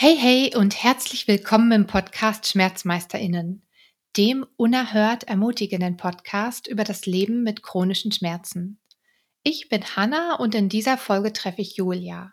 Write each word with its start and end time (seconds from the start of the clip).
Hey, 0.00 0.16
hey 0.16 0.54
und 0.54 0.80
herzlich 0.80 1.26
willkommen 1.26 1.72
im 1.72 1.86
Podcast 1.88 2.46
SchmerzmeisterInnen, 2.46 3.66
dem 4.16 4.46
unerhört 4.56 5.24
ermutigenden 5.24 5.96
Podcast 5.96 6.68
über 6.68 6.84
das 6.84 7.04
Leben 7.04 7.42
mit 7.42 7.64
chronischen 7.64 8.12
Schmerzen. 8.12 8.78
Ich 9.42 9.68
bin 9.68 9.82
Hanna 9.96 10.36
und 10.36 10.54
in 10.54 10.68
dieser 10.68 10.98
Folge 10.98 11.32
treffe 11.32 11.62
ich 11.62 11.76
Julia. 11.76 12.32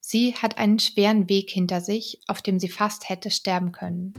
Sie 0.00 0.34
hat 0.34 0.58
einen 0.58 0.78
schweren 0.78 1.30
Weg 1.30 1.48
hinter 1.48 1.80
sich, 1.80 2.20
auf 2.26 2.42
dem 2.42 2.58
sie 2.58 2.68
fast 2.68 3.08
hätte 3.08 3.30
sterben 3.30 3.72
können. 3.72 4.12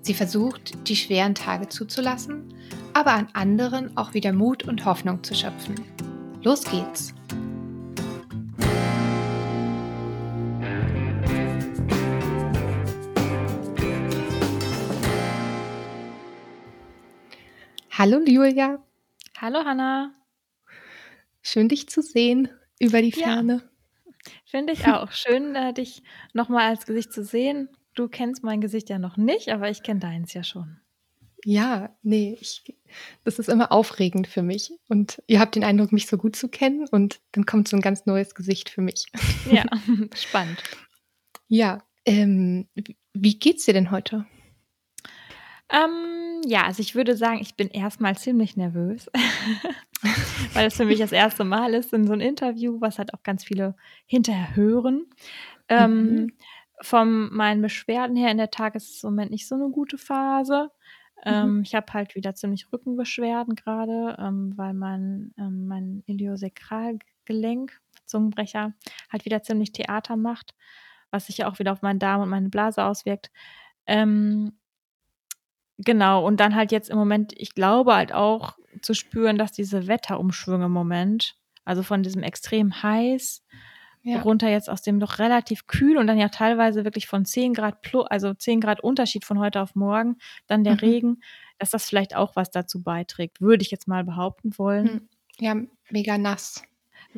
Sie 0.00 0.14
versucht, 0.14 0.88
die 0.88 0.94
schweren 0.94 1.34
Tage 1.34 1.68
zuzulassen, 1.68 2.54
aber 2.92 3.10
an 3.10 3.26
anderen 3.32 3.96
auch 3.96 4.14
wieder 4.14 4.32
Mut 4.32 4.62
und 4.62 4.84
Hoffnung 4.84 5.24
zu 5.24 5.34
schöpfen. 5.34 5.74
Los 6.44 6.62
geht's! 6.62 7.12
Hallo 17.96 18.20
Julia. 18.26 18.84
Hallo 19.38 19.60
Hanna. 19.64 20.12
Schön 21.42 21.68
dich 21.68 21.88
zu 21.88 22.02
sehen 22.02 22.48
über 22.80 23.00
die 23.00 23.12
Ferne. 23.12 23.62
Ja, 24.04 24.32
finde 24.46 24.72
ich 24.72 24.84
auch. 24.88 25.12
Schön, 25.12 25.54
äh, 25.54 25.72
dich 25.72 26.02
nochmal 26.32 26.70
als 26.70 26.86
Gesicht 26.86 27.12
zu 27.12 27.22
sehen. 27.22 27.68
Du 27.94 28.08
kennst 28.08 28.42
mein 28.42 28.60
Gesicht 28.60 28.90
ja 28.90 28.98
noch 28.98 29.16
nicht, 29.16 29.50
aber 29.50 29.70
ich 29.70 29.84
kenne 29.84 30.00
deins 30.00 30.34
ja 30.34 30.42
schon. 30.42 30.80
Ja, 31.44 31.96
nee, 32.02 32.36
ich, 32.40 32.74
das 33.22 33.38
ist 33.38 33.48
immer 33.48 33.70
aufregend 33.70 34.26
für 34.26 34.42
mich. 34.42 34.72
Und 34.88 35.22
ihr 35.28 35.38
habt 35.38 35.54
den 35.54 35.62
Eindruck, 35.62 35.92
mich 35.92 36.08
so 36.08 36.18
gut 36.18 36.34
zu 36.34 36.48
kennen 36.48 36.88
und 36.90 37.20
dann 37.30 37.46
kommt 37.46 37.68
so 37.68 37.76
ein 37.76 37.80
ganz 37.80 38.06
neues 38.06 38.34
Gesicht 38.34 38.70
für 38.70 38.82
mich. 38.82 39.06
Ja, 39.48 39.66
spannend. 40.16 40.60
Ja, 41.46 41.84
ähm, 42.04 42.66
wie 43.12 43.38
geht's 43.38 43.66
dir 43.66 43.74
denn 43.74 43.92
heute? 43.92 44.26
Ähm, 45.70 46.42
ja, 46.46 46.64
also 46.64 46.80
ich 46.80 46.94
würde 46.94 47.16
sagen, 47.16 47.38
ich 47.40 47.56
bin 47.56 47.68
erstmal 47.68 48.16
ziemlich 48.16 48.56
nervös, 48.56 49.10
weil 50.52 50.66
es 50.66 50.76
für 50.76 50.84
mich 50.84 50.98
das 50.98 51.12
erste 51.12 51.44
Mal 51.44 51.74
ist 51.74 51.92
in 51.92 52.06
so 52.06 52.12
einem 52.12 52.20
Interview, 52.20 52.80
was 52.80 52.98
halt 52.98 53.14
auch 53.14 53.22
ganz 53.22 53.44
viele 53.44 53.74
hinterher 54.06 54.54
hören. 54.54 55.06
Ähm, 55.68 56.04
mhm. 56.04 56.32
Von 56.82 57.34
meinen 57.34 57.62
Beschwerden 57.62 58.16
her 58.16 58.30
in 58.30 58.36
der 58.36 58.50
Tag 58.50 58.74
ist 58.74 58.96
es 58.96 59.04
im 59.04 59.10
Moment 59.10 59.30
nicht 59.30 59.48
so 59.48 59.54
eine 59.54 59.70
gute 59.70 59.96
Phase. 59.96 60.70
Ähm, 61.24 61.56
mhm. 61.56 61.62
ich 61.62 61.74
habe 61.74 61.90
halt 61.92 62.14
wieder 62.14 62.34
ziemlich 62.34 62.70
Rückenbeschwerden 62.70 63.54
gerade, 63.54 64.16
ähm, 64.18 64.52
weil 64.56 64.74
mein, 64.74 65.32
ähm, 65.38 65.66
mein 65.66 66.02
Iliosakralgelenk, 66.06 67.80
Zungenbrecher, 68.04 68.74
halt 69.10 69.24
wieder 69.24 69.42
ziemlich 69.42 69.72
Theater 69.72 70.16
macht, 70.16 70.54
was 71.10 71.26
sich 71.26 71.38
ja 71.38 71.48
auch 71.48 71.58
wieder 71.58 71.72
auf 71.72 71.80
meinen 71.80 71.98
Darm 71.98 72.20
und 72.20 72.28
meine 72.28 72.50
Blase 72.50 72.84
auswirkt. 72.84 73.30
Ähm, 73.86 74.52
Genau, 75.78 76.24
und 76.24 76.38
dann 76.38 76.54
halt 76.54 76.72
jetzt 76.72 76.90
im 76.90 76.98
Moment, 76.98 77.32
ich 77.36 77.54
glaube 77.54 77.94
halt 77.94 78.12
auch 78.12 78.56
zu 78.80 78.94
spüren, 78.94 79.38
dass 79.38 79.52
diese 79.52 79.86
Wetterumschwünge 79.86 80.66
im 80.66 80.72
Moment, 80.72 81.36
also 81.64 81.82
von 81.82 82.02
diesem 82.02 82.22
extrem 82.22 82.82
heiß 82.82 83.42
ja. 84.04 84.20
runter 84.20 84.48
jetzt 84.48 84.68
aus 84.68 84.82
dem 84.82 85.00
doch 85.00 85.18
relativ 85.18 85.66
kühl 85.66 85.96
und 85.96 86.06
dann 86.06 86.18
ja 86.18 86.28
teilweise 86.28 86.84
wirklich 86.84 87.06
von 87.06 87.24
10 87.24 87.54
Grad 87.54 87.80
plus, 87.80 88.06
also 88.08 88.34
10 88.34 88.60
Grad 88.60 88.80
Unterschied 88.80 89.24
von 89.24 89.38
heute 89.38 89.62
auf 89.62 89.74
morgen, 89.74 90.18
dann 90.46 90.62
der 90.62 90.74
mhm. 90.74 90.80
Regen, 90.80 91.20
dass 91.58 91.70
das 91.70 91.86
vielleicht 91.86 92.14
auch 92.14 92.36
was 92.36 92.50
dazu 92.50 92.82
beiträgt, 92.82 93.40
würde 93.40 93.62
ich 93.62 93.70
jetzt 93.70 93.88
mal 93.88 94.04
behaupten 94.04 94.56
wollen. 94.58 94.88
Hm. 94.88 95.08
Ja, 95.40 95.56
mega 95.90 96.18
nass. 96.18 96.62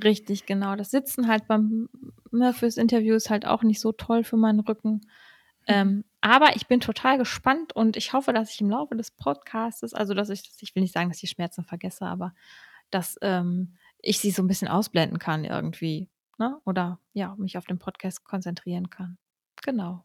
Richtig, 0.02 0.46
genau. 0.46 0.76
Das 0.76 0.90
Sitzen 0.90 1.26
halt 1.26 1.48
beim 1.48 1.88
ne, 2.30 2.52
fürs 2.52 2.76
Interview 2.76 3.14
ist 3.14 3.30
halt 3.30 3.46
auch 3.46 3.62
nicht 3.62 3.80
so 3.80 3.92
toll 3.92 4.24
für 4.24 4.36
meinen 4.36 4.60
Rücken. 4.60 5.00
Ähm, 5.66 6.04
aber 6.26 6.56
ich 6.56 6.66
bin 6.66 6.80
total 6.80 7.18
gespannt 7.18 7.72
und 7.72 7.96
ich 7.96 8.12
hoffe, 8.12 8.32
dass 8.32 8.50
ich 8.50 8.60
im 8.60 8.68
Laufe 8.68 8.96
des 8.96 9.12
Podcasts, 9.12 9.94
also 9.94 10.12
dass 10.12 10.28
ich, 10.28 10.50
ich 10.58 10.74
will 10.74 10.82
nicht 10.82 10.92
sagen, 10.92 11.08
dass 11.08 11.22
ich 11.22 11.30
Schmerzen 11.30 11.62
vergesse, 11.62 12.04
aber 12.04 12.34
dass 12.90 13.16
ähm, 13.22 13.76
ich 14.02 14.18
sie 14.18 14.32
so 14.32 14.42
ein 14.42 14.48
bisschen 14.48 14.66
ausblenden 14.66 15.20
kann 15.20 15.44
irgendwie. 15.44 16.08
Ne? 16.36 16.60
Oder 16.64 16.98
ja, 17.12 17.36
mich 17.38 17.56
auf 17.56 17.66
den 17.66 17.78
Podcast 17.78 18.24
konzentrieren 18.24 18.90
kann. 18.90 19.18
Genau. 19.62 20.04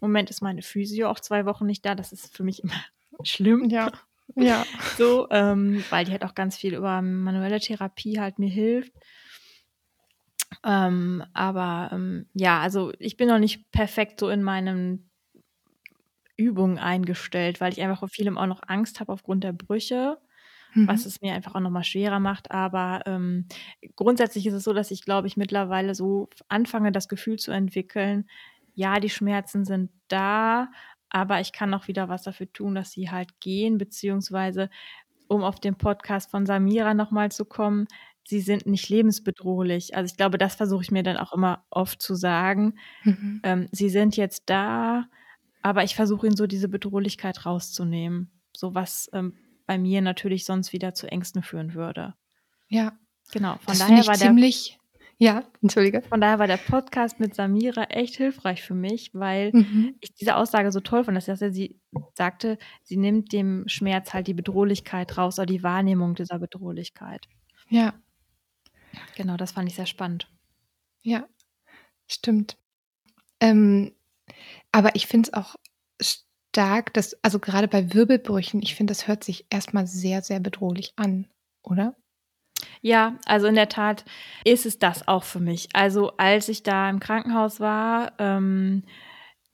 Im 0.00 0.08
Moment 0.08 0.30
ist 0.30 0.42
meine 0.42 0.62
Physio 0.62 1.10
auch 1.10 1.18
zwei 1.18 1.44
Wochen 1.44 1.66
nicht 1.66 1.84
da. 1.84 1.96
Das 1.96 2.12
ist 2.12 2.36
für 2.36 2.44
mich 2.44 2.62
immer 2.62 2.80
schlimm. 3.24 3.68
Ja. 3.68 3.90
Ja. 4.36 4.66
so, 4.98 5.26
ähm, 5.30 5.82
weil 5.88 6.04
die 6.04 6.12
halt 6.12 6.22
auch 6.22 6.34
ganz 6.34 6.54
viel 6.54 6.74
über 6.74 7.00
manuelle 7.00 7.60
Therapie 7.60 8.20
halt 8.20 8.38
mir 8.38 8.50
hilft. 8.50 8.92
Ähm, 10.62 11.24
aber 11.32 11.88
ähm, 11.92 12.26
ja, 12.34 12.60
also 12.60 12.92
ich 12.98 13.16
bin 13.16 13.28
noch 13.28 13.38
nicht 13.38 13.72
perfekt 13.72 14.20
so 14.20 14.28
in 14.28 14.42
meinen 14.42 15.07
Übungen 16.38 16.78
eingestellt, 16.78 17.60
weil 17.60 17.72
ich 17.72 17.82
einfach 17.82 17.98
vor 17.98 18.08
vielem 18.08 18.38
auch 18.38 18.46
noch 18.46 18.62
Angst 18.66 19.00
habe 19.00 19.12
aufgrund 19.12 19.44
der 19.44 19.52
Brüche, 19.52 20.18
mhm. 20.72 20.88
was 20.88 21.04
es 21.04 21.20
mir 21.20 21.34
einfach 21.34 21.54
auch 21.54 21.60
nochmal 21.60 21.84
schwerer 21.84 22.20
macht. 22.20 22.50
Aber 22.50 23.02
ähm, 23.04 23.46
grundsätzlich 23.96 24.46
ist 24.46 24.54
es 24.54 24.64
so, 24.64 24.72
dass 24.72 24.90
ich, 24.90 25.04
glaube 25.04 25.26
ich, 25.26 25.36
mittlerweile 25.36 25.94
so 25.94 26.30
anfange, 26.48 26.92
das 26.92 27.08
Gefühl 27.08 27.38
zu 27.38 27.50
entwickeln, 27.50 28.28
ja, 28.74 29.00
die 29.00 29.10
Schmerzen 29.10 29.64
sind 29.64 29.90
da, 30.06 30.70
aber 31.10 31.40
ich 31.40 31.52
kann 31.52 31.74
auch 31.74 31.88
wieder 31.88 32.08
was 32.08 32.22
dafür 32.22 32.52
tun, 32.52 32.76
dass 32.76 32.92
sie 32.92 33.10
halt 33.10 33.40
gehen, 33.40 33.76
beziehungsweise 33.76 34.70
um 35.26 35.42
auf 35.42 35.58
den 35.58 35.76
Podcast 35.76 36.30
von 36.30 36.46
Samira 36.46 36.94
nochmal 36.94 37.30
zu 37.32 37.44
kommen, 37.44 37.86
sie 38.24 38.40
sind 38.40 38.66
nicht 38.66 38.88
lebensbedrohlich. 38.88 39.96
Also 39.96 40.12
ich 40.12 40.16
glaube, 40.16 40.38
das 40.38 40.54
versuche 40.54 40.82
ich 40.82 40.90
mir 40.90 41.02
dann 41.02 41.16
auch 41.16 41.32
immer 41.32 41.64
oft 41.70 42.00
zu 42.00 42.14
sagen. 42.14 42.74
Mhm. 43.02 43.40
Ähm, 43.42 43.68
sie 43.72 43.88
sind 43.88 44.16
jetzt 44.16 44.44
da, 44.46 45.06
aber 45.68 45.84
ich 45.84 45.94
versuche 45.94 46.26
ihnen 46.26 46.36
so 46.36 46.46
diese 46.46 46.68
Bedrohlichkeit 46.68 47.46
rauszunehmen. 47.46 48.30
So 48.56 48.74
was 48.74 49.08
ähm, 49.12 49.34
bei 49.66 49.78
mir 49.78 50.00
natürlich 50.00 50.44
sonst 50.44 50.72
wieder 50.72 50.94
zu 50.94 51.06
Ängsten 51.10 51.42
führen 51.42 51.74
würde. 51.74 52.14
Ja. 52.68 52.98
Genau. 53.32 53.56
Von 53.56 53.66
das 53.66 53.78
daher 53.78 54.06
war 54.06 54.14
ziemlich. 54.14 54.78
Ja, 55.18 55.44
entschuldige. 55.60 56.02
Von 56.02 56.20
daher 56.20 56.38
war 56.38 56.46
der 56.46 56.58
Podcast 56.58 57.18
mit 57.18 57.34
Samira 57.34 57.84
echt 57.84 58.16
hilfreich 58.16 58.62
für 58.62 58.74
mich, 58.74 59.10
weil 59.14 59.50
mhm. 59.52 59.96
ich 60.00 60.14
diese 60.14 60.36
Aussage 60.36 60.70
so 60.70 60.80
toll 60.80 61.02
fand, 61.04 61.16
dass 61.16 61.40
sie 61.52 61.80
sagte, 62.14 62.56
sie 62.84 62.96
nimmt 62.96 63.32
dem 63.32 63.64
Schmerz 63.66 64.14
halt 64.14 64.28
die 64.28 64.34
Bedrohlichkeit 64.34 65.18
raus 65.18 65.38
oder 65.38 65.46
die 65.46 65.64
Wahrnehmung 65.64 66.14
dieser 66.14 66.38
Bedrohlichkeit. 66.38 67.28
Ja, 67.68 67.94
Genau, 69.16 69.36
das 69.36 69.52
fand 69.52 69.68
ich 69.68 69.74
sehr 69.74 69.86
spannend. 69.86 70.30
Ja, 71.02 71.28
stimmt. 72.06 72.58
Ähm, 73.40 73.94
aber 74.72 74.94
ich 74.94 75.06
finde 75.06 75.28
es 75.28 75.34
auch 75.34 75.54
stark, 76.00 76.94
dass, 76.94 77.16
also 77.22 77.38
gerade 77.38 77.68
bei 77.68 77.92
Wirbelbrüchen, 77.94 78.62
ich 78.62 78.74
finde, 78.74 78.92
das 78.92 79.08
hört 79.08 79.24
sich 79.24 79.46
erstmal 79.50 79.86
sehr, 79.86 80.22
sehr 80.22 80.40
bedrohlich 80.40 80.92
an, 80.96 81.26
oder? 81.62 81.96
Ja, 82.80 83.18
also 83.26 83.46
in 83.46 83.54
der 83.54 83.68
Tat 83.68 84.04
ist 84.44 84.66
es 84.66 84.78
das 84.78 85.06
auch 85.06 85.24
für 85.24 85.40
mich. 85.40 85.68
Also 85.72 86.16
als 86.16 86.48
ich 86.48 86.62
da 86.62 86.90
im 86.90 87.00
Krankenhaus 87.00 87.60
war, 87.60 88.12
ähm, 88.18 88.84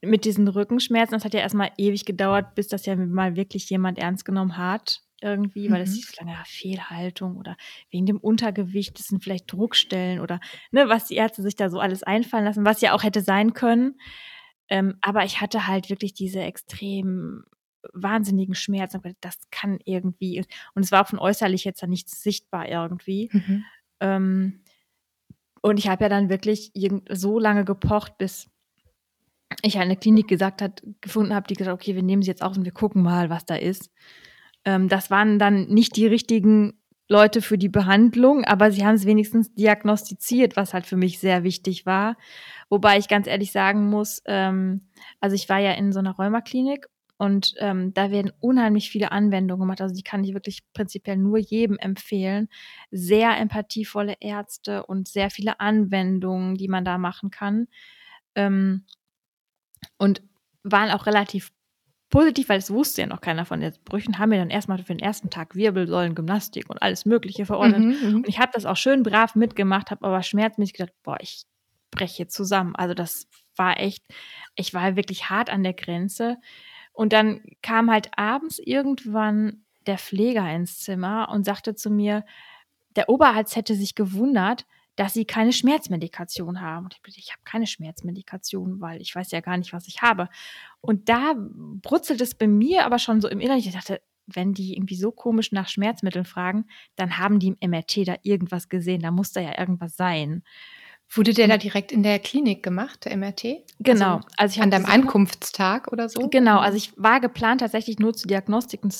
mit 0.01 0.25
diesen 0.25 0.47
Rückenschmerzen, 0.47 1.13
das 1.13 1.25
hat 1.25 1.33
ja 1.33 1.39
erstmal 1.39 1.71
ewig 1.77 2.05
gedauert, 2.05 2.55
bis 2.55 2.67
das 2.67 2.85
ja 2.85 2.95
mal 2.95 3.35
wirklich 3.35 3.69
jemand 3.69 3.97
ernst 3.97 4.25
genommen 4.25 4.57
hat 4.57 5.01
irgendwie, 5.21 5.71
weil 5.71 5.81
es 5.81 5.91
mhm. 5.91 5.95
hieß 5.95 6.19
lange 6.19 6.31
ja, 6.33 6.43
Fehlhaltung 6.45 7.37
oder 7.37 7.57
wegen 7.89 8.05
dem 8.05 8.19
Untergewicht, 8.19 8.99
das 8.99 9.07
sind 9.07 9.23
vielleicht 9.23 9.51
Druckstellen 9.51 10.19
oder 10.19 10.39
ne, 10.71 10.89
was 10.89 11.05
die 11.05 11.15
Ärzte 11.15 11.41
sich 11.41 11.55
da 11.55 11.69
so 11.69 11.79
alles 11.79 12.03
einfallen 12.03 12.45
lassen, 12.45 12.65
was 12.65 12.81
ja 12.81 12.93
auch 12.93 13.03
hätte 13.03 13.21
sein 13.21 13.53
können. 13.53 13.95
Ähm, 14.69 14.97
aber 15.01 15.25
ich 15.25 15.41
hatte 15.41 15.67
halt 15.67 15.89
wirklich 15.89 16.13
diese 16.13 16.41
extrem 16.41 17.43
wahnsinnigen 17.93 18.55
Schmerzen. 18.55 19.01
Das 19.21 19.37
kann 19.51 19.79
irgendwie, 19.85 20.43
und 20.73 20.83
es 20.83 20.91
war 20.91 21.03
auch 21.03 21.09
von 21.09 21.19
äußerlich 21.19 21.63
jetzt 21.63 21.83
da 21.83 21.87
nichts 21.87 22.21
sichtbar 22.23 22.67
irgendwie. 22.67 23.29
Mhm. 23.31 23.65
Ähm, 23.99 24.61
und 25.61 25.77
ich 25.77 25.87
habe 25.87 26.03
ja 26.03 26.09
dann 26.09 26.29
wirklich 26.29 26.71
so 27.09 27.39
lange 27.39 27.65
gepocht, 27.65 28.17
bis 28.17 28.49
ich 29.61 29.77
eine 29.77 29.95
Klinik 29.95 30.27
gesagt 30.27 30.61
hat, 30.61 30.83
gefunden 31.01 31.33
habe, 31.33 31.47
die 31.47 31.55
gesagt, 31.55 31.73
okay, 31.73 31.95
wir 31.95 32.03
nehmen 32.03 32.21
sie 32.21 32.29
jetzt 32.29 32.43
auf 32.43 32.57
und 32.57 32.65
wir 32.65 32.71
gucken 32.71 33.01
mal, 33.01 33.29
was 33.29 33.45
da 33.45 33.55
ist. 33.55 33.91
Ähm, 34.63 34.89
das 34.89 35.09
waren 35.09 35.39
dann 35.39 35.67
nicht 35.67 35.95
die 35.95 36.07
richtigen 36.07 36.79
Leute 37.07 37.41
für 37.41 37.57
die 37.57 37.69
Behandlung, 37.69 38.43
aber 38.45 38.71
sie 38.71 38.85
haben 38.85 38.95
es 38.95 39.05
wenigstens 39.05 39.53
diagnostiziert, 39.53 40.55
was 40.55 40.73
halt 40.73 40.85
für 40.85 40.97
mich 40.97 41.19
sehr 41.19 41.43
wichtig 41.43 41.85
war. 41.85 42.17
Wobei 42.69 42.97
ich 42.97 43.07
ganz 43.07 43.27
ehrlich 43.27 43.51
sagen 43.51 43.89
muss, 43.89 44.21
ähm, 44.25 44.87
also 45.19 45.35
ich 45.35 45.47
war 45.49 45.59
ja 45.59 45.73
in 45.73 45.91
so 45.91 45.99
einer 45.99 46.15
Rheumaklinik 46.15 46.87
und 47.17 47.53
ähm, 47.59 47.93
da 47.93 48.11
werden 48.11 48.31
unheimlich 48.39 48.89
viele 48.89 49.11
Anwendungen 49.11 49.61
gemacht. 49.61 49.81
Also 49.81 49.95
die 49.95 50.03
kann 50.03 50.23
ich 50.23 50.33
wirklich 50.33 50.63
prinzipiell 50.73 51.17
nur 51.17 51.37
jedem 51.37 51.77
empfehlen. 51.77 52.49
Sehr 52.91 53.37
empathievolle 53.37 54.15
Ärzte 54.19 54.85
und 54.85 55.07
sehr 55.07 55.29
viele 55.29 55.59
Anwendungen, 55.59 56.55
die 56.55 56.67
man 56.67 56.83
da 56.83 56.97
machen 56.97 57.29
kann. 57.29 57.67
Ähm, 58.35 58.85
und 59.97 60.23
waren 60.63 60.91
auch 60.91 61.05
relativ 61.05 61.51
positiv, 62.09 62.49
weil 62.49 62.59
es 62.59 62.71
wusste 62.71 63.01
ja 63.01 63.07
noch 63.07 63.21
keiner 63.21 63.45
von 63.45 63.59
den 63.59 63.73
Brüchen, 63.83 64.19
haben 64.19 64.31
wir 64.31 64.37
dann 64.37 64.49
erstmal 64.49 64.77
für 64.77 64.93
den 64.93 64.99
ersten 64.99 65.29
Tag 65.29 65.55
Wirbelsäulen, 65.55 66.15
Gymnastik 66.15 66.69
und 66.69 66.81
alles 66.81 67.05
Mögliche 67.05 67.45
verordnet. 67.45 67.79
Mhm, 67.79 68.09
mhm. 68.09 68.15
und 68.17 68.27
ich 68.27 68.39
habe 68.39 68.51
das 68.53 68.65
auch 68.65 68.77
schön 68.77 69.03
brav 69.03 69.35
mitgemacht, 69.35 69.91
habe 69.91 70.05
aber 70.05 70.23
schmerzmäßig 70.23 70.73
gedacht, 70.73 70.93
boah, 71.03 71.17
ich 71.19 71.43
breche 71.91 72.27
zusammen. 72.27 72.75
Also 72.75 72.93
das 72.93 73.27
war 73.55 73.79
echt, 73.79 74.03
ich 74.55 74.73
war 74.73 74.95
wirklich 74.95 75.29
hart 75.29 75.49
an 75.49 75.63
der 75.63 75.73
Grenze. 75.73 76.37
Und 76.93 77.13
dann 77.13 77.41
kam 77.61 77.91
halt 77.91 78.09
abends 78.17 78.59
irgendwann 78.59 79.65
der 79.85 79.97
Pfleger 79.97 80.49
ins 80.53 80.79
Zimmer 80.79 81.29
und 81.31 81.43
sagte 81.43 81.75
zu 81.75 81.89
mir, 81.89 82.25
der 82.95 83.09
Oberarzt 83.09 83.55
hätte 83.55 83.75
sich 83.75 83.95
gewundert, 83.95 84.65
dass 84.95 85.13
sie 85.13 85.25
keine 85.25 85.53
Schmerzmedikation 85.53 86.61
haben. 86.61 86.85
Und 86.85 86.95
ich 87.07 87.17
ich 87.17 87.31
habe 87.31 87.41
keine 87.43 87.67
Schmerzmedikation, 87.67 88.79
weil 88.81 89.01
ich 89.01 89.13
weiß 89.15 89.31
ja 89.31 89.41
gar 89.41 89.57
nicht, 89.57 89.73
was 89.73 89.87
ich 89.87 90.01
habe. 90.01 90.29
Und 90.81 91.09
da 91.09 91.35
brutzelt 91.37 92.21
es 92.21 92.35
bei 92.35 92.47
mir 92.47 92.85
aber 92.85 92.99
schon 92.99 93.21
so 93.21 93.27
im 93.27 93.39
Inneren. 93.39 93.59
Ich 93.59 93.71
dachte, 93.71 94.01
wenn 94.27 94.53
die 94.53 94.73
irgendwie 94.73 94.95
so 94.95 95.11
komisch 95.11 95.51
nach 95.51 95.67
Schmerzmitteln 95.67 96.25
fragen, 96.25 96.65
dann 96.95 97.17
haben 97.17 97.39
die 97.39 97.55
im 97.59 97.69
MRT 97.69 98.07
da 98.07 98.15
irgendwas 98.23 98.69
gesehen. 98.69 99.01
Da 99.01 99.11
muss 99.11 99.31
da 99.31 99.41
ja 99.41 99.59
irgendwas 99.59 99.95
sein. 99.95 100.43
Wurde 101.13 101.33
der 101.33 101.47
da 101.47 101.57
direkt 101.57 101.91
in 101.91 102.03
der 102.03 102.19
Klinik 102.19 102.63
gemacht, 102.63 103.05
der 103.05 103.15
MRT? 103.15 103.63
Genau. 103.79 104.15
Also, 104.15 104.27
also 104.37 104.61
an 104.61 104.71
deinem 104.71 104.85
Ankunftstag 104.85 105.91
oder 105.91 106.09
so? 106.09 106.27
Genau. 106.27 106.59
Also 106.59 106.77
ich 106.77 106.91
war 106.97 107.19
geplant 107.19 107.61
tatsächlich 107.61 107.99
nur 107.99 108.13
zu 108.13 108.27
Diagnostiken, 108.27 108.91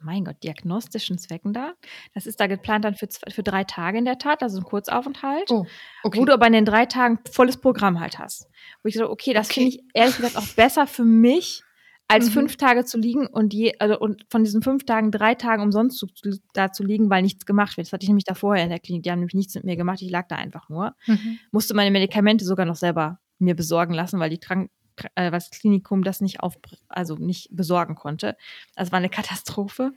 mein 0.00 0.24
Gott, 0.24 0.42
diagnostischen 0.42 1.18
Zwecken 1.18 1.52
da. 1.52 1.74
Das 2.14 2.26
ist 2.26 2.40
da 2.40 2.46
geplant 2.46 2.84
dann 2.84 2.94
für, 2.94 3.08
für 3.30 3.42
drei 3.42 3.64
Tage 3.64 3.98
in 3.98 4.04
der 4.04 4.18
Tat, 4.18 4.42
also 4.42 4.58
ein 4.58 4.64
Kurzaufenthalt. 4.64 5.50
Oh, 5.50 5.66
okay. 6.02 6.18
Wo 6.18 6.24
du 6.24 6.32
aber 6.32 6.46
in 6.46 6.54
den 6.54 6.64
drei 6.64 6.86
Tagen 6.86 7.20
volles 7.30 7.56
Programm 7.58 8.00
halt 8.00 8.18
hast. 8.18 8.48
Wo 8.82 8.88
ich 8.88 8.94
so, 8.94 9.08
okay, 9.08 9.32
das 9.32 9.48
okay. 9.48 9.60
finde 9.60 9.76
ich 9.76 9.84
ehrlich 9.94 10.16
gesagt 10.16 10.36
auch 10.36 10.48
besser 10.56 10.86
für 10.86 11.04
mich, 11.04 11.62
als 12.08 12.26
mhm. 12.26 12.32
fünf 12.32 12.56
Tage 12.56 12.84
zu 12.86 12.98
liegen 12.98 13.26
und 13.26 13.52
je, 13.52 13.74
also 13.78 13.98
und 13.98 14.24
von 14.30 14.42
diesen 14.42 14.62
fünf 14.62 14.84
Tagen 14.86 15.10
drei 15.10 15.34
Tagen 15.34 15.62
umsonst 15.62 15.98
zu, 15.98 16.06
da 16.54 16.72
zu 16.72 16.82
liegen, 16.82 17.10
weil 17.10 17.22
nichts 17.22 17.44
gemacht 17.44 17.76
wird. 17.76 17.86
Das 17.86 17.92
hatte 17.92 18.04
ich 18.04 18.08
nämlich 18.08 18.24
da 18.24 18.34
vorher 18.34 18.64
in 18.64 18.70
der 18.70 18.80
Klinik. 18.80 19.02
Die 19.02 19.10
haben 19.10 19.18
nämlich 19.18 19.34
nichts 19.34 19.54
mit 19.54 19.64
mir 19.64 19.76
gemacht. 19.76 20.00
Ich 20.00 20.10
lag 20.10 20.26
da 20.28 20.36
einfach 20.36 20.70
nur. 20.70 20.96
Mhm. 21.06 21.38
Musste 21.52 21.74
meine 21.74 21.90
Medikamente 21.90 22.46
sogar 22.46 22.64
noch 22.64 22.76
selber 22.76 23.20
mir 23.38 23.54
besorgen 23.54 23.92
lassen, 23.92 24.18
weil 24.18 24.30
die 24.30 24.40
Krank 24.40 24.70
äh, 25.14 25.30
was 25.30 25.50
Klinikum 25.50 26.02
das 26.02 26.20
nicht 26.20 26.40
auf, 26.40 26.58
also 26.88 27.14
nicht 27.14 27.50
besorgen 27.52 27.94
konnte. 27.94 28.36
Das 28.74 28.90
war 28.90 28.98
eine 28.98 29.10
Katastrophe. 29.10 29.92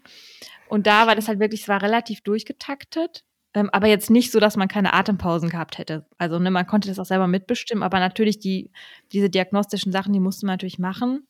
Und 0.67 0.87
da 0.87 1.07
war 1.07 1.15
das 1.15 1.27
halt 1.27 1.39
wirklich, 1.39 1.61
es 1.61 1.67
war 1.67 1.81
relativ 1.81 2.21
durchgetaktet. 2.21 3.23
Ähm, 3.53 3.69
aber 3.71 3.87
jetzt 3.87 4.09
nicht 4.09 4.31
so, 4.31 4.39
dass 4.39 4.57
man 4.57 4.67
keine 4.67 4.93
Atempausen 4.93 5.49
gehabt 5.49 5.77
hätte. 5.77 6.05
Also 6.17 6.39
ne, 6.39 6.51
man 6.51 6.67
konnte 6.67 6.87
das 6.87 6.99
auch 6.99 7.05
selber 7.05 7.27
mitbestimmen, 7.27 7.83
aber 7.83 7.99
natürlich 7.99 8.39
die, 8.39 8.69
diese 9.11 9.29
diagnostischen 9.29 9.91
Sachen, 9.91 10.13
die 10.13 10.19
musste 10.19 10.45
man 10.45 10.53
natürlich 10.53 10.79
machen 10.79 11.25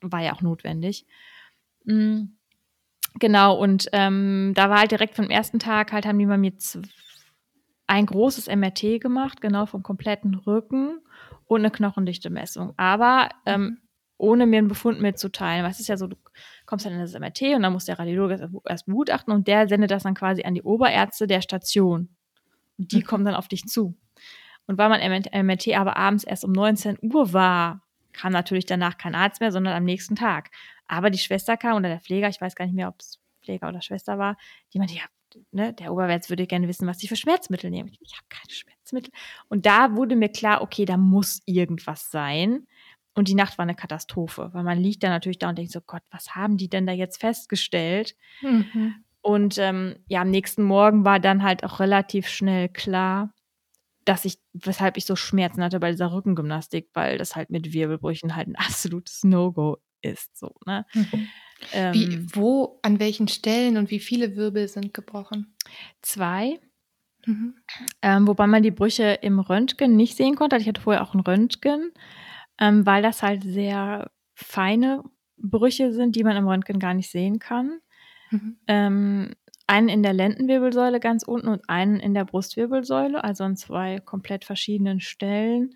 war 0.00 0.22
ja 0.22 0.32
auch 0.32 0.42
notwendig. 0.42 1.06
Mhm. 1.84 2.36
Genau, 3.14 3.56
und 3.56 3.88
ähm, 3.92 4.52
da 4.54 4.70
war 4.70 4.80
halt 4.80 4.90
direkt 4.90 5.14
vom 5.14 5.30
ersten 5.30 5.58
Tag 5.58 5.92
halt, 5.92 6.06
haben 6.06 6.18
die 6.18 6.26
bei 6.26 6.38
mir 6.38 6.52
ein 7.86 8.06
großes 8.06 8.48
MRT 8.54 9.00
gemacht, 9.00 9.40
genau 9.40 9.66
vom 9.66 9.82
kompletten 9.82 10.34
Rücken 10.34 11.00
und 11.46 11.60
eine 11.60 11.70
Knochendichte-Messung. 11.70 12.74
Aber 12.76 13.30
ähm, 13.46 13.62
mhm. 13.62 13.78
ohne 14.18 14.46
mir 14.46 14.58
einen 14.58 14.68
Befund 14.68 15.00
mitzuteilen. 15.00 15.64
Weil 15.64 15.70
es 15.70 15.80
ist 15.80 15.88
ja 15.88 15.96
so, 15.96 16.06
du 16.06 16.16
kommst 16.66 16.84
dann 16.84 16.92
in 16.92 17.00
das 17.00 17.18
MRT 17.18 17.54
und 17.54 17.62
dann 17.62 17.72
muss 17.72 17.86
der 17.86 17.98
Radiologe 17.98 18.50
erst 18.66 18.86
begutachten 18.86 19.32
und 19.32 19.48
der 19.48 19.68
sendet 19.68 19.90
das 19.90 20.02
dann 20.02 20.14
quasi 20.14 20.42
an 20.44 20.54
die 20.54 20.62
Oberärzte 20.62 21.26
der 21.26 21.40
Station. 21.40 22.10
Und 22.76 22.92
die 22.92 22.98
mhm. 22.98 23.04
kommen 23.04 23.24
dann 23.24 23.34
auf 23.34 23.48
dich 23.48 23.64
zu. 23.64 23.96
Und 24.66 24.76
weil 24.76 24.90
mein 24.90 25.46
MRT 25.46 25.68
aber 25.76 25.96
abends 25.96 26.24
erst 26.24 26.44
um 26.44 26.52
19 26.52 26.98
Uhr 27.00 27.32
war, 27.32 27.87
kam 28.18 28.32
natürlich 28.32 28.66
danach 28.66 28.98
kein 28.98 29.14
Arzt 29.14 29.40
mehr, 29.40 29.52
sondern 29.52 29.74
am 29.74 29.84
nächsten 29.84 30.16
Tag. 30.16 30.50
Aber 30.88 31.10
die 31.10 31.18
Schwester 31.18 31.56
kam 31.56 31.76
oder 31.76 31.88
der 31.88 32.00
Pfleger, 32.00 32.28
ich 32.28 32.40
weiß 32.40 32.56
gar 32.56 32.64
nicht 32.64 32.74
mehr, 32.74 32.88
ob 32.88 32.96
es 32.98 33.20
Pfleger 33.42 33.68
oder 33.68 33.80
Schwester 33.80 34.18
war, 34.18 34.36
die 34.72 34.78
meinte, 34.78 34.94
ja, 34.94 35.02
ne, 35.52 35.72
der 35.72 35.92
Oberwärts 35.92 36.28
würde 36.28 36.46
gerne 36.46 36.66
wissen, 36.68 36.88
was 36.88 36.98
sie 36.98 37.06
für 37.06 37.16
Schmerzmittel 37.16 37.70
nehmen. 37.70 37.90
Ich, 37.90 38.00
ich 38.02 38.12
habe 38.16 38.26
keine 38.28 38.52
Schmerzmittel. 38.52 39.12
Und 39.48 39.66
da 39.66 39.94
wurde 39.94 40.16
mir 40.16 40.30
klar, 40.30 40.62
okay, 40.62 40.84
da 40.84 40.96
muss 40.96 41.40
irgendwas 41.46 42.10
sein. 42.10 42.66
Und 43.14 43.28
die 43.28 43.34
Nacht 43.34 43.58
war 43.58 43.64
eine 43.64 43.74
Katastrophe, 43.74 44.50
weil 44.52 44.64
man 44.64 44.78
liegt 44.78 45.02
da 45.02 45.08
natürlich 45.08 45.38
da 45.38 45.48
und 45.48 45.58
denkt 45.58 45.72
so, 45.72 45.80
Gott, 45.80 46.02
was 46.10 46.34
haben 46.34 46.56
die 46.56 46.68
denn 46.68 46.86
da 46.86 46.92
jetzt 46.92 47.20
festgestellt? 47.20 48.16
Mhm. 48.42 48.94
Und 49.20 49.58
ähm, 49.58 49.96
ja, 50.08 50.22
am 50.22 50.30
nächsten 50.30 50.62
Morgen 50.62 51.04
war 51.04 51.20
dann 51.20 51.42
halt 51.42 51.64
auch 51.64 51.80
relativ 51.80 52.28
schnell 52.28 52.68
klar, 52.68 53.32
dass 54.04 54.24
ich, 54.24 54.38
weshalb 54.52 54.96
ich 54.96 55.04
so 55.04 55.16
Schmerzen 55.16 55.62
hatte 55.62 55.80
bei 55.80 55.90
dieser 55.90 56.12
Rückengymnastik, 56.12 56.88
weil 56.94 57.18
das 57.18 57.36
halt 57.36 57.50
mit 57.50 57.72
Wirbelbrüchen 57.72 58.36
halt 58.36 58.48
ein 58.48 58.56
absolutes 58.56 59.24
No-Go 59.24 59.78
ist. 60.00 60.36
So, 60.38 60.54
ne? 60.66 60.86
Mhm. 60.94 61.28
Ähm, 61.72 61.94
wie, 61.94 62.36
wo, 62.36 62.78
an 62.82 63.00
welchen 63.00 63.28
Stellen 63.28 63.76
und 63.76 63.90
wie 63.90 63.98
viele 63.98 64.36
Wirbel 64.36 64.68
sind 64.68 64.94
gebrochen? 64.94 65.54
Zwei. 66.02 66.60
Mhm. 67.26 67.56
Ähm, 68.00 68.26
wobei 68.26 68.46
man 68.46 68.62
die 68.62 68.70
Brüche 68.70 69.18
im 69.22 69.40
Röntgen 69.40 69.96
nicht 69.96 70.16
sehen 70.16 70.36
konnte. 70.36 70.56
Also 70.56 70.62
ich 70.62 70.68
hatte 70.68 70.80
vorher 70.80 71.02
auch 71.02 71.14
ein 71.14 71.20
Röntgen, 71.20 71.92
ähm, 72.58 72.86
weil 72.86 73.02
das 73.02 73.22
halt 73.22 73.42
sehr 73.42 74.10
feine 74.34 75.02
Brüche 75.36 75.92
sind, 75.92 76.16
die 76.16 76.24
man 76.24 76.36
im 76.36 76.48
Röntgen 76.48 76.78
gar 76.78 76.94
nicht 76.94 77.10
sehen 77.10 77.38
kann. 77.38 77.80
Mhm. 78.30 78.56
Einen 79.68 79.88
in 79.88 80.02
der 80.02 80.14
Lendenwirbelsäule 80.14 80.98
ganz 80.98 81.22
unten 81.22 81.46
und 81.46 81.68
einen 81.68 82.00
in 82.00 82.14
der 82.14 82.24
Brustwirbelsäule, 82.24 83.22
also 83.22 83.44
an 83.44 83.56
zwei 83.56 84.00
komplett 84.00 84.44
verschiedenen 84.44 84.98
Stellen. 84.98 85.74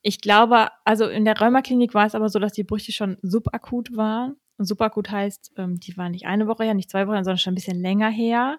Ich 0.00 0.20
glaube, 0.20 0.68
also 0.84 1.06
in 1.06 1.24
der 1.24 1.38
Rheumaklinik 1.38 1.92
war 1.92 2.06
es 2.06 2.14
aber 2.14 2.30
so, 2.30 2.38
dass 2.38 2.54
die 2.54 2.64
Brüche 2.64 2.90
schon 2.90 3.18
subakut 3.22 3.96
waren. 3.96 4.36
Und 4.56 4.64
subakut 4.64 5.10
heißt, 5.10 5.52
ähm, 5.56 5.78
die 5.78 5.96
waren 5.96 6.12
nicht 6.12 6.26
eine 6.26 6.46
Woche 6.48 6.64
her, 6.64 6.74
nicht 6.74 6.90
zwei 6.90 7.06
Wochen, 7.06 7.22
sondern 7.22 7.38
schon 7.38 7.52
ein 7.52 7.56
bisschen 7.56 7.80
länger 7.80 8.08
her, 8.08 8.58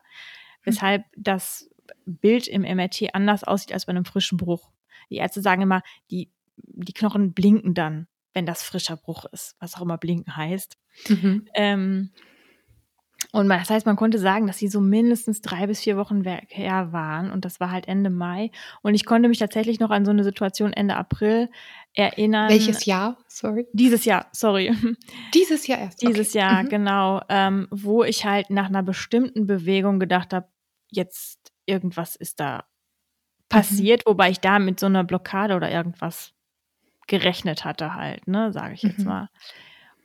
weshalb 0.64 1.04
das 1.18 1.70
Bild 2.06 2.48
im 2.48 2.62
MRT 2.62 3.16
anders 3.16 3.44
aussieht 3.44 3.74
als 3.74 3.88
bei 3.88 3.90
einem 3.90 4.06
frischen 4.06 4.38
Bruch. 4.38 4.72
Die 5.10 5.16
Ärzte 5.16 5.42
sagen 5.42 5.64
immer, 5.64 5.82
die, 6.12 6.32
die 6.58 6.94
Knochen 6.94 7.34
blinken 7.34 7.74
dann, 7.74 8.08
wenn 8.34 8.46
das 8.46 8.64
frischer 8.64 8.98
Bruch 8.98 9.26
ist, 9.32 9.56
was 9.60 9.76
auch 9.76 9.82
immer 9.82 9.98
blinken 9.98 10.38
heißt. 10.38 10.78
Mhm. 11.08 11.48
Ähm, 11.56 12.12
und 13.32 13.48
das 13.48 13.70
heißt, 13.70 13.86
man 13.86 13.96
konnte 13.96 14.18
sagen, 14.18 14.48
dass 14.48 14.58
sie 14.58 14.68
so 14.68 14.82
mindestens 14.82 15.42
drei 15.42 15.68
bis 15.68 15.82
vier 15.82 15.98
Wochen 15.98 16.24
her 16.24 16.92
waren. 16.92 17.30
Und 17.32 17.46
das 17.46 17.60
war 17.60 17.70
halt 17.70 17.88
Ende 17.88 18.10
Mai. 18.10 18.50
Und 18.82 18.96
ich 18.96 19.06
konnte 19.06 19.30
mich 19.30 19.38
tatsächlich 19.38 19.80
noch 19.80 19.92
an 19.92 20.04
so 20.04 20.10
eine 20.10 20.24
Situation 20.24 20.74
Ende 20.74 20.96
April 20.96 21.50
erinnern. 21.94 22.50
Welches 22.50 22.86
Jahr? 22.86 23.18
Sorry. 23.28 23.68
Dieses 23.72 24.04
Jahr, 24.06 24.28
sorry. 24.32 24.76
Dieses 25.36 25.68
Jahr 25.68 25.80
erst. 25.80 26.02
Dieses 26.02 26.30
okay. 26.30 26.40
Jahr, 26.40 26.64
mhm. 26.64 26.70
genau. 26.70 27.22
Ähm, 27.30 27.68
wo 27.70 28.04
ich 28.04 28.26
halt 28.26 28.50
nach 28.50 28.66
einer 28.66 28.82
bestimmten 28.82 29.46
Bewegung 29.46 30.00
gedacht 30.00 30.34
habe, 30.34 30.48
jetzt 30.90 31.52
irgendwas 31.68 32.16
ist 32.16 32.40
da 32.40 32.64
passiert, 33.48 34.06
mhm. 34.06 34.12
wobei 34.12 34.32
ich 34.32 34.40
da 34.40 34.58
mit 34.58 34.80
so 34.80 34.88
einer 34.88 35.04
Blockade 35.04 35.56
oder 35.56 35.72
irgendwas 35.72 36.34
gerechnet 37.08 37.64
hatte 37.64 37.96
halt, 37.96 38.28
ne, 38.28 38.52
sage 38.54 38.74
ich 38.74 38.84
jetzt 38.84 39.00
mhm. 39.00 39.06
mal. 39.06 39.30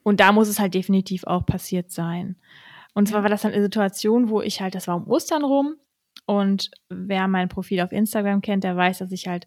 Und 0.03 0.21
da 0.21 0.33
muss 0.33 0.49
es 0.49 0.59
halt 0.59 0.75
definitiv 0.75 1.25
auch 1.25 1.47
passiert 1.47 1.91
sein. 1.91 2.37
Und 2.95 3.09
zwar 3.09 3.23
war 3.23 3.31
das 3.31 3.43
dann 3.43 3.53
eine 3.53 3.63
Situation, 3.63 4.29
wo 4.31 4.41
ich 4.41 4.61
halt, 4.61 4.75
das 4.75 4.89
war 4.89 4.97
um 4.97 5.07
Ostern 5.09 5.45
rum. 5.45 5.75
Und 6.27 6.71
wer 6.89 7.29
mein 7.29 7.49
Profil 7.49 7.81
auf 7.81 7.93
Instagram 7.93 8.41
kennt, 8.41 8.65
der 8.65 8.77
weiß, 8.77 8.99
dass 8.99 9.13
ich 9.13 9.27
halt 9.27 9.47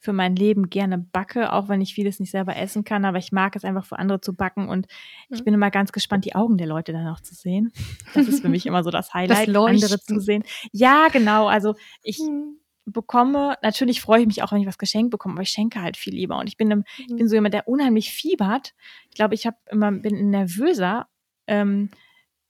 für 0.00 0.12
mein 0.12 0.36
Leben 0.36 0.70
gerne 0.70 0.98
backe, 0.98 1.52
auch 1.52 1.68
wenn 1.68 1.80
ich 1.80 1.94
vieles 1.94 2.20
nicht 2.20 2.30
selber 2.30 2.56
essen 2.56 2.84
kann, 2.84 3.04
aber 3.04 3.18
ich 3.18 3.32
mag 3.32 3.56
es 3.56 3.64
einfach 3.64 3.84
für 3.84 3.98
andere 3.98 4.20
zu 4.20 4.34
backen 4.34 4.68
und 4.68 4.86
ich 5.28 5.42
bin 5.42 5.54
immer 5.54 5.70
ganz 5.70 5.90
gespannt, 5.90 6.24
die 6.24 6.36
Augen 6.36 6.56
der 6.56 6.68
Leute 6.68 6.92
dann 6.92 7.08
auch 7.08 7.20
zu 7.20 7.34
sehen. 7.34 7.72
Das 8.14 8.28
ist 8.28 8.40
für 8.40 8.48
mich 8.48 8.64
immer 8.66 8.84
so 8.84 8.90
das 8.90 9.12
Highlight, 9.12 9.48
das 9.48 9.56
andere 9.56 10.00
zu 10.00 10.20
sehen. 10.20 10.44
Ja, 10.72 11.08
genau. 11.08 11.46
Also 11.48 11.74
ich 12.02 12.20
mhm. 12.20 12.58
bekomme, 12.86 13.56
natürlich 13.62 14.00
freue 14.00 14.20
ich 14.20 14.26
mich 14.26 14.42
auch, 14.42 14.52
wenn 14.52 14.60
ich 14.60 14.66
was 14.66 14.78
geschenkt 14.78 15.10
bekomme, 15.10 15.34
aber 15.34 15.42
ich 15.42 15.50
schenke 15.50 15.82
halt 15.82 15.96
viel 15.96 16.14
lieber 16.14 16.38
und 16.38 16.48
ich 16.48 16.56
bin, 16.56 16.84
ich 16.98 17.06
bin 17.08 17.16
mhm. 17.16 17.28
so 17.28 17.34
jemand, 17.34 17.54
der 17.54 17.68
unheimlich 17.68 18.12
fiebert. 18.12 18.74
Ich 19.10 19.16
glaube, 19.16 19.34
ich 19.34 19.46
habe 19.46 19.56
immer 19.70 19.90
bin 19.90 20.30
nervöser. 20.30 21.08
Ähm, 21.46 21.90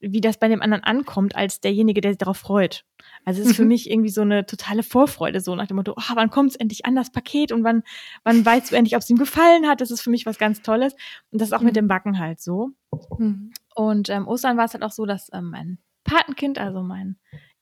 wie 0.00 0.20
das 0.20 0.38
bei 0.38 0.48
dem 0.48 0.62
anderen 0.62 0.84
ankommt, 0.84 1.34
als 1.34 1.60
derjenige, 1.60 2.00
der 2.00 2.12
sich 2.12 2.18
darauf 2.18 2.36
freut. 2.36 2.84
Also 3.24 3.40
es 3.40 3.48
ist 3.48 3.52
mhm. 3.54 3.62
für 3.62 3.64
mich 3.64 3.90
irgendwie 3.90 4.10
so 4.10 4.20
eine 4.20 4.46
totale 4.46 4.82
Vorfreude, 4.82 5.40
so 5.40 5.54
nach 5.54 5.66
dem 5.66 5.76
Motto, 5.76 5.94
oh, 5.96 6.14
wann 6.14 6.30
kommt 6.30 6.50
es 6.50 6.56
endlich 6.56 6.86
an 6.86 6.94
das 6.94 7.10
Paket 7.10 7.52
und 7.52 7.64
wann, 7.64 7.82
wann 8.24 8.44
weißt 8.44 8.70
du 8.70 8.76
endlich, 8.76 8.94
ob 8.94 9.02
es 9.02 9.10
ihm 9.10 9.18
gefallen 9.18 9.66
hat. 9.66 9.80
Das 9.80 9.90
ist 9.90 10.00
für 10.00 10.10
mich 10.10 10.26
was 10.26 10.38
ganz 10.38 10.62
Tolles. 10.62 10.94
Und 11.30 11.40
das 11.40 11.48
ist 11.48 11.52
auch 11.52 11.60
mhm. 11.60 11.66
mit 11.66 11.76
dem 11.76 11.88
Backen 11.88 12.18
halt 12.18 12.40
so. 12.40 12.70
Mhm. 13.18 13.52
Und 13.74 14.08
ähm, 14.08 14.26
Ostern 14.26 14.56
war 14.56 14.64
es 14.64 14.74
halt 14.74 14.82
auch 14.82 14.92
so, 14.92 15.04
dass 15.06 15.30
ähm, 15.32 15.50
mein 15.50 15.78
Patenkind, 16.04 16.58
also 16.58 16.82
mein 16.82 17.16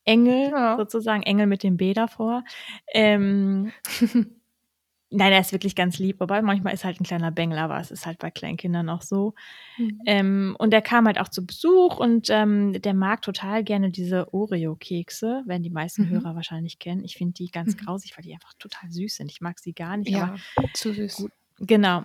Engel, 0.05 0.51
ja. 0.51 0.77
sozusagen, 0.77 1.23
Engel 1.23 1.47
mit 1.47 1.63
dem 1.63 1.77
B 1.77 1.93
davor, 1.93 2.45
ähm, 2.95 3.73
Nein, 5.11 5.33
er 5.33 5.41
ist 5.41 5.53
wirklich 5.53 5.77
ganz 5.77 5.99
lieb, 5.99 6.21
aber 6.21 6.43
manchmal 6.43 6.75
ist 6.75 6.85
halt 6.85 7.01
ein 7.01 7.05
kleiner 7.05 7.31
Bengel, 7.31 7.59
aber 7.59 7.79
es 7.79 7.93
ist 7.93 8.07
halt 8.07 8.19
bei 8.19 8.31
kleinen 8.31 8.57
Kindern 8.57 8.89
auch 8.89 9.03
so. 9.03 9.35
Mhm. 9.79 10.01
Ähm, 10.05 10.57
und 10.59 10.73
der 10.73 10.83
kam 10.83 11.07
halt 11.07 11.21
auch 11.21 11.29
zu 11.29 11.47
Besuch 11.47 11.99
und 11.99 12.29
ähm, 12.29 12.73
der 12.81 12.93
mag 12.93 13.23
total 13.23 13.63
gerne 13.63 13.91
diese 13.91 14.35
Oreo-Kekse, 14.35 15.45
werden 15.47 15.63
die 15.63 15.71
meisten 15.71 16.07
mhm. 16.07 16.11
Hörer 16.11 16.35
wahrscheinlich 16.35 16.81
kennen. 16.81 17.05
Ich 17.05 17.17
finde 17.17 17.35
die 17.35 17.51
ganz 17.51 17.75
mhm. 17.75 17.85
grausig, 17.85 18.17
weil 18.17 18.25
die 18.25 18.35
einfach 18.35 18.53
total 18.59 18.91
süß 18.91 19.17
sind. 19.17 19.31
Ich 19.31 19.41
mag 19.41 19.61
sie 19.61 19.75
gar 19.75 19.97
nicht. 19.97 20.11
Ja, 20.11 20.35
zu 20.75 20.93
süß. 20.93 21.17
Gut, 21.17 21.33
genau. 21.61 22.05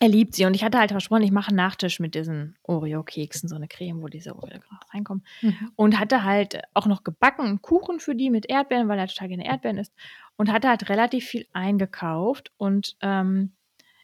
Er 0.00 0.08
liebt 0.08 0.34
sie 0.34 0.44
und 0.44 0.54
ich 0.54 0.62
hatte 0.62 0.78
halt 0.78 0.90
versprochen, 0.90 1.22
ich 1.22 1.32
mache 1.32 1.48
einen 1.48 1.56
Nachtisch 1.56 1.98
mit 1.98 2.14
diesen 2.14 2.56
Oreo-Keksen, 2.62 3.48
so 3.48 3.56
eine 3.56 3.68
Creme, 3.68 4.00
wo 4.00 4.08
diese 4.08 4.36
Oreo 4.36 4.60
reinkommen. 4.92 5.24
Mhm. 5.42 5.72
Und 5.74 5.98
hatte 5.98 6.22
halt 6.22 6.62
auch 6.74 6.86
noch 6.86 7.02
gebacken 7.02 7.46
einen 7.46 7.62
Kuchen 7.62 7.98
für 7.98 8.14
die 8.14 8.30
mit 8.30 8.48
Erdbeeren, 8.48 8.88
weil 8.88 8.98
er 8.98 9.08
total 9.08 9.28
gerne 9.28 9.46
Erdbeeren 9.46 9.78
isst. 9.78 9.92
und 10.36 10.52
hatte 10.52 10.68
halt 10.68 10.88
relativ 10.88 11.24
viel 11.26 11.46
eingekauft. 11.52 12.52
Und 12.58 12.96
ähm, 13.00 13.52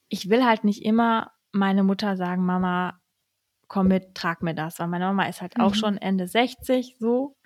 ich 0.09 0.29
will 0.31 0.45
halt 0.45 0.65
nicht 0.65 0.85
immer 0.85 1.33
meine 1.53 1.85
Mutter 1.85 2.17
sagen, 2.17 2.45
Mama, 2.45 3.01
komm 3.69 3.89
mit, 3.89 4.15
trag 4.15 4.43
mir 4.43 4.55
das. 4.55 4.81
Weil 4.81 4.89
meine 4.89 5.07
Mama 5.07 5.27
ist 5.27 5.41
halt 5.41 5.57
mhm. 5.57 5.65
auch 5.65 5.75
schon 5.75 5.97
Ende 5.97 6.27
60 6.27 6.97
so. 6.99 7.37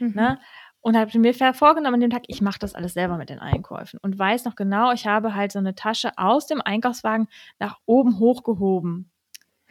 Mhm. 0.00 0.14
Ne? 0.14 0.40
Und 0.82 0.96
habe 0.96 1.16
mir 1.16 1.32
vorgenommen 1.54 1.94
an 1.94 2.00
dem 2.00 2.10
Tag, 2.10 2.24
ich 2.26 2.42
mache 2.42 2.58
das 2.58 2.74
alles 2.74 2.92
selber 2.92 3.16
mit 3.16 3.30
den 3.30 3.38
Einkäufen. 3.38 4.00
Und 4.02 4.18
weiß 4.18 4.44
noch 4.44 4.56
genau, 4.56 4.92
ich 4.92 5.06
habe 5.06 5.34
halt 5.34 5.52
so 5.52 5.60
eine 5.60 5.76
Tasche 5.76 6.10
aus 6.16 6.48
dem 6.48 6.60
Einkaufswagen 6.60 7.28
nach 7.60 7.78
oben 7.86 8.18
hochgehoben. 8.18 9.08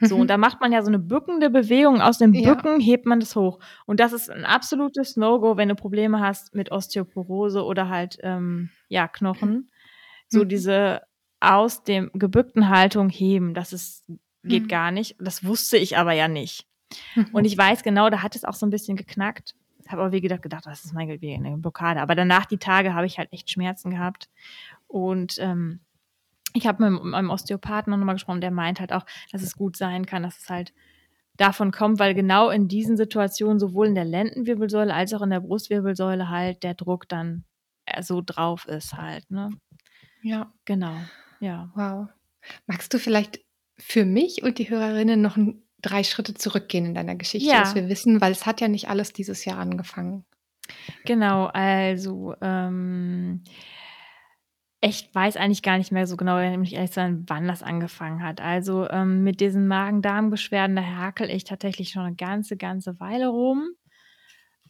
So, 0.00 0.16
und 0.16 0.28
da 0.30 0.38
macht 0.38 0.62
man 0.62 0.72
ja 0.72 0.80
so 0.80 0.88
eine 0.88 0.98
bückende 0.98 1.50
Bewegung. 1.50 2.00
Aus 2.00 2.16
dem 2.16 2.32
Bücken 2.32 2.80
ja. 2.80 2.86
hebt 2.86 3.04
man 3.04 3.20
das 3.20 3.36
hoch. 3.36 3.58
Und 3.84 4.00
das 4.00 4.14
ist 4.14 4.30
ein 4.30 4.46
absolutes 4.46 5.18
No-Go, 5.18 5.58
wenn 5.58 5.68
du 5.68 5.74
Probleme 5.74 6.18
hast 6.18 6.54
mit 6.54 6.72
Osteoporose 6.72 7.62
oder 7.62 7.90
halt, 7.90 8.16
ähm, 8.22 8.70
ja, 8.88 9.06
Knochen. 9.06 9.70
So 10.28 10.44
mhm. 10.44 10.48
diese 10.48 11.02
aus 11.40 11.82
dem 11.82 12.10
gebückten 12.14 12.70
Haltung 12.70 13.10
heben, 13.10 13.52
das 13.52 13.74
ist, 13.74 14.04
geht 14.44 14.64
mhm. 14.64 14.68
gar 14.68 14.90
nicht. 14.92 15.16
Das 15.18 15.44
wusste 15.44 15.76
ich 15.76 15.98
aber 15.98 16.12
ja 16.12 16.26
nicht. 16.26 16.66
Mhm. 17.16 17.28
Und 17.32 17.44
ich 17.46 17.58
weiß 17.58 17.82
genau, 17.82 18.08
da 18.08 18.22
hat 18.22 18.34
es 18.34 18.44
auch 18.44 18.54
so 18.54 18.64
ein 18.64 18.70
bisschen 18.70 18.96
geknackt. 18.96 19.54
Habe 19.92 20.02
aber 20.02 20.12
wie 20.12 20.20
gedacht, 20.20 20.42
gedacht, 20.42 20.66
das 20.66 20.84
ist 20.84 20.92
mein 20.92 21.08
wie 21.20 21.34
eine 21.34 21.56
Blockade. 21.58 22.00
Aber 22.00 22.14
danach 22.14 22.46
die 22.46 22.58
Tage 22.58 22.94
habe 22.94 23.06
ich 23.06 23.18
halt 23.18 23.32
echt 23.32 23.50
Schmerzen 23.50 23.90
gehabt. 23.90 24.28
Und 24.86 25.36
ähm, 25.38 25.80
ich 26.54 26.66
habe 26.66 26.90
mit 26.90 27.02
meinem 27.02 27.30
Osteopathen 27.30 27.90
noch 27.90 27.98
mal 27.98 28.12
gesprochen, 28.14 28.40
der 28.40 28.50
meint 28.50 28.80
halt 28.80 28.92
auch, 28.92 29.06
dass 29.30 29.42
es 29.42 29.56
gut 29.56 29.76
sein 29.76 30.06
kann, 30.06 30.22
dass 30.22 30.38
es 30.38 30.48
halt 30.48 30.72
davon 31.36 31.70
kommt, 31.70 31.98
weil 31.98 32.14
genau 32.14 32.50
in 32.50 32.68
diesen 32.68 32.96
Situationen 32.96 33.58
sowohl 33.58 33.86
in 33.86 33.94
der 33.94 34.04
Lendenwirbelsäule 34.04 34.92
als 34.92 35.14
auch 35.14 35.22
in 35.22 35.30
der 35.30 35.40
Brustwirbelsäule 35.40 36.28
halt 36.28 36.62
der 36.62 36.74
Druck 36.74 37.08
dann 37.08 37.44
äh, 37.86 38.02
so 38.02 38.22
drauf 38.24 38.66
ist 38.66 38.94
halt. 38.94 39.30
Ne? 39.30 39.50
Ja. 40.22 40.52
Genau. 40.64 40.94
Ja. 41.40 41.70
Wow. 41.74 42.08
Magst 42.66 42.92
du 42.92 42.98
vielleicht 42.98 43.40
für 43.78 44.04
mich 44.04 44.42
und 44.42 44.58
die 44.58 44.68
Hörerinnen 44.68 45.20
noch 45.20 45.36
ein, 45.36 45.62
drei 45.82 46.04
Schritte 46.04 46.34
zurückgehen 46.34 46.86
in 46.86 46.94
deiner 46.94 47.16
Geschichte, 47.16 47.50
ja. 47.50 47.60
dass 47.60 47.74
wir 47.74 47.88
wissen, 47.88 48.20
weil 48.20 48.32
es 48.32 48.46
hat 48.46 48.60
ja 48.60 48.68
nicht 48.68 48.88
alles 48.88 49.12
dieses 49.12 49.44
Jahr 49.44 49.58
angefangen. 49.58 50.24
Genau, 51.04 51.46
also 51.46 52.34
ähm, 52.40 53.42
ich 54.80 55.14
weiß 55.14 55.36
eigentlich 55.36 55.62
gar 55.62 55.78
nicht 55.78 55.92
mehr 55.92 56.06
so 56.06 56.16
genau, 56.16 56.36
wenn 56.36 56.62
ich 56.62 56.74
ehrlich 56.74 56.92
sein, 56.92 57.24
wann 57.28 57.46
das 57.46 57.62
angefangen 57.62 58.22
hat. 58.22 58.40
Also 58.40 58.88
ähm, 58.90 59.22
mit 59.22 59.40
diesen 59.40 59.66
Magen-Darm-Beschwerden, 59.68 60.76
da 60.76 60.82
hakel 60.82 61.30
ich 61.30 61.44
tatsächlich 61.44 61.90
schon 61.90 62.02
eine 62.02 62.16
ganze, 62.16 62.56
ganze 62.56 62.98
Weile 62.98 63.28
rum. 63.28 63.68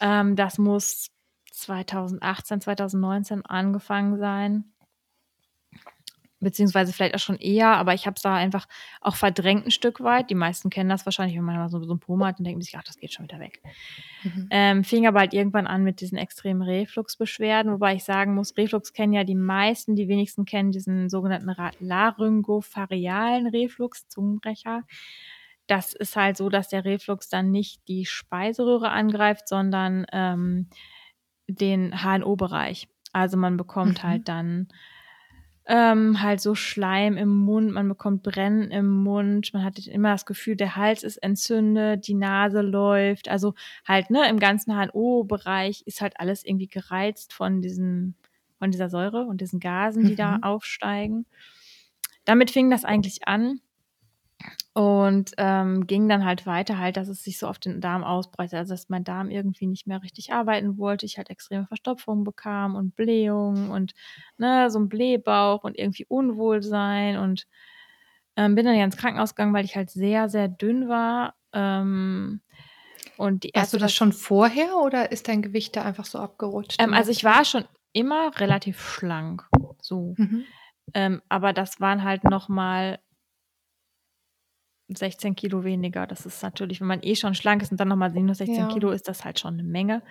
Ähm, 0.01 0.35
das 0.35 0.59
muss 0.59 1.11
2018, 1.53 2.61
2019 2.63 3.47
angefangen 3.47 4.19
sein 4.19 4.73
beziehungsweise 6.43 6.93
vielleicht 6.93 7.15
auch 7.15 7.21
schon 7.21 7.37
eher, 7.37 7.69
aber 7.77 7.95
ich 7.95 8.07
habe 8.07 8.17
es 8.17 8.23
da 8.23 8.35
einfach 8.35 8.67
auch 9.01 9.17
verdrängt 9.17 9.67
ein 9.67 9.71
Stück 9.71 10.01
weit. 10.01 10.29
Die 10.29 10.35
meisten 10.35 10.71
kennen 10.71 10.91
das 10.91 11.07
wahrscheinlich, 11.07 11.37
wenn 11.37 11.45
man 11.45 11.57
mal 11.57 11.69
so, 11.69 11.83
so 11.83 11.95
ein 11.95 12.01
Poma 12.01 12.27
hat 12.27 12.39
und 12.39 12.45
denkt 12.45 12.63
sich, 12.63 12.77
ach, 12.77 12.83
das 12.83 12.99
geht 12.99 13.13
schon 13.13 13.25
wieder 13.25 13.39
weg. 13.39 13.63
Mhm. 14.25 14.49
Ähm, 14.51 14.85
fing 14.85 15.07
aber 15.07 15.21
halt 15.21 15.35
irgendwann 15.35 15.67
an 15.67 15.85
mit 15.85 16.01
diesen 16.01 16.19
extremen 16.19 16.63
Refluxbeschwerden, 16.63 17.73
wobei 17.73 17.95
ich 17.95 18.05
sagen 18.05 18.35
muss, 18.35 18.57
Reflux 18.57 18.93
kennen 18.93 19.13
ja 19.13 19.25
die 19.25 19.35
meisten, 19.35 19.95
die 19.95 20.09
wenigsten 20.09 20.45
kennen 20.45 20.73
diesen 20.73 21.09
sogenannten 21.09 21.55
laryngopharyngealen 21.81 23.47
Reflux, 23.47 24.09
Zungenbrecher. 24.09 24.83
Das 25.69 25.95
ist 25.95 26.17
halt 26.17 26.37
so, 26.37 26.49
dass 26.49 26.69
der 26.69 26.85
Reflux 26.85 27.29
dann 27.29 27.51
nicht 27.51 27.87
die 27.89 28.05
Speiseröhre 28.05 28.91
angreift, 28.91 29.49
sondern 29.49 30.07
ähm, 30.13 30.69
den 31.47 32.03
HNO-Bereich. 32.03 32.89
Also 33.13 33.37
man 33.37 33.57
bekommt 33.57 34.03
mhm. 34.03 34.09
halt 34.09 34.29
dann 34.29 34.69
ähm, 35.67 36.21
halt 36.21 36.41
so 36.41 36.55
Schleim 36.55 37.17
im 37.17 37.29
Mund, 37.29 37.73
man 37.73 37.89
bekommt 37.89 38.23
Brennen 38.23 38.71
im 38.71 38.91
Mund, 38.91 39.53
man 39.55 39.65
hat 39.65 39.79
immer 39.87 40.13
das 40.13 40.27
Gefühl, 40.27 40.57
der 40.57 40.77
Hals 40.77 41.03
ist 41.03 41.19
entzündet, 41.19 42.07
die 42.09 42.15
Nase 42.15 42.63
läuft, 42.63 43.29
also 43.29 43.55
halt, 43.87 44.11
ne, 44.11 44.29
im 44.29 44.39
ganzen 44.39 44.73
HNO-Bereich 44.75 45.83
ist 45.87 46.01
halt 46.01 46.19
alles 46.19 46.45
irgendwie 46.45 46.69
gereizt 46.69 47.33
von 47.33 47.63
diesen, 47.63 48.17
von 48.59 48.71
dieser 48.71 48.91
Säure 48.91 49.25
und 49.27 49.41
diesen 49.41 49.61
Gasen, 49.61 50.05
die 50.05 50.13
mhm. 50.13 50.17
da 50.17 50.39
aufsteigen. 50.43 51.27
Damit 52.25 52.51
fing 52.51 52.71
das 52.71 52.85
eigentlich 52.85 53.27
an. 53.29 53.61
Und 54.75 55.33
ähm, 55.37 55.87
ging 55.87 56.09
dann 56.09 56.25
halt 56.25 56.47
weiter, 56.47 56.79
halt, 56.79 56.97
dass 56.97 57.09
es 57.09 57.23
sich 57.23 57.39
so 57.39 57.47
auf 57.47 57.59
den 57.59 57.83
Darm 57.83 58.05
ausbreitet, 58.05 58.59
also 58.59 58.73
dass 58.73 58.89
mein 58.89 59.05
Darm 59.05 59.29
irgendwie 59.29 59.67
nicht 59.67 59.87
mehr 59.87 60.03
richtig 60.03 60.33
arbeiten 60.33 60.79
wollte. 60.79 61.05
Ich 61.05 61.19
halt 61.19 61.29
extreme 61.29 61.67
Verstopfung 61.67 62.25
bekam 62.25 62.75
und 62.75 62.97
Blähung 62.97 63.71
und 63.71 63.93
ne, 64.39 64.71
so 64.71 64.79
ein 64.79 64.89
Blähbauch 64.89 65.65
und 65.65 65.79
irgendwie 65.79 66.07
Unwohlsein 66.07 67.19
und 67.19 67.47
ähm, 68.37 68.55
bin 68.55 68.65
dann 68.65 68.75
ja 68.75 68.85
ins 68.85 68.97
Krankenhaus 68.97 69.35
gegangen, 69.35 69.53
weil 69.53 69.67
ich 69.67 69.77
halt 69.77 69.91
sehr, 69.91 70.31
sehr 70.31 70.49
dünn 70.49 70.89
war. 70.89 71.35
Ähm, 71.53 72.41
und 73.19 73.45
die 73.45 73.53
Hast 73.55 73.75
du 73.75 73.79
das 73.79 73.93
schon 73.93 74.13
vorher 74.13 74.77
oder 74.79 75.13
ist 75.13 75.29
dein 75.29 75.43
Gewicht 75.43 75.77
da 75.77 75.83
einfach 75.83 76.07
so 76.07 76.19
abgerutscht? 76.19 76.81
Ähm, 76.81 76.95
also 76.95 77.11
ich 77.11 77.25
war 77.25 77.45
schon 77.45 77.65
immer 77.93 78.33
relativ 78.39 78.81
schlank, 78.81 79.47
so. 79.83 80.15
Mhm. 80.17 80.45
Ähm, 80.95 81.23
aber 81.29 81.53
das 81.53 81.81
waren 81.81 82.05
halt 82.05 82.25
noch 82.25 82.49
mal 82.49 82.99
16 84.99 85.35
Kilo 85.35 85.65
weniger. 85.65 86.07
Das 86.07 86.27
ist 86.27 86.43
natürlich, 86.43 86.81
wenn 86.81 86.89
man 86.89 87.03
eh 87.03 87.15
schon 87.15 87.35
schlank 87.35 87.63
ist 87.63 87.73
und 87.73 87.81
dann 87.81 87.89
nochmal 87.89 88.11
minus 88.11 88.39
16 88.39 88.57
ja. 88.57 88.69
Kilo, 88.69 88.91
ist 88.91 89.09
das 89.09 89.25
halt 89.25 89.39
schon 89.39 89.55
eine 89.55 89.63
Menge. 89.63 90.03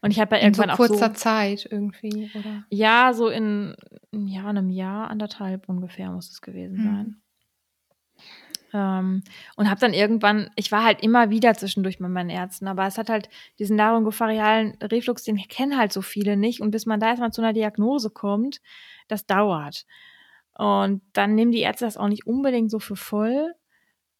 Und 0.00 0.10
ich 0.10 0.20
habe 0.20 0.36
ja 0.36 0.42
irgendwann 0.42 0.70
in 0.70 0.76
so 0.76 0.76
kurzer 0.76 1.06
auch 1.06 1.14
so, 1.14 1.20
Zeit 1.20 1.68
irgendwie, 1.70 2.30
oder? 2.34 2.64
Ja, 2.70 3.12
so 3.12 3.28
in 3.28 3.74
ja, 4.12 4.46
einem 4.46 4.70
Jahr, 4.70 5.10
anderthalb 5.10 5.68
ungefähr 5.68 6.10
muss 6.10 6.30
es 6.30 6.40
gewesen 6.40 6.78
hm. 6.78 6.84
sein. 6.84 7.16
Ähm, 8.72 9.22
und 9.56 9.70
habe 9.70 9.80
dann 9.80 9.92
irgendwann, 9.92 10.50
ich 10.56 10.72
war 10.72 10.84
halt 10.84 11.02
immer 11.02 11.30
wieder 11.30 11.54
zwischendurch 11.54 12.00
mit 12.00 12.10
meinen 12.10 12.30
Ärzten, 12.30 12.68
aber 12.68 12.86
es 12.86 12.98
hat 12.98 13.08
halt 13.08 13.28
diesen 13.58 13.76
laryngopharyngealen 13.76 14.76
Reflux, 14.82 15.24
den 15.24 15.36
kennen 15.36 15.76
halt 15.76 15.92
so 15.92 16.02
viele 16.02 16.36
nicht. 16.36 16.60
Und 16.60 16.70
bis 16.70 16.86
man 16.86 17.00
da 17.00 17.08
erstmal 17.08 17.32
zu 17.32 17.40
einer 17.42 17.52
Diagnose 17.52 18.10
kommt, 18.10 18.60
das 19.08 19.26
dauert. 19.26 19.86
Und 20.58 21.02
dann 21.12 21.34
nehmen 21.34 21.52
die 21.52 21.60
Ärzte 21.60 21.84
das 21.84 21.96
auch 21.96 22.08
nicht 22.08 22.26
unbedingt 22.26 22.70
so 22.70 22.78
für 22.78 22.96
voll. 22.96 23.54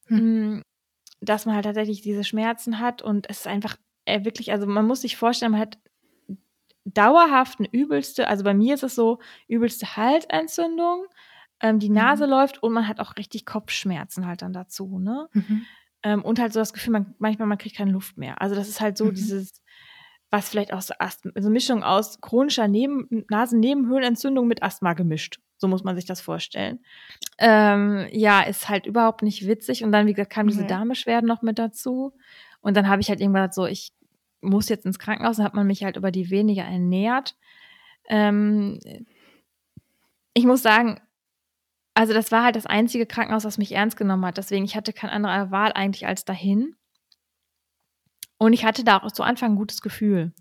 Hm. 0.06 0.18
hm. 0.18 0.62
dass 1.20 1.46
man 1.46 1.54
halt 1.54 1.64
tatsächlich 1.64 2.02
diese 2.02 2.24
Schmerzen 2.24 2.78
hat 2.80 3.02
und 3.02 3.28
es 3.28 3.40
ist 3.40 3.46
einfach 3.46 3.76
äh, 4.04 4.24
wirklich, 4.24 4.52
also 4.52 4.66
man 4.66 4.86
muss 4.86 5.02
sich 5.02 5.16
vorstellen, 5.16 5.52
man 5.52 5.60
hat 5.60 5.78
dauerhaft 6.84 7.58
eine 7.58 7.68
übelste, 7.70 8.28
also 8.28 8.44
bei 8.44 8.54
mir 8.54 8.74
ist 8.74 8.84
es 8.84 8.94
so, 8.94 9.18
übelste 9.48 9.96
Halsentzündung, 9.96 11.06
ähm, 11.60 11.78
die 11.78 11.88
Nase 11.88 12.24
mhm. 12.24 12.30
läuft 12.30 12.62
und 12.62 12.72
man 12.72 12.86
hat 12.86 13.00
auch 13.00 13.16
richtig 13.16 13.44
Kopfschmerzen 13.44 14.26
halt 14.26 14.42
dann 14.42 14.52
dazu, 14.52 14.98
ne? 14.98 15.28
Mhm. 15.32 15.66
Ähm, 16.02 16.22
und 16.22 16.38
halt 16.38 16.52
so 16.52 16.60
das 16.60 16.72
Gefühl, 16.72 16.92
man, 16.92 17.14
manchmal 17.18 17.48
man 17.48 17.58
kriegt 17.58 17.76
keine 17.76 17.90
Luft 17.90 18.16
mehr. 18.16 18.40
Also 18.40 18.54
das 18.54 18.68
ist 18.68 18.80
halt 18.80 18.96
so 18.96 19.06
mhm. 19.06 19.14
dieses, 19.14 19.62
was 20.30 20.48
vielleicht 20.48 20.72
aus 20.72 20.90
Asthma, 21.00 21.32
so 21.36 21.50
Mischung 21.50 21.82
aus 21.82 22.20
chronischer 22.20 22.68
Neben 22.68 23.24
Nasennebenhöhlenentzündung 23.30 24.46
mit 24.46 24.62
Asthma 24.62 24.92
gemischt. 24.92 25.40
So 25.58 25.68
muss 25.68 25.84
man 25.84 25.96
sich 25.96 26.04
das 26.04 26.20
vorstellen. 26.20 26.80
Ähm, 27.38 28.06
ja, 28.10 28.42
ist 28.42 28.68
halt 28.68 28.86
überhaupt 28.86 29.22
nicht 29.22 29.46
witzig. 29.46 29.84
Und 29.84 29.92
dann, 29.92 30.06
wie 30.06 30.12
gesagt, 30.12 30.32
kam 30.32 30.48
diese 30.48 30.64
mhm. 30.64 30.68
Darmbeschwerden 30.68 31.26
noch 31.26 31.42
mit 31.42 31.58
dazu. 31.58 32.12
Und 32.60 32.76
dann 32.76 32.88
habe 32.88 33.00
ich 33.00 33.08
halt 33.08 33.20
irgendwann 33.20 33.42
gesagt, 33.42 33.54
so, 33.54 33.66
ich 33.66 33.92
muss 34.40 34.68
jetzt 34.68 34.86
ins 34.86 34.98
Krankenhaus. 34.98 35.36
Dann 35.36 35.46
hat 35.46 35.54
man 35.54 35.66
mich 35.66 35.84
halt 35.84 35.96
über 35.96 36.10
die 36.10 36.30
weniger 36.30 36.64
ernährt. 36.64 37.36
Ähm, 38.08 38.78
ich 40.34 40.44
muss 40.44 40.62
sagen, 40.62 41.00
also 41.94 42.12
das 42.12 42.30
war 42.30 42.44
halt 42.44 42.56
das 42.56 42.66
einzige 42.66 43.06
Krankenhaus, 43.06 43.44
was 43.44 43.56
mich 43.56 43.72
ernst 43.72 43.96
genommen 43.96 44.26
hat. 44.26 44.36
Deswegen, 44.36 44.66
ich 44.66 44.76
hatte 44.76 44.92
keine 44.92 45.12
andere 45.12 45.50
Wahl 45.50 45.72
eigentlich 45.72 46.06
als 46.06 46.26
dahin. 46.26 46.76
Und 48.36 48.52
ich 48.52 48.66
hatte 48.66 48.84
da 48.84 48.98
auch 48.98 49.12
zu 49.12 49.22
Anfang 49.22 49.52
ein 49.52 49.56
gutes 49.56 49.80
Gefühl. 49.80 50.34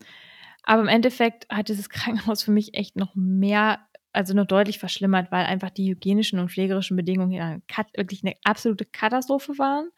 Aber 0.63 0.81
im 0.81 0.89
Endeffekt 0.89 1.48
hat 1.50 1.69
dieses 1.69 1.89
Krankenhaus 1.89 2.43
für 2.43 2.51
mich 2.51 2.74
echt 2.74 2.98
noch 2.98 3.15
mehr 3.15 3.79
also 4.15 4.34
noch 4.34 4.45
deutlich 4.45 4.79
verschlimmert, 4.79 5.31
weil 5.31 5.45
einfach 5.45 5.69
die 5.69 5.89
hygienischen 5.89 6.39
und 6.39 6.50
pflegerischen 6.50 6.95
Bedingungen 6.95 7.31
hier 7.31 7.62
wirklich 7.95 8.24
eine 8.24 8.36
absolute 8.43 8.86
Katastrophe 8.86 9.57
waren. 9.57 9.89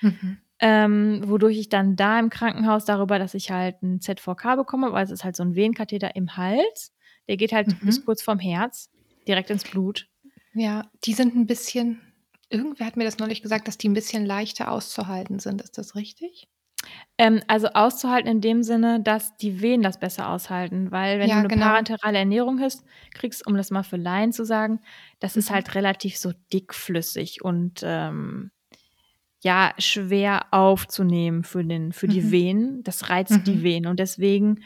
Mhm. 0.00 0.38
Ähm, 0.60 1.22
wodurch 1.26 1.58
ich 1.58 1.68
dann 1.68 1.96
da 1.96 2.18
im 2.18 2.30
Krankenhaus 2.30 2.84
darüber, 2.84 3.18
dass 3.18 3.34
ich 3.34 3.50
halt 3.50 3.82
ein 3.82 4.00
ZVK 4.00 4.56
bekomme, 4.56 4.92
weil 4.92 5.04
es 5.04 5.10
ist 5.10 5.24
halt 5.24 5.34
so 5.34 5.42
ein 5.42 5.56
Venenkatheter 5.56 6.14
im 6.14 6.36
Hals, 6.36 6.94
der 7.28 7.36
geht 7.36 7.52
halt 7.52 7.68
mhm. 7.68 7.86
bis 7.86 8.04
kurz 8.04 8.22
vorm 8.22 8.38
Herz, 8.38 8.90
direkt 9.26 9.50
ins 9.50 9.64
Blut. 9.64 10.08
Ja, 10.54 10.88
die 11.04 11.12
sind 11.12 11.34
ein 11.34 11.46
bisschen, 11.46 12.00
irgendwer 12.50 12.86
hat 12.86 12.96
mir 12.96 13.04
das 13.04 13.18
neulich 13.18 13.42
gesagt, 13.42 13.66
dass 13.66 13.78
die 13.78 13.88
ein 13.88 13.94
bisschen 13.94 14.24
leichter 14.24 14.70
auszuhalten 14.70 15.40
sind. 15.40 15.60
Ist 15.60 15.76
das 15.76 15.96
richtig? 15.96 16.48
Ähm, 17.16 17.42
also 17.46 17.68
auszuhalten 17.68 18.28
in 18.28 18.40
dem 18.40 18.62
Sinne, 18.62 19.00
dass 19.00 19.36
die 19.36 19.62
Venen 19.62 19.82
das 19.82 20.00
besser 20.00 20.28
aushalten, 20.28 20.90
weil 20.90 21.20
wenn 21.20 21.28
ja, 21.28 21.36
du 21.36 21.40
eine 21.40 21.48
genau. 21.48 21.66
parenterale 21.66 22.18
Ernährung 22.18 22.60
hast, 22.60 22.84
kriegst, 23.14 23.46
um 23.46 23.56
das 23.56 23.70
mal 23.70 23.84
für 23.84 23.96
Laien 23.96 24.32
zu 24.32 24.44
sagen, 24.44 24.80
das 25.20 25.36
mhm. 25.36 25.40
ist 25.40 25.50
halt 25.50 25.74
relativ 25.76 26.16
so 26.16 26.32
dickflüssig 26.52 27.44
und 27.44 27.82
ähm, 27.84 28.50
ja 29.42 29.72
schwer 29.78 30.46
aufzunehmen 30.50 31.44
für 31.44 31.64
den 31.64 31.92
für 31.92 32.08
die 32.08 32.22
mhm. 32.22 32.30
Venen. 32.32 32.82
Das 32.82 33.10
reizt 33.10 33.30
mhm. 33.30 33.44
die 33.44 33.62
Venen 33.62 33.86
und 33.86 34.00
deswegen 34.00 34.60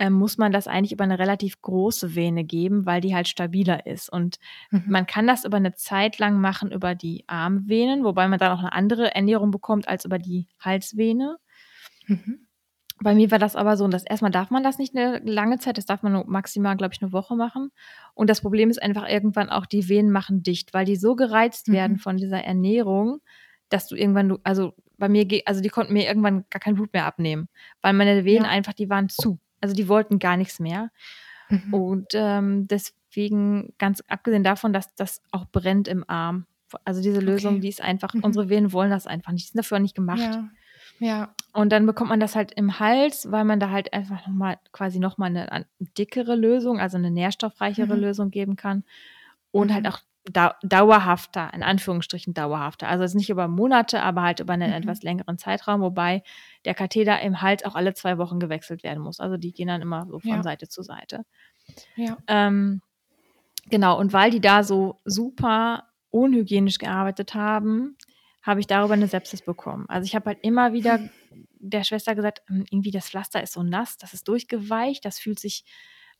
ähm, 0.00 0.14
muss 0.14 0.38
man 0.38 0.50
das 0.50 0.66
eigentlich 0.66 0.92
über 0.92 1.04
eine 1.04 1.18
relativ 1.18 1.60
große 1.60 2.14
Vene 2.14 2.42
geben, 2.42 2.86
weil 2.86 3.02
die 3.02 3.14
halt 3.14 3.28
stabiler 3.28 3.86
ist. 3.86 4.10
Und 4.10 4.38
mhm. 4.70 4.84
man 4.86 5.06
kann 5.06 5.26
das 5.26 5.44
über 5.44 5.58
eine 5.58 5.74
Zeit 5.74 6.18
lang 6.18 6.40
machen 6.40 6.72
über 6.72 6.94
die 6.94 7.24
Armvenen, 7.26 8.02
wobei 8.02 8.26
man 8.26 8.38
dann 8.38 8.52
auch 8.52 8.60
eine 8.60 8.72
andere 8.72 9.14
Ernährung 9.14 9.50
bekommt 9.50 9.88
als 9.88 10.06
über 10.06 10.18
die 10.18 10.48
Halsvene. 10.58 11.36
Mhm. 12.10 12.46
Bei 13.02 13.14
mir 13.14 13.30
war 13.30 13.38
das 13.38 13.56
aber 13.56 13.78
so, 13.78 13.84
und 13.84 13.94
das 13.94 14.04
erstmal 14.04 14.30
darf 14.30 14.50
man 14.50 14.62
das 14.62 14.76
nicht 14.76 14.94
eine 14.94 15.20
lange 15.20 15.58
Zeit, 15.58 15.78
das 15.78 15.86
darf 15.86 16.02
man 16.02 16.12
nur 16.12 16.26
maximal, 16.26 16.76
glaube 16.76 16.92
ich, 16.92 17.00
eine 17.00 17.12
Woche 17.12 17.34
machen. 17.34 17.70
Und 18.14 18.28
das 18.28 18.42
Problem 18.42 18.68
ist 18.68 18.82
einfach 18.82 19.08
irgendwann 19.08 19.48
auch, 19.48 19.64
die 19.64 19.88
Venen 19.88 20.10
machen 20.10 20.42
dicht, 20.42 20.74
weil 20.74 20.84
die 20.84 20.96
so 20.96 21.16
gereizt 21.16 21.68
mhm. 21.68 21.72
werden 21.72 21.98
von 21.98 22.18
dieser 22.18 22.44
Ernährung, 22.44 23.20
dass 23.70 23.86
du 23.86 23.96
irgendwann, 23.96 24.36
also 24.44 24.74
bei 24.98 25.08
mir, 25.08 25.26
also 25.46 25.62
die 25.62 25.70
konnten 25.70 25.94
mir 25.94 26.06
irgendwann 26.06 26.44
gar 26.50 26.60
kein 26.60 26.74
Blut 26.74 26.92
mehr 26.92 27.06
abnehmen, 27.06 27.48
weil 27.80 27.94
meine 27.94 28.26
Venen 28.26 28.44
ja. 28.44 28.50
einfach, 28.50 28.74
die 28.74 28.90
waren 28.90 29.08
zu. 29.08 29.38
Also 29.62 29.74
die 29.74 29.88
wollten 29.88 30.18
gar 30.18 30.36
nichts 30.36 30.60
mehr. 30.60 30.90
Mhm. 31.48 31.74
Und 31.74 32.08
ähm, 32.12 32.68
deswegen, 32.68 33.72
ganz 33.78 34.02
abgesehen 34.08 34.44
davon, 34.44 34.74
dass 34.74 34.94
das 34.94 35.22
auch 35.30 35.46
brennt 35.46 35.88
im 35.88 36.04
Arm. 36.06 36.46
Also 36.84 37.00
diese 37.00 37.20
Lösung, 37.20 37.54
okay. 37.54 37.60
die 37.62 37.68
ist 37.68 37.80
einfach, 37.80 38.12
mhm. 38.12 38.24
unsere 38.24 38.50
Venen 38.50 38.72
wollen 38.72 38.90
das 38.90 39.06
einfach 39.06 39.32
nicht, 39.32 39.46
die 39.46 39.52
sind 39.52 39.58
dafür 39.58 39.78
nicht 39.78 39.94
gemacht. 39.94 40.20
Ja. 40.20 40.50
Ja. 41.00 41.34
Und 41.52 41.72
dann 41.72 41.86
bekommt 41.86 42.10
man 42.10 42.20
das 42.20 42.36
halt 42.36 42.52
im 42.52 42.78
Hals, 42.78 43.32
weil 43.32 43.44
man 43.44 43.58
da 43.58 43.70
halt 43.70 43.92
einfach 43.92 44.24
nochmal 44.26 44.58
quasi 44.70 45.00
nochmal 45.00 45.30
eine, 45.30 45.50
eine 45.50 45.66
dickere 45.98 46.36
Lösung, 46.36 46.78
also 46.78 46.96
eine 46.96 47.10
nährstoffreichere 47.10 47.96
mhm. 47.96 48.00
Lösung 48.00 48.30
geben 48.30 48.54
kann. 48.54 48.84
Und 49.50 49.72
halt 49.72 49.84
mhm. 49.84 49.90
auch 49.90 50.00
dauerhafter, 50.62 51.52
in 51.54 51.62
Anführungsstrichen 51.62 52.34
dauerhafter. 52.34 52.88
Also 52.88 53.02
es 53.02 53.12
ist 53.12 53.16
nicht 53.16 53.30
über 53.30 53.48
Monate, 53.48 54.02
aber 54.02 54.22
halt 54.22 54.40
über 54.40 54.52
einen 54.52 54.70
mhm. 54.70 54.76
etwas 54.76 55.02
längeren 55.02 55.38
Zeitraum, 55.38 55.80
wobei 55.80 56.22
der 56.66 56.74
Katheter 56.74 57.20
im 57.20 57.40
Hals 57.40 57.64
auch 57.64 57.74
alle 57.74 57.94
zwei 57.94 58.18
Wochen 58.18 58.38
gewechselt 58.38 58.84
werden 58.84 59.02
muss. 59.02 59.18
Also 59.18 59.38
die 59.38 59.52
gehen 59.52 59.68
dann 59.68 59.82
immer 59.82 60.06
so 60.06 60.20
von 60.20 60.30
ja. 60.30 60.42
Seite 60.42 60.68
zu 60.68 60.82
Seite. 60.82 61.24
Ja. 61.96 62.18
Ähm, 62.26 62.82
genau, 63.70 63.98
und 63.98 64.12
weil 64.12 64.30
die 64.30 64.40
da 64.40 64.62
so 64.62 65.00
super 65.04 65.84
unhygienisch 66.10 66.78
gearbeitet 66.78 67.34
haben, 67.34 67.96
habe 68.42 68.60
ich 68.60 68.66
darüber 68.66 68.94
eine 68.94 69.06
Sepsis 69.06 69.42
bekommen. 69.42 69.86
Also 69.88 70.06
ich 70.06 70.14
habe 70.14 70.26
halt 70.26 70.38
immer 70.42 70.72
wieder 70.72 70.98
der 71.58 71.84
Schwester 71.84 72.14
gesagt, 72.14 72.42
hm, 72.46 72.64
irgendwie 72.70 72.90
das 72.90 73.08
Pflaster 73.08 73.42
ist 73.42 73.52
so 73.52 73.62
nass, 73.62 73.96
das 73.98 74.14
ist 74.14 74.28
durchgeweicht, 74.28 75.04
das 75.04 75.18
fühlt 75.18 75.38
sich 75.38 75.64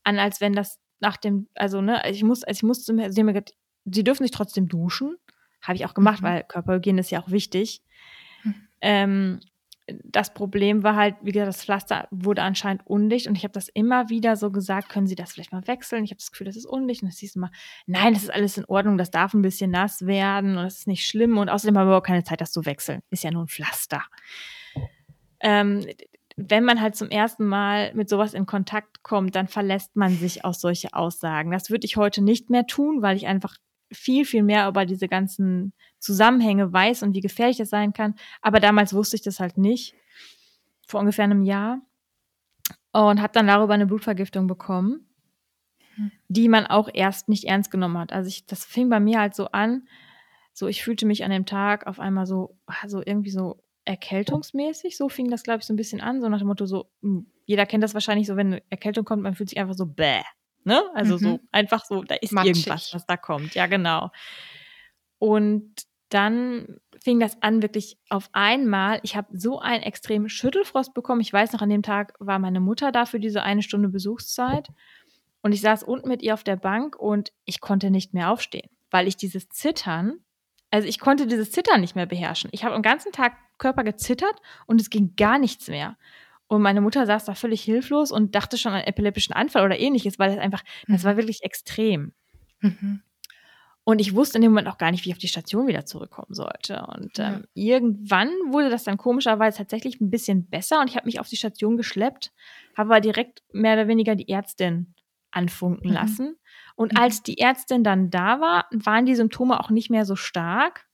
an, 0.05 0.19
als 0.19 0.41
wenn 0.41 0.53
das 0.53 0.79
nach 1.01 1.17
dem, 1.17 1.49
also 1.55 1.81
ne, 1.81 2.03
ich 2.11 2.23
muss, 2.23 2.45
also 2.45 2.59
ich 2.59 2.63
musste 2.63 2.93
mir, 2.93 3.11
sie 3.13 3.21
haben 3.21 3.27
mir 3.27 3.33
gesagt, 3.33 3.55
sie 3.87 4.05
dürfen 4.05 4.23
sich 4.23 4.33
trotzdem 4.33 4.69
duschen. 4.69 5.17
Habe 5.63 5.77
ich 5.77 5.85
auch 5.85 5.95
gemacht, 5.95 6.23
mhm. 6.23 6.27
weil 6.27 6.45
Körperhygiene 6.45 7.01
ist 7.01 7.11
ja 7.11 7.23
auch 7.23 7.31
wichtig. 7.31 7.83
Mhm. 8.43 8.69
Ähm, 8.81 9.41
das 10.05 10.35
Problem 10.35 10.83
war 10.83 10.97
halt, 10.97 11.17
wie 11.23 11.33
gesagt, 11.33 11.49
das 11.49 11.65
Pflaster 11.65 12.09
wurde 12.11 12.43
anscheinend 12.43 12.87
undicht 12.87 13.27
und 13.27 13.37
ich 13.37 13.45
habe 13.45 13.53
das 13.53 13.69
immer 13.69 14.09
wieder 14.09 14.37
so 14.37 14.51
gesagt, 14.51 14.89
können 14.89 15.07
Sie 15.07 15.15
das 15.15 15.33
vielleicht 15.33 15.53
mal 15.53 15.67
wechseln? 15.67 16.05
Ich 16.05 16.11
habe 16.11 16.19
das 16.19 16.31
Gefühl, 16.31 16.47
das 16.47 16.57
ist 16.57 16.67
undicht 16.67 17.03
und 17.03 17.09
das 17.11 17.19
hieß 17.19 17.37
immer, 17.37 17.51
nein, 17.87 18.15
das 18.15 18.25
ist 18.25 18.35
alles 18.35 18.59
in 18.59 18.65
Ordnung, 18.67 18.99
das 18.99 19.11
darf 19.11 19.35
ein 19.35 19.43
bisschen 19.43 19.71
nass 19.71 20.07
werden 20.07 20.57
und 20.57 20.65
das 20.65 20.79
ist 20.79 20.87
nicht 20.87 21.07
schlimm 21.07 21.39
und 21.39 21.49
außerdem 21.49 21.77
haben 21.77 21.87
wir 21.87 21.91
überhaupt 21.91 22.07
keine 22.07 22.25
Zeit, 22.25 22.41
das 22.41 22.53
zu 22.53 22.67
wechseln. 22.67 23.03
Ist 23.11 23.25
ja 23.25 23.31
nur 23.31 23.45
ein 23.45 23.49
Pflaster. 23.49 24.03
Ähm, 25.41 25.87
wenn 26.37 26.65
man 26.65 26.81
halt 26.81 26.97
zum 26.97 27.11
ersten 27.11 27.45
Mal 27.47 27.93
mit 27.95 28.09
sowas 28.09 28.35
in 28.35 28.47
Kontakt 28.47 29.03
kommt, 29.03 29.35
dann 29.35 29.49
verlässt 29.49 29.97
man 29.97 30.17
sich 30.17 30.45
auf 30.45 30.55
solche 30.55 30.95
Aussagen. 30.95 31.51
Das 31.51 31.71
würde 31.71 31.85
ich 31.85 31.97
heute 31.97 32.23
nicht 32.23 32.51
mehr 32.51 32.67
tun, 32.67 33.03
weil 33.03 33.17
ich 33.17 33.27
einfach 33.27 33.57
viel, 33.93 34.25
viel 34.25 34.43
mehr 34.43 34.69
über 34.69 34.87
diese 34.87 35.09
ganzen 35.09 35.73
Zusammenhänge 35.99 36.73
weiß 36.73 37.03
und 37.03 37.15
wie 37.15 37.21
gefährlich 37.21 37.59
das 37.59 37.71
sein 37.71 37.93
kann. 37.93 38.15
Aber 38.41 38.61
damals 38.61 38.95
wusste 38.95 39.17
ich 39.17 39.23
das 39.23 39.41
halt 39.41 39.59
nicht. 39.59 39.95
Vor 40.87 41.01
ungefähr 41.01 41.25
einem 41.25 41.43
Jahr. 41.43 41.81
Und 42.93 43.21
habe 43.21 43.33
dann 43.33 43.47
darüber 43.47 43.75
eine 43.75 43.87
Blutvergiftung 43.87 44.49
bekommen, 44.49 45.07
hm. 45.95 46.11
die 46.29 46.49
man 46.49 46.67
auch 46.67 46.89
erst 46.93 47.29
nicht 47.29 47.45
ernst 47.45 47.71
genommen 47.71 47.99
hat. 47.99 48.13
Also 48.13 48.29
ich, 48.29 48.47
das 48.47 48.65
fing 48.65 48.89
bei 48.89 48.99
mir 48.99 49.21
halt 49.21 49.35
so 49.37 49.47
an, 49.47 49.87
so 50.53 50.67
ich 50.67 50.83
fühlte 50.83 51.07
mich 51.07 51.23
an 51.25 51.31
dem 51.31 51.47
Tag 51.47 51.87
auf 51.87 52.01
einmal 52.01 52.27
so, 52.27 52.59
so 52.87 53.01
irgendwie 53.05 53.31
so 53.31 53.63
erkältungsmäßig. 53.85 54.97
So 54.97 55.09
fing 55.09 55.31
das, 55.31 55.43
glaube 55.43 55.61
ich, 55.61 55.67
so 55.67 55.73
ein 55.73 55.77
bisschen 55.77 56.01
an. 56.01 56.21
So 56.21 56.29
nach 56.29 56.39
dem 56.39 56.49
Motto, 56.49 56.67
so, 56.67 56.91
hm, 57.03 57.27
jeder 57.45 57.67
kennt 57.67 57.85
das 57.85 57.95
wahrscheinlich 57.95 58.27
so, 58.27 58.37
wenn 58.37 58.49
eine 58.49 58.63
Erkältung 58.71 59.05
kommt, 59.05 59.23
man 59.23 59.35
fühlt 59.35 59.49
sich 59.49 59.59
einfach 59.59 59.75
so 59.75 59.87
bäh. 59.87 60.23
Ne? 60.65 60.83
Also 60.95 61.15
mhm. 61.15 61.19
so 61.19 61.41
einfach 61.53 61.85
so, 61.85 62.03
da 62.03 62.17
ist 62.17 62.33
Matschig. 62.33 62.67
irgendwas, 62.67 62.95
was 62.95 63.07
da 63.07 63.17
kommt. 63.17 63.55
Ja, 63.55 63.67
genau. 63.67 64.11
Und 65.19 65.85
dann 66.11 66.81
fing 67.03 67.21
das 67.21 67.41
an, 67.43 67.63
wirklich 67.63 67.99
auf 68.09 68.29
einmal. 68.33 69.01
Ich 69.03 69.17
habe 69.17 69.29
so 69.39 69.59
einen 69.61 69.83
extremen 69.83 70.29
Schüttelfrost 70.29 70.93
bekommen. 70.93 71.21
Ich 71.21 71.33
weiß 71.33 71.53
noch, 71.53 71.63
an 71.63 71.71
dem 71.71 71.83
Tag 71.83 72.15
war 72.19 72.39
meine 72.39 72.61
Mutter 72.61 72.93
da 72.93 73.07
für 73.07 73.21
diese 73.21 73.43
eine 73.43 73.63
Stunde 73.63 73.89
Besuchszeit. 73.89 74.69
Und 75.43 75.53
ich 75.53 75.61
saß 75.63 75.83
unten 75.83 76.09
mit 76.09 76.23
ihr 76.23 76.35
auf 76.35 76.45
der 76.45 76.57
Bank 76.57 76.97
und 76.97 77.33
ich 77.45 77.61
konnte 77.61 77.91
nicht 77.91 78.13
mehr 78.13 78.31
aufstehen, 78.31 78.69
weil 78.91 79.09
ich 79.09 79.17
dieses 79.17 79.49
Zittern, 79.49 80.19
also 80.71 80.87
ich 80.87 81.01
konnte 81.01 81.27
dieses 81.27 81.51
Zittern 81.51 81.81
nicht 81.81 81.97
mehr 81.97 82.07
beherrschen. 82.07 82.51
Ich 82.53 82.65
habe 82.65 82.75
am 82.75 82.83
ganzen 82.83 83.13
Tag 83.13 83.37
Körper 83.57 83.85
gezittert 83.85 84.35
und 84.67 84.81
es 84.81 84.91
ging 84.91 85.15
gar 85.17 85.39
nichts 85.39 85.69
mehr. 85.69 85.97
Und 86.51 86.63
meine 86.63 86.81
Mutter 86.81 87.07
saß 87.07 87.27
da 87.27 87.37
völlig 87.37 87.63
hilflos 87.63 88.11
und 88.11 88.35
dachte 88.35 88.59
schon 88.59 88.73
an 88.73 88.83
epileptischen 88.83 89.33
Anfall 89.33 89.65
oder 89.65 89.79
ähnliches, 89.79 90.19
weil 90.19 90.31
das 90.31 90.41
einfach, 90.41 90.65
das 90.89 91.05
war 91.05 91.13
mhm. 91.13 91.19
wirklich 91.19 91.45
extrem. 91.45 92.13
Mhm. 92.59 93.03
Und 93.85 94.01
ich 94.01 94.17
wusste 94.17 94.39
in 94.39 94.43
dem 94.43 94.51
Moment 94.51 94.67
auch 94.67 94.77
gar 94.77 94.91
nicht, 94.91 95.05
wie 95.05 95.11
ich 95.11 95.15
auf 95.15 95.21
die 95.21 95.29
Station 95.29 95.69
wieder 95.69 95.87
zurückkommen 95.87 96.35
sollte. 96.35 96.85
Und 96.89 97.21
ähm, 97.21 97.45
ja. 97.55 97.77
irgendwann 97.77 98.31
wurde 98.49 98.69
das 98.69 98.83
dann 98.83 98.97
komischerweise 98.97 99.59
tatsächlich 99.59 100.01
ein 100.01 100.11
bisschen 100.11 100.51
besser 100.51 100.81
und 100.81 100.91
ich 100.91 100.97
habe 100.97 101.07
mich 101.07 101.21
auf 101.21 101.29
die 101.29 101.37
Station 101.37 101.77
geschleppt, 101.77 102.33
habe 102.77 102.95
aber 102.95 103.01
direkt 103.01 103.45
mehr 103.53 103.75
oder 103.75 103.87
weniger 103.87 104.17
die 104.17 104.29
Ärztin 104.29 104.97
anfunken 105.31 105.91
mhm. 105.91 105.95
lassen. 105.95 106.37
Und 106.75 106.95
mhm. 106.95 106.99
als 106.99 107.23
die 107.23 107.39
Ärztin 107.39 107.85
dann 107.85 108.11
da 108.11 108.41
war, 108.41 108.67
waren 108.73 109.07
die 109.07 109.15
Symptome 109.15 109.61
auch 109.61 109.71
nicht 109.71 109.89
mehr 109.89 110.05
so 110.05 110.17
stark. 110.17 110.89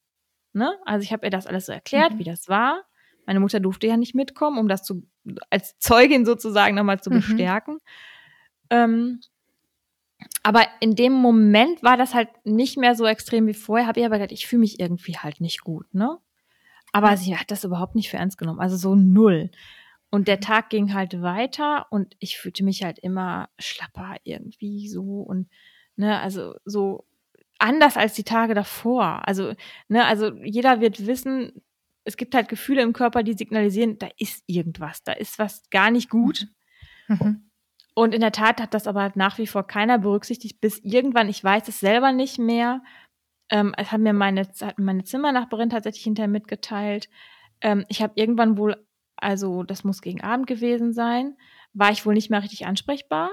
Ne? 0.53 0.71
Also 0.85 1.03
ich 1.03 1.15
habe 1.15 1.27
ihr 1.27 1.31
das 1.31 1.47
alles 1.47 1.65
so 1.65 1.73
erklärt, 1.73 2.13
mhm. 2.13 2.19
wie 2.19 2.25
das 2.25 2.47
war. 2.47 2.85
Meine 3.25 3.41
Mutter 3.41 3.59
durfte 3.59 3.87
ja 3.87 3.97
nicht 3.97 4.15
mitkommen, 4.15 4.59
um 4.59 4.69
das 4.69 4.85
zu, 4.85 5.03
als 5.51 5.79
Zeugin 5.79 6.25
sozusagen 6.25 6.75
nochmal 6.75 7.01
zu 7.01 7.11
mhm. 7.11 7.17
bestärken. 7.17 7.79
Ähm, 8.71 9.21
aber 10.43 10.67
in 10.81 10.95
dem 10.95 11.13
Moment 11.13 11.83
war 11.83 11.97
das 11.97 12.15
halt 12.15 12.29
nicht 12.45 12.79
mehr 12.79 12.95
so 12.95 13.07
extrem 13.07 13.47
wie 13.47 13.55
vorher. 13.55 13.87
Habe 13.87 14.01
ich 14.01 14.07
aber 14.07 14.17
gedacht, 14.17 14.33
ich 14.33 14.47
fühle 14.47 14.61
mich 14.61 14.81
irgendwie 14.81 15.17
halt 15.17 15.41
nicht 15.41 15.63
gut, 15.63 15.93
ne? 15.95 16.19
Aber 16.93 17.17
sie 17.17 17.37
hat 17.37 17.51
das 17.51 17.65
überhaupt 17.65 17.95
nicht 17.95 18.09
für 18.09 18.17
ernst 18.17 18.39
genommen, 18.39 18.61
also 18.61 18.77
so 18.77 18.95
null. 18.95 19.51
Und 20.09 20.29
der 20.29 20.41
Tag 20.41 20.71
ging 20.71 20.95
halt 20.95 21.21
weiter 21.21 21.87
und 21.91 22.17
ich 22.21 22.39
fühlte 22.39 22.65
mich 22.65 22.83
halt 22.85 22.99
immer 22.99 23.51
schlapper 23.59 24.17
irgendwie 24.25 24.89
so 24.89 25.21
und 25.21 25.49
ne, 25.97 26.19
also 26.21 26.55
so 26.65 27.05
anders 27.59 27.97
als 27.97 28.15
die 28.15 28.25
Tage 28.25 28.55
davor. 28.55 29.27
Also 29.27 29.53
ne, 29.89 30.07
also 30.07 30.33
jeder 30.43 30.81
wird 30.81 31.07
wissen, 31.07 31.53
es 32.07 32.17
gibt 32.17 32.35
halt 32.35 32.49
Gefühle 32.49 32.83
im 32.83 32.93
Körper, 32.93 33.23
die 33.23 33.35
signalisieren, 33.35 33.99
da 33.99 34.09
ist 34.17 34.45
irgendwas, 34.47 35.03
da 35.03 35.13
ist 35.13 35.39
was 35.39 35.69
gar 35.71 35.91
nicht 35.91 36.09
gut. 36.09 36.47
Mhm. 37.09 37.51
Und 37.95 38.15
in 38.15 38.21
der 38.21 38.33
Tat 38.33 38.61
hat 38.61 38.75
das 38.75 38.87
aber 38.87 39.13
nach 39.17 39.39
wie 39.39 39.47
vor 39.47 39.67
keiner 39.67 39.99
berücksichtigt, 39.99 40.61
bis 40.61 40.79
irgendwann, 40.79 41.29
ich 41.29 41.43
weiß 41.43 41.67
es 41.69 41.81
selber 41.81 42.13
nicht 42.13 42.39
mehr, 42.39 42.83
ähm, 43.51 43.75
es 43.77 43.91
hat 43.91 44.01
mir 44.01 44.13
meine, 44.13 44.43
hat 44.61 44.79
meine 44.79 45.05
Zimmernachbarin 45.05 45.71
tatsächlich 45.71 46.05
hinterher 46.05 46.29
mitgeteilt. 46.29 47.09
Ähm, 47.61 47.85
ich 47.89 48.03
habe 48.03 48.13
irgendwann 48.17 48.57
wohl, 48.57 48.77
also 49.17 49.65
das 49.65 49.83
muss 49.83 50.01
gegen 50.01 50.21
Abend 50.21 50.47
gewesen 50.47 50.93
sein, 50.93 51.37
war 51.73 51.91
ich 51.91 52.07
wohl 52.07 52.15
nicht 52.15 52.31
mehr 52.31 52.43
richtig 52.43 52.67
ansprechbar 52.67 53.31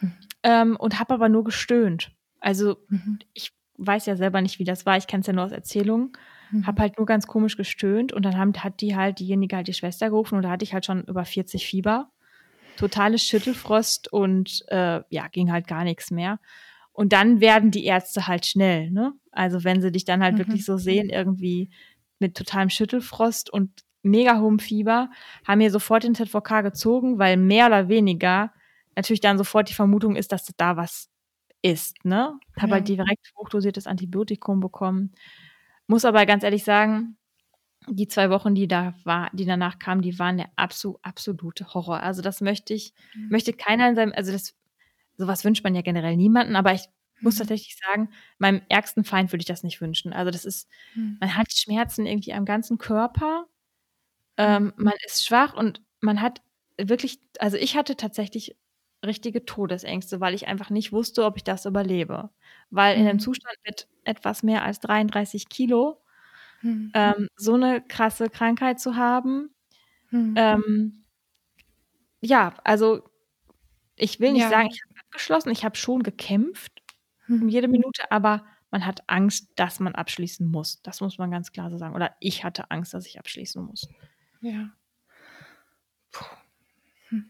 mhm. 0.00 0.12
ähm, 0.42 0.76
und 0.76 0.98
habe 0.98 1.14
aber 1.14 1.28
nur 1.28 1.44
gestöhnt. 1.44 2.12
Also 2.40 2.76
mhm. 2.88 3.18
ich 3.32 3.52
weiß 3.78 4.06
ja 4.06 4.16
selber 4.16 4.42
nicht, 4.42 4.58
wie 4.58 4.64
das 4.64 4.84
war. 4.84 4.96
Ich 4.96 5.06
kenne 5.06 5.22
es 5.22 5.26
ja 5.26 5.32
nur 5.32 5.44
aus 5.44 5.52
Erzählungen. 5.52 6.12
Mhm. 6.50 6.66
Habe 6.66 6.82
halt 6.82 6.98
nur 6.98 7.06
ganz 7.06 7.26
komisch 7.26 7.56
gestöhnt 7.56 8.12
und 8.12 8.24
dann 8.24 8.36
haben, 8.36 8.52
hat 8.54 8.80
die 8.80 8.96
halt 8.96 9.18
diejenige 9.18 9.56
halt 9.56 9.68
die 9.68 9.74
Schwester 9.74 10.10
gerufen 10.10 10.36
und 10.36 10.42
da 10.42 10.50
hatte 10.50 10.64
ich 10.64 10.74
halt 10.74 10.86
schon 10.86 11.04
über 11.04 11.24
40 11.24 11.66
Fieber. 11.66 12.10
Totales 12.76 13.22
Schüttelfrost 13.24 14.12
und 14.12 14.64
äh, 14.68 15.00
ja, 15.08 15.28
ging 15.28 15.50
halt 15.50 15.66
gar 15.66 15.84
nichts 15.84 16.10
mehr. 16.10 16.38
Und 16.92 17.12
dann 17.12 17.40
werden 17.40 17.70
die 17.70 17.84
Ärzte 17.84 18.26
halt 18.26 18.46
schnell, 18.46 18.90
ne? 18.90 19.12
Also 19.32 19.64
wenn 19.64 19.80
sie 19.80 19.92
dich 19.92 20.04
dann 20.04 20.22
halt 20.22 20.34
mhm. 20.34 20.38
wirklich 20.38 20.64
so 20.64 20.76
sehen, 20.76 21.10
irgendwie 21.10 21.70
mit 22.18 22.36
totalem 22.36 22.70
Schüttelfrost 22.70 23.50
und 23.50 23.70
mega 24.02 24.40
hohem 24.40 24.58
Fieber, 24.58 25.10
haben 25.46 25.58
mir 25.58 25.70
sofort 25.70 26.04
den 26.04 26.14
ZVK 26.14 26.62
gezogen, 26.62 27.18
weil 27.18 27.36
mehr 27.36 27.66
oder 27.66 27.88
weniger 27.88 28.52
natürlich 28.96 29.20
dann 29.20 29.38
sofort 29.38 29.68
die 29.68 29.74
Vermutung 29.74 30.16
ist, 30.16 30.32
dass 30.32 30.52
da 30.56 30.76
was 30.76 31.08
ist, 31.62 32.04
ne? 32.04 32.38
Habe 32.56 32.68
ja. 32.68 32.74
halt 32.74 32.88
direkt 32.88 33.32
hochdosiertes 33.36 33.86
Antibiotikum 33.86 34.60
bekommen. 34.60 35.12
Muss 35.88 36.04
aber 36.04 36.24
ganz 36.26 36.44
ehrlich 36.44 36.64
sagen, 36.64 37.16
die 37.88 38.08
zwei 38.08 38.30
Wochen, 38.30 38.54
die 38.54 38.68
da 38.68 38.94
war, 39.04 39.30
die 39.32 39.46
danach 39.46 39.78
kamen, 39.78 40.02
die 40.02 40.18
waren 40.18 40.36
der 40.36 40.50
absol 40.56 40.96
absolute 41.02 41.74
Horror. 41.74 42.02
Also 42.02 42.22
das 42.22 42.40
möchte 42.40 42.74
ich, 42.74 42.92
mhm. 43.14 43.28
möchte 43.30 43.52
keiner 43.52 43.88
in 43.88 43.94
seinem, 43.96 44.12
also 44.14 44.30
das, 44.30 44.54
sowas 45.16 45.44
wünscht 45.44 45.64
man 45.64 45.74
ja 45.74 45.82
generell 45.82 46.16
niemanden, 46.16 46.56
aber 46.56 46.74
ich 46.74 46.84
muss 47.20 47.34
mhm. 47.34 47.38
tatsächlich 47.38 47.76
sagen, 47.76 48.10
meinem 48.38 48.62
ärgsten 48.68 49.04
Feind 49.04 49.32
würde 49.32 49.40
ich 49.40 49.46
das 49.46 49.62
nicht 49.62 49.80
wünschen. 49.80 50.12
Also 50.12 50.30
das 50.30 50.44
ist, 50.44 50.68
mhm. 50.94 51.16
man 51.20 51.34
hat 51.36 51.52
Schmerzen 51.52 52.06
irgendwie 52.06 52.34
am 52.34 52.44
ganzen 52.44 52.78
Körper, 52.78 53.46
ähm, 54.36 54.74
mhm. 54.76 54.84
man 54.84 54.94
ist 55.06 55.26
schwach 55.26 55.54
und 55.54 55.82
man 56.00 56.20
hat 56.20 56.42
wirklich, 56.76 57.18
also 57.38 57.56
ich 57.56 57.76
hatte 57.76 57.96
tatsächlich 57.96 58.56
richtige 59.04 59.44
Todesängste, 59.44 60.20
weil 60.20 60.34
ich 60.34 60.48
einfach 60.48 60.70
nicht 60.70 60.92
wusste, 60.92 61.24
ob 61.24 61.36
ich 61.36 61.44
das 61.44 61.66
überlebe. 61.66 62.30
Weil 62.70 62.96
in 62.98 63.06
dem 63.06 63.16
Mhm. 63.16 63.20
Zustand 63.20 63.56
mit 63.66 63.88
etwas 64.04 64.42
mehr 64.42 64.64
als 64.64 64.80
33 64.80 65.48
Kilo 65.48 66.02
Mhm. 66.62 66.90
ähm, 66.94 67.28
so 67.36 67.54
eine 67.54 67.82
krasse 67.82 68.28
Krankheit 68.30 68.80
zu 68.80 68.96
haben, 68.96 69.54
Mhm. 70.12 70.36
ähm, 70.36 71.04
ja, 72.20 72.54
also 72.64 73.02
ich 73.96 74.20
will 74.20 74.32
nicht 74.34 74.42
Ja. 74.42 74.50
sagen, 74.50 74.68
ich 74.72 74.82
habe 74.84 75.00
abgeschlossen, 75.06 75.50
ich 75.50 75.64
habe 75.64 75.76
schon 75.76 76.02
gekämpft 76.04 76.82
um 77.40 77.48
Mhm. 77.48 77.48
jede 77.48 77.68
Minute, 77.68 78.10
aber 78.12 78.46
man 78.72 78.86
hat 78.86 79.02
Angst, 79.08 79.50
dass 79.56 79.80
man 79.80 79.94
abschließen 79.96 80.46
muss. 80.48 80.82
Das 80.82 81.00
muss 81.02 81.18
man 81.18 81.30
ganz 81.30 81.52
klar 81.52 81.70
so 81.70 81.78
sagen. 81.78 81.94
Oder 81.96 82.16
ich 82.20 82.44
hatte 82.44 82.70
Angst, 82.72 82.94
dass 82.94 83.06
ich 83.06 83.18
abschließen 83.20 83.62
muss. 83.64 83.88
Ja. 84.40 84.76
Puh. 86.12 86.26
Hm. 87.10 87.20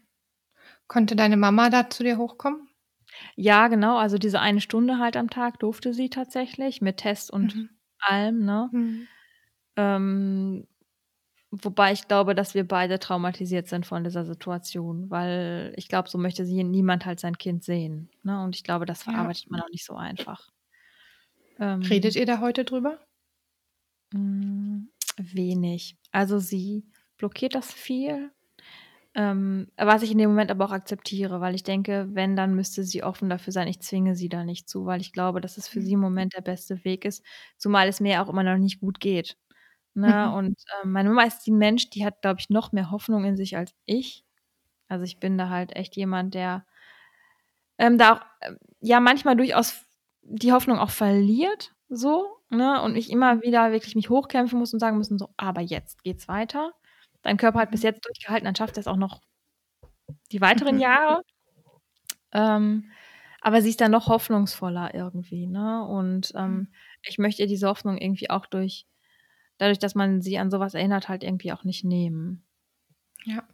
Konnte 0.89 1.15
deine 1.15 1.37
Mama 1.37 1.69
da 1.69 1.89
zu 1.89 2.03
dir 2.03 2.17
hochkommen? 2.17 2.67
Ja, 3.35 3.67
genau, 3.69 3.97
also 3.97 4.17
diese 4.19 4.39
eine 4.39 4.61
Stunde 4.61 4.99
halt 4.99 5.17
am 5.17 5.29
Tag 5.31 5.59
durfte 5.59 5.93
sie 5.95 6.09
tatsächlich 6.11 6.79
mit 6.81 6.97
Test 6.97 7.31
und 7.31 7.55
Mhm. 7.55 7.69
allem, 7.99 8.45
ne? 8.45 8.71
Mhm. 8.71 9.07
Ähm, 9.77 10.67
wobei 11.51 11.93
ich 11.93 12.07
glaube, 12.07 12.35
dass 12.35 12.53
wir 12.55 12.67
beide 12.67 12.99
traumatisiert 12.99 13.67
sind 13.67 13.85
von 13.85 14.03
dieser 14.03 14.25
Situation, 14.25 15.09
weil 15.11 15.73
ich 15.77 15.89
glaube, 15.89 16.09
so 16.09 16.17
möchte 16.17 16.45
sie 16.45 16.63
niemand 16.65 17.05
halt 17.05 17.19
sein 17.19 17.37
Kind 17.37 17.63
sehen, 17.63 18.09
ne? 18.23 18.43
Und 18.43 18.55
ich 18.55 18.63
glaube, 18.63 18.85
das 18.85 19.03
Ja. 19.05 19.29
verarbeitet 19.29 19.49
man 19.51 19.61
auch 19.61 19.69
nicht 19.71 19.85
so 19.85 19.95
einfach. 19.95 20.51
Ähm, 21.59 21.89
Redet 21.89 22.15
ihr 22.15 22.25
da 22.25 22.39
heute 22.39 22.63
drüber? 22.63 23.01
hm, 24.13 24.89
wenig. 25.17 25.97
Also, 26.11 26.39
sie 26.39 26.85
blockiert 27.17 27.55
das 27.55 27.71
viel, 27.73 28.31
ähm, 29.19 29.67
was 29.77 30.03
ich 30.03 30.11
in 30.11 30.17
dem 30.19 30.29
Moment 30.31 30.51
aber 30.51 30.65
auch 30.65 30.71
akzeptiere, 30.71 31.41
weil 31.41 31.55
ich 31.55 31.63
denke, 31.63 32.07
wenn, 32.13 32.35
dann 32.37 32.55
müsste 32.55 32.83
sie 32.85 33.03
offen 33.03 33.29
dafür 33.29 33.53
sein. 33.53 33.67
Ich 33.67 33.81
zwinge 33.81 34.15
sie 34.15 34.29
da 34.29 34.45
nicht 34.45 34.69
zu, 34.69 34.85
weil 34.85 35.01
ich 35.01 35.13
glaube, 35.13 35.41
dass 35.41 35.57
es 35.57 35.67
für 35.67 35.81
sie 35.81 35.93
im 35.93 35.99
Mhm. 35.99 36.01
Moment 36.01 36.35
der 36.35 36.41
beste 36.41 36.83
Weg 36.85 37.05
ist, 37.05 37.23
zumal 37.57 37.87
es 37.89 37.99
mir 37.99 38.21
auch 38.23 38.29
immer 38.29 38.43
noch 38.43 38.57
nicht 38.57 38.79
gut 38.81 38.99
geht, 39.01 39.37
ne? 39.95 40.31
Mhm. 40.31 40.33
Und, 40.33 40.57
ähm, 40.83 40.91
meine 40.93 41.09
Mama 41.09 41.23
ist 41.27 41.41
die 41.47 41.51
Mensch, 41.51 41.89
die 41.91 42.05
hat, 42.05 42.21
glaube 42.21 42.39
ich, 42.41 42.49
noch 42.49 42.71
mehr 42.73 42.91
Hoffnung 42.91 43.25
in 43.25 43.37
sich 43.37 43.57
als 43.57 43.73
ich. 43.85 44.25
Also, 44.89 45.05
ich 45.05 45.19
bin 45.19 45.37
da 45.39 45.49
halt 45.49 45.75
echt 45.75 45.95
jemand, 45.97 46.35
der 46.35 46.65
ähm, 47.77 47.97
da 47.97 48.13
auch, 48.13 48.21
ähm, 48.41 48.57
ja, 48.81 48.99
manchmal 48.99 49.35
durchaus 49.35 49.85
die 50.23 50.51
Hoffnung 50.53 50.79
auch 50.79 50.91
verliert 50.91 51.73
so, 51.89 52.27
ne? 52.49 52.81
Und 52.83 52.95
ich 52.95 53.09
immer 53.11 53.41
wieder 53.41 53.71
wirklich 53.71 53.95
mich 53.95 54.09
hochkämpfen 54.09 54.59
muss 54.59 54.73
und 54.73 54.79
sagen 54.79 54.97
muss 54.97 55.07
so: 55.07 55.29
„Aber 55.37 55.61
jetzt 55.61 56.03
geht's 56.03 56.27
weiter.“ 56.27 56.73
Dein 57.25 57.37
Körper 57.37 57.59
hat 57.59 57.71
bis 57.71 57.81
Mhm. 57.81 57.83
jetzt 57.83 58.05
durchgehalten, 58.05 58.45
dann 58.45 58.55
schafft 58.55 58.77
er's 58.77 58.87
auch 58.87 58.95
noch 58.95 59.21
die 60.31 60.41
weiteren 60.41 60.77
Mhm. 60.77 60.79
Jahre. 60.79 61.21
Ähm, 62.33 62.91
aber 63.41 63.61
sie 63.61 63.69
ist 63.69 63.81
dann 63.81 63.91
noch 63.91 64.07
hoffnungsvoller 64.07 64.93
irgendwie, 64.93 65.47
ne? 65.47 65.85
Und, 65.85 66.33
Mhm. 66.47 66.59
ähm, 66.59 66.69
ich 67.03 67.17
möchte 67.17 67.41
ihr 67.43 67.47
diese 67.47 67.67
Hoffnung 67.67 67.97
irgendwie 67.97 68.29
auch 68.29 68.45
durch 68.45 68.85
dadurch, 69.59 69.79
dass 69.79 69.95
man 69.95 70.21
sie 70.21 70.37
an 70.39 70.51
so 70.51 70.59
was 70.59 70.73
erinnert, 70.75 71.09
halt 71.09 71.23
irgendwie 71.23 71.53
auch 71.53 71.63
nicht 71.65 71.83
nehmen. 71.85 72.45
Ja. 73.25 73.49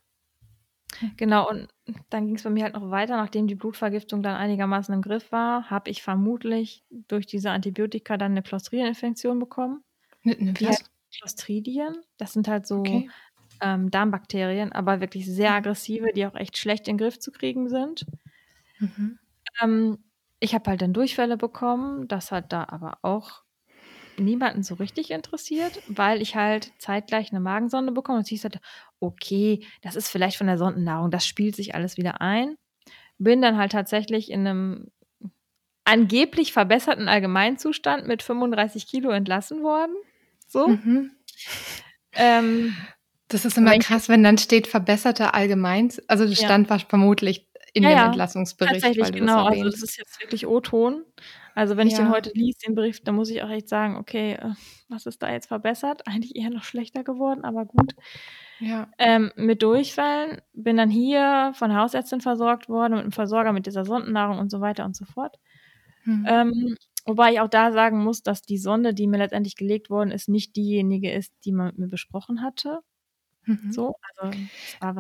Genau, 1.20 1.50
und 1.50 1.70
dann 2.10 2.28
ging's 2.28 2.44
bei 2.44 2.50
mir 2.50 2.64
halt 2.64 2.74
noch 2.74 2.92
weiter. 2.92 3.16
Nachdem 3.16 3.48
die 3.48 3.56
Blutvergiftung 3.56 4.22
dann 4.22 4.36
einigermaßen 4.36 4.94
im 4.94 5.02
Griff 5.02 5.32
war, 5.32 5.70
habe 5.70 5.90
ich 5.90 6.04
vermutlich 6.04 6.84
durch 6.90 7.26
diese 7.26 7.52
Antibiotika 7.52 8.18
dann 8.18 8.34
'ne 8.34 8.42
Clostridieninfektion 8.44 9.40
bekommen. 9.40 9.84
'Ne 10.24 10.36
'ne 10.40 10.56
Die 10.60 10.68
was? 10.68 10.78
heißt 10.78 10.92
Clostridien. 11.18 11.96
Das 12.18 12.34
sind 12.34 12.48
halt 12.48 12.68
so, 12.68 13.04
Okay. 13.04 13.12
Ähm, 13.62 13.92
Darmbakterien, 13.92 14.72
aber 14.74 15.02
wirklich 15.02 15.26
sehr 15.28 15.54
aggressive, 15.54 16.08
die 16.16 16.26
auch 16.28 16.36
echt 16.36 16.58
schlecht 16.58 16.88
in 16.88 16.98
Griff 16.98 17.20
zu 17.20 17.32
kriegen 17.32 17.70
sind. 17.70 18.06
Mhm. 18.80 19.16
Ähm, 19.62 19.98
ich 20.40 20.54
habe 20.54 20.70
halt 20.70 20.82
dann 20.82 20.94
Durchfälle 20.94 21.38
bekommen. 21.38 22.08
Das 22.08 22.32
hat 22.32 22.52
da 22.54 22.66
aber 22.70 22.98
auch 23.02 23.44
niemanden 24.20 24.64
so 24.64 24.76
richtig 24.76 25.12
interessiert, 25.12 25.84
weil 25.88 26.22
ich 26.22 26.36
halt 26.36 26.74
zeitgleich 26.80 27.32
'ne 27.34 27.40
Magensonde 27.42 27.92
bekomme 27.94 28.20
und 28.20 28.28
hieß 28.28 28.44
halt: 28.46 28.60
„Okay, 29.02 29.66
das 29.82 29.96
ist 29.96 30.10
vielleicht 30.10 30.38
von 30.38 30.48
der 30.48 30.58
Sondennahrung, 30.60 31.12
das 31.12 31.26
spielt 31.28 31.56
sich 31.56 31.76
alles 31.76 31.98
wieder 31.98 32.22
ein.“ 32.22 32.58
Bin 33.20 33.42
dann 33.42 33.58
halt 33.58 33.74
tatsächlich 33.74 34.32
in 34.32 34.44
'nem 34.44 34.92
angeblich 35.86 36.54
verbesserten 36.54 37.08
Allgemeinzustand 37.10 38.08
mit 38.08 38.24
35 38.24 38.88
Kilo 38.88 39.12
entlassen 39.12 39.64
worden, 39.64 39.96
so. 40.48 40.72
Mhm. 40.72 41.16
Ähm, 42.16 42.88
Das 43.32 43.44
ist 43.44 43.58
immer 43.58 43.76
krass, 43.76 44.08
wenn 44.08 44.24
dann 44.24 44.38
steht 44.38 44.68
verbesserter 44.68 45.34
Allgemeins 45.34 46.00
also, 46.08 46.26
das 46.28 46.40
Ja. 46.40 46.40
stand 46.40 46.70
wahrsch 46.70 46.86
vermutlich 46.88 47.50
in 47.74 47.84
Ja, 47.84 47.90
dem 47.90 48.02
ja, 48.04 48.04
Entlassungsbericht, 48.04 48.94
tatsächlich, 48.94 49.12
das 49.18 49.18
genau. 49.18 49.44
Also, 49.44 49.64
das 49.66 49.82
ist 49.82 49.98
jetzt 49.98 50.22
wirklich 50.22 50.48
O-Ton. 50.48 51.04
Also, 51.56 51.76
wenn 51.78 51.88
ich 51.88 51.94
den 51.96 52.10
Ja. 52.10 52.10
heute 52.10 52.32
lese, 52.34 52.58
den 52.66 52.76
Bericht, 52.76 53.06
dann 53.08 53.16
muss 53.16 53.30
ich 53.30 53.44
auch 53.44 53.50
echt 53.50 53.68
sagen: 53.68 53.98
„Okay, 53.98 54.34
äh, 54.34 54.52
was 54.88 55.06
ist 55.06 55.22
da 55.22 55.30
jetzt 55.32 55.48
verbessert?“ 55.48 56.04
Eigentlich 56.08 56.36
eher 56.36 56.50
noch 56.52 56.64
schlechter 56.64 57.04
geworden, 57.04 57.44
aber 57.44 57.66
gut. 57.66 57.96
Ja. 58.60 58.96
Ähm, 59.00 59.32
mit 59.36 59.62
Durchfällen, 59.64 60.42
bin 60.54 60.78
dann 60.78 60.90
hier 60.90 61.52
von 61.56 61.76
Hausärztin 61.76 62.22
versorgt 62.22 62.70
worden, 62.70 62.94
mit 62.96 63.04
'nem 63.06 63.12
Versorger, 63.12 63.52
mit 63.54 63.66
dieser 63.66 63.86
Sondennahrung 63.86 64.40
und 64.40 64.50
so 64.52 64.62
weiter 64.62 64.86
und 64.86 64.96
so 64.96 65.06
fort. 65.06 65.38
Mhm. 66.06 66.30
Ähm, 66.30 66.76
wobei 67.06 67.34
ich 67.34 67.42
auch 67.42 67.50
da 67.50 67.72
sagen 67.74 68.04
muss, 68.04 68.24
dass 68.24 68.42
die 68.44 68.58
Sonde, 68.60 68.94
die 68.96 69.08
mir 69.08 69.18
letztendlich 69.20 69.56
gelegt 69.58 69.90
worden 69.92 70.12
ist, 70.12 70.30
nicht 70.30 70.56
diejenige 70.56 71.12
ist, 71.14 71.34
die 71.46 71.52
man 71.54 71.68
mit 71.68 71.80
mir 71.80 71.88
besprochen 71.90 72.42
hatte. 72.44 72.82
Mhm. 73.48 73.86
So, 73.88 73.96
also, 74.18 74.38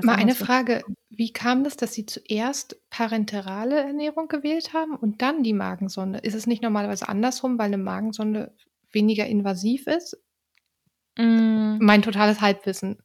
Mal 0.03 0.15
eine 0.15 0.35
Frage, 0.35 0.85
wie 1.09 1.31
kam 1.33 1.63
das, 1.63 1.77
dass 1.77 1.93
Sie 1.93 2.05
zuerst 2.05 2.77
parenterale 2.89 3.77
Ernährung 3.79 4.27
gewählt 4.27 4.73
haben 4.73 4.95
und 4.95 5.21
dann 5.21 5.43
die 5.43 5.53
Magensonde? 5.53 6.19
Ist 6.19 6.35
es 6.35 6.47
nicht 6.47 6.61
normalerweise 6.63 7.09
andersrum, 7.09 7.57
weil 7.59 7.69
'ne 7.71 7.77
Magensonde 7.77 8.53
weniger 8.91 9.25
invasiv 9.27 9.87
ist? 9.87 10.17
Hm. 11.17 11.79
Mein 11.81 12.01
totales 12.01 12.41
Halbwissen. 12.41 12.97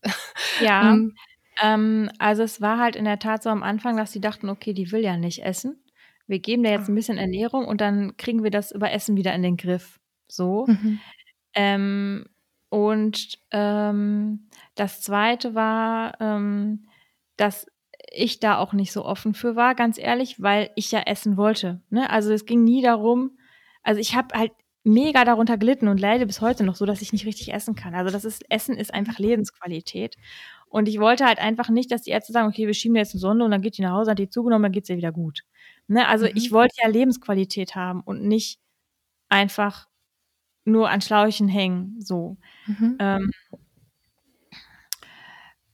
Ja, 0.59 0.97
Ähm. 1.03 1.19
ähm, 1.63 2.11
also, 2.19 2.43
es 2.43 2.61
war 2.61 2.79
halt 2.79 2.97
in 2.97 3.05
der 3.07 3.19
Tat 3.19 3.43
so 3.43 3.51
am 3.51 3.63
Anfang, 3.63 3.97
dass 3.97 4.13
sie 4.13 4.21
dachten: 4.21 4.49
„Okay, 4.51 4.75
die 4.75 4.93
will 4.93 5.03
ja 5.05 5.17
nicht 5.17 5.45
essen. 5.45 5.85
Wir 6.27 6.41
geben 6.41 6.63
der 6.65 6.73
jetzt 6.73 6.89
Ah. 6.89 6.91
'n 6.91 6.95
bisschen 6.97 7.19
Ernährung 7.19 7.67
und 7.67 7.81
dann 7.81 8.17
kriegen 8.19 8.45
wir 8.45 8.51
das 8.51 8.73
über 8.73 8.93
Essen 8.93 9.17
wieder 9.17 9.35
in 9.35 9.43
den 9.43 9.57
Griff“, 9.57 10.01
so. 10.31 10.69
Mhm. 10.69 11.01
Ähm, 11.55 12.27
und, 12.71 13.39
ähm, 13.53 14.49
das 14.77 15.03
Zweite 15.03 15.55
war, 15.57 16.21
ähm, 16.21 16.87
dass 17.37 17.67
ich 18.13 18.41
da 18.41 18.59
auch 18.59 18.73
nicht 18.75 18.93
so 18.93 19.05
offen 19.07 19.35
für 19.35 19.57
war, 19.57 19.75
ganz 19.77 19.99
ehrlich, 19.99 20.43
weil 20.43 20.71
ich 20.77 20.93
ja 20.93 21.01
essen 21.03 21.37
wollte, 21.39 21.83
ne? 21.91 22.11
Also, 22.11 22.33
es 22.33 22.47
ging 22.47 22.65
nie 22.65 22.83
darum 22.83 23.33
also, 23.85 24.01
ich 24.01 24.15
habe 24.17 24.39
halt 24.39 24.53
mega 24.85 25.25
darunter 25.25 25.59
gelitten 25.59 25.89
und 25.89 26.01
leide 26.01 26.27
bis 26.27 26.41
heute 26.43 26.65
noch 26.65 26.77
so, 26.77 26.87
dass 26.87 27.03
ich 27.03 27.13
nicht 27.15 27.27
richtig 27.27 27.53
essen 27.55 27.75
kann. 27.77 27.95
Also, 27.95 28.11
das 28.13 28.25
ist 28.27 28.45
Essen 28.51 28.77
ist 28.77 28.93
Mhm. 28.95 28.95
einfach 28.95 29.19
Lebensqualität. 29.19 30.17
Und 30.69 30.89
ich 30.89 31.01
wollte 31.01 31.25
halt 31.27 31.39
einfach 31.41 31.71
nicht, 31.71 31.91
dass 31.93 32.03
die 32.03 32.11
Ärzte 32.11 32.33
sagen: 32.35 32.49
„Okay, 32.49 32.67
wir 32.67 32.75
schieben 32.75 32.95
dir 32.95 33.01
jetzt 33.03 33.15
'ne 33.15 33.21
Sonde 33.21 33.45
und 33.47 33.51
dann 33.53 33.63
geht 33.63 33.79
die 33.79 33.83
nach 33.83 33.93
Hause, 33.95 34.13
hat 34.13 34.19
die 34.21 34.29
zugenommen, 34.31 34.65
dann 34.65 34.73
geht's 34.73 34.91
ihr 34.91 34.97
wieder 34.99 35.13
gut.“ 35.13 35.43
Ne, 35.89 36.07
also, 36.09 36.27
ich 36.35 36.51
Mhm. 36.51 36.55
wollte 36.55 36.75
ja 36.83 36.89
Lebensqualität 36.91 37.75
haben 37.77 38.03
und 38.03 38.23
nicht 38.25 38.61
einfach 39.31 39.89
nur 40.67 40.91
an 40.91 41.01
Schläuchen 41.01 41.49
hängen, 41.49 41.97
so. 42.01 42.37
Mhm. 42.67 42.97
Ähm 43.01 43.31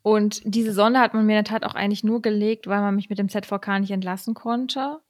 und 0.07 0.41
diese 0.45 0.73
Sonde 0.73 1.01
hat 1.01 1.15
man 1.15 1.27
mir 1.27 1.33
in 1.39 1.45
der 1.45 1.53
Tat 1.53 1.65
auch 1.65 1.75
eigentlich 1.75 2.05
nur 2.05 2.23
gelegt, 2.23 2.69
weil 2.69 2.81
man 2.81 2.95
mich 2.95 3.11
mit 3.11 3.19
dem 3.19 3.29
ZVK 3.29 3.81
nicht 3.81 3.91
entlassen 3.91 4.35
konnte. 4.35 5.01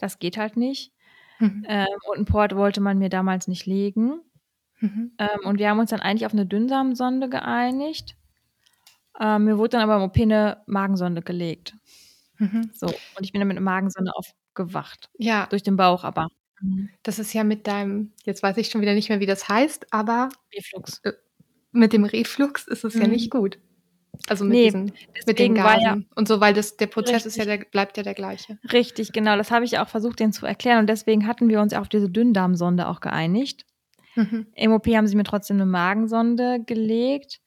Das 0.00 0.18
geht 0.20 0.38
halt 0.38 0.56
nicht. 0.56 0.92
Mhm. 1.40 1.64
Ähm, 1.68 1.86
und 2.10 2.18
'n 2.20 2.24
Port 2.26 2.56
wollte 2.56 2.80
man 2.80 2.98
mir 2.98 3.10
damals 3.10 3.48
nicht 3.48 3.66
legen. 3.66 4.20
Mhm. 4.80 5.12
Ähm, 5.18 5.40
und 5.44 5.58
wir 5.60 5.70
haben 5.70 5.80
uns 5.80 5.90
dann 5.90 6.00
eigentlich 6.00 6.26
auf 6.26 6.34
'ne 6.34 6.46
Dünndarmsonde 6.46 7.28
geeinigt. 7.30 8.16
Ähm, 9.20 9.44
mir 9.44 9.58
wurde 9.58 9.70
dann 9.78 9.82
aber 9.90 9.96
im 9.96 10.02
OP 10.10 10.16
'ne 10.24 10.62
Magensonde 10.66 11.22
gelegt. 11.22 11.74
Mhm. 12.38 12.70
So, 12.74 12.88
und 13.14 13.24
ich 13.24 13.32
bin 13.32 13.40
dann 13.40 13.48
mit 13.48 13.56
'ner 13.56 13.62
Magensonde 13.62 14.12
aufgewacht, 14.14 15.10
Ja. 15.18 15.46
durch 15.46 15.62
den 15.62 15.76
Bauch 15.76 16.04
aber. 16.04 16.28
Mhm. 16.62 16.90
Das 17.02 17.18
ist 17.18 17.32
ja 17.32 17.44
mit 17.44 17.66
deinem 17.66 18.12
jetzt 18.24 18.42
weiß 18.42 18.56
ich 18.58 18.68
schon 18.70 18.80
wieder 18.80 18.94
nicht 18.94 19.08
mehr, 19.08 19.20
wie 19.20 19.26
das 19.26 19.48
heißt, 19.48 19.92
aber, 19.92 20.28
Reflux. 20.54 21.00
äh, 21.04 21.12
mit 21.72 21.92
dem 21.92 22.04
Reflux 22.04 22.68
ist 22.68 22.84
es 22.84 22.98
ja 22.98 23.06
Mhm. 23.06 23.10
nicht 23.10 23.30
gut. 23.30 23.58
Also, 24.28 24.44
mit 24.44 24.62
Ne, 24.62 24.64
diesen 24.64 24.98
mit 25.26 25.38
den 25.38 25.54
war 25.62 25.78
ja 25.80 25.94
Gasen 25.94 26.08
und 26.16 26.28
so, 26.28 26.40
weil 26.40 26.54
das 26.54 26.76
der 26.78 26.88
Prozess 26.88 27.26
ist 27.26 27.38
ja 27.38 27.44
Richtig. 27.44 27.46
der 27.46 27.58
bleibt 27.58 27.96
ja 27.98 28.02
der 28.04 28.14
gleiche. 28.14 28.58
Richtig, 28.72 29.12
genau. 29.12 29.36
Das 29.36 29.50
habe 29.50 29.64
ich 29.64 29.72
ja 29.72 29.84
auch 29.84 29.88
versucht, 29.88 30.20
denen 30.20 30.32
zu 30.32 30.46
erklären 30.46 30.78
und 30.80 30.86
deswegen 30.88 31.26
hatten 31.26 31.48
wir 31.48 31.60
uns 31.60 31.72
ja 31.72 31.80
auf 31.80 31.88
diese 31.88 32.08
Dünndarmsonde 32.08 32.86
auch 32.88 33.00
geeinigt. 33.00 33.66
Mhm. 34.16 34.52
Im 34.54 34.72
OP 34.72 34.86
haben 34.96 35.06
sie 35.08 35.16
mir 35.16 35.24
trotzdem 35.24 35.58
'ne 35.58 35.66
Magensonde 35.66 36.60
gelegt, 36.66 37.40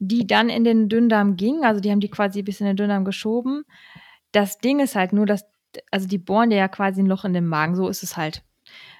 die 0.00 0.26
dann 0.26 0.50
in 0.50 0.64
den 0.64 0.88
Dünndarm 0.88 1.36
ging. 1.36 1.64
Also, 1.64 1.80
die 1.80 1.90
haben 1.92 2.00
die 2.00 2.10
quasi 2.10 2.42
bis 2.42 2.60
in 2.60 2.66
den 2.68 2.76
Dünndarm 2.76 3.04
geschoben. 3.06 3.64
Das 4.32 4.58
Ding 4.58 4.80
ist 4.80 4.96
halt 4.96 5.12
nur, 5.14 5.26
dass 5.26 5.44
also, 5.92 6.08
die 6.08 6.18
bohren 6.18 6.50
dir 6.50 6.58
ja 6.58 6.68
quasi 6.68 7.02
'n 7.02 7.06
Loch 7.08 7.24
in 7.26 7.34
den 7.34 7.46
Magen, 7.48 7.76
so 7.76 7.88
ist 7.88 8.02
es 8.04 8.16
halt. 8.18 8.44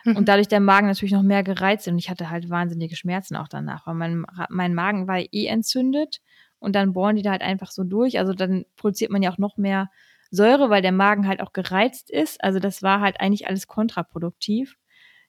Und 0.04 0.20
Mhm. 0.20 0.24
dadurch 0.26 0.48
der 0.48 0.60
Magen 0.60 0.86
natürlich 0.86 1.14
noch 1.14 1.22
mehr 1.22 1.42
gereizt 1.42 1.88
und 1.88 1.98
ich 1.98 2.10
hatte 2.10 2.28
halt 2.28 2.50
wahnsinnige 2.50 2.94
Schmerzen 2.94 3.36
auch 3.36 3.48
danach, 3.48 3.86
weil 3.86 3.94
mein 3.94 4.26
mein 4.50 4.74
Magen 4.74 5.08
war 5.08 5.18
eh 5.18 5.46
entzündet 5.46 6.20
und 6.58 6.74
dann 6.74 6.92
bohren 6.92 7.16
die 7.16 7.22
da 7.22 7.30
halt 7.30 7.42
einfach 7.42 7.70
so 7.70 7.84
durch. 7.84 8.18
Also 8.18 8.34
dann 8.34 8.66
produziert 8.76 9.10
man 9.10 9.22
ja 9.22 9.32
auch 9.32 9.38
noch 9.38 9.56
mehr 9.56 9.90
Säure, 10.30 10.68
weil 10.68 10.82
der 10.82 10.92
Magen 10.92 11.26
halt 11.26 11.40
auch 11.40 11.52
gereizt 11.52 12.10
ist. 12.10 12.42
Also 12.42 12.58
das 12.58 12.82
war 12.82 13.00
halt 13.00 13.20
eigentlich 13.20 13.46
alles 13.46 13.66
kontraproduktiv. 13.66 14.76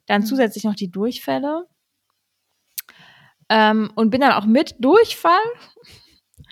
Dann 0.07 0.21
mhm. 0.21 0.25
zusätzlich 0.25 0.63
noch 0.63 0.75
die 0.75 0.91
Durchfälle. 0.91 1.67
Ähm, 3.49 3.91
und 3.95 4.09
bin 4.09 4.21
dann 4.21 4.31
auch 4.31 4.45
mit 4.45 4.75
Durchfall. 4.79 5.31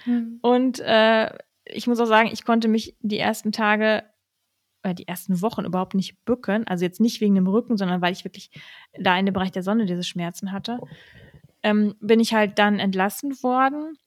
Mhm. 0.06 0.40
Und 0.42 0.80
äh, 0.80 1.36
ich 1.66 1.88
muss 1.88 2.00
auch 2.00 2.06
sagen, 2.06 2.30
ich 2.32 2.46
konnte 2.46 2.68
mich 2.68 2.96
die 3.02 3.20
ersten 3.20 3.52
Tage 3.52 4.04
oder 4.84 4.94
die 4.94 5.08
ersten 5.08 5.42
Wochen 5.42 5.66
überhaupt 5.66 5.94
nicht 5.94 6.24
bücken. 6.26 6.68
Also 6.68 6.86
jetzt 6.86 7.00
nicht 7.00 7.22
wegen 7.22 7.36
dem 7.36 7.48
Rücken, 7.48 7.78
sondern 7.78 8.02
weil 8.02 8.14
ich 8.14 8.24
wirklich 8.24 8.52
da 9.00 9.18
in 9.18 9.26
dem 9.26 9.34
Bereich 9.34 9.52
der 9.52 9.64
Sonne 9.64 9.86
diese 9.86 10.04
Schmerzen 10.04 10.52
hatte. 10.52 10.80
Ähm, 11.64 11.96
bin 12.00 12.20
ich 12.20 12.34
halt 12.34 12.60
dann 12.60 12.80
entlassen 12.80 13.32
worden. 13.42 13.98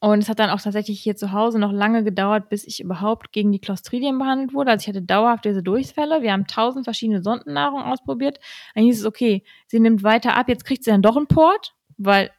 Und 0.00 0.18
es 0.18 0.28
hat 0.28 0.40
dann 0.40 0.50
auch 0.50 0.60
tatsächlich 0.60 1.00
hier 1.00 1.14
zu 1.14 1.30
Hause 1.30 1.60
noch 1.60 1.70
lange 1.70 2.02
gedauert, 2.02 2.48
bis 2.48 2.66
ich 2.66 2.80
überhaupt 2.80 3.32
gegen 3.32 3.52
die 3.52 3.60
Clostridien 3.60 4.18
behandelt 4.18 4.52
wurde. 4.52 4.72
Also 4.72 4.82
ich 4.82 4.88
hatte 4.88 5.02
dauerhaft 5.02 5.44
diese 5.44 5.62
Durchfälle. 5.62 6.20
Wir 6.20 6.32
haben 6.32 6.48
tausend 6.48 6.84
verschiedene 6.84 7.22
Sondennahrung 7.22 7.82
ausprobiert. 7.82 8.40
Dann 8.74 8.84
hieß 8.84 9.00
es, 9.00 9.06
okay, 9.06 9.44
sie 9.68 9.78
nimmt 9.78 10.02
weiter 10.02 10.36
ab, 10.36 10.48
jetzt 10.48 10.64
kriegt 10.64 10.82
sie 10.82 10.90
dann 10.90 11.02
doch 11.02 11.16
einen 11.16 11.28
Port, 11.28 11.76
weil 11.96 12.30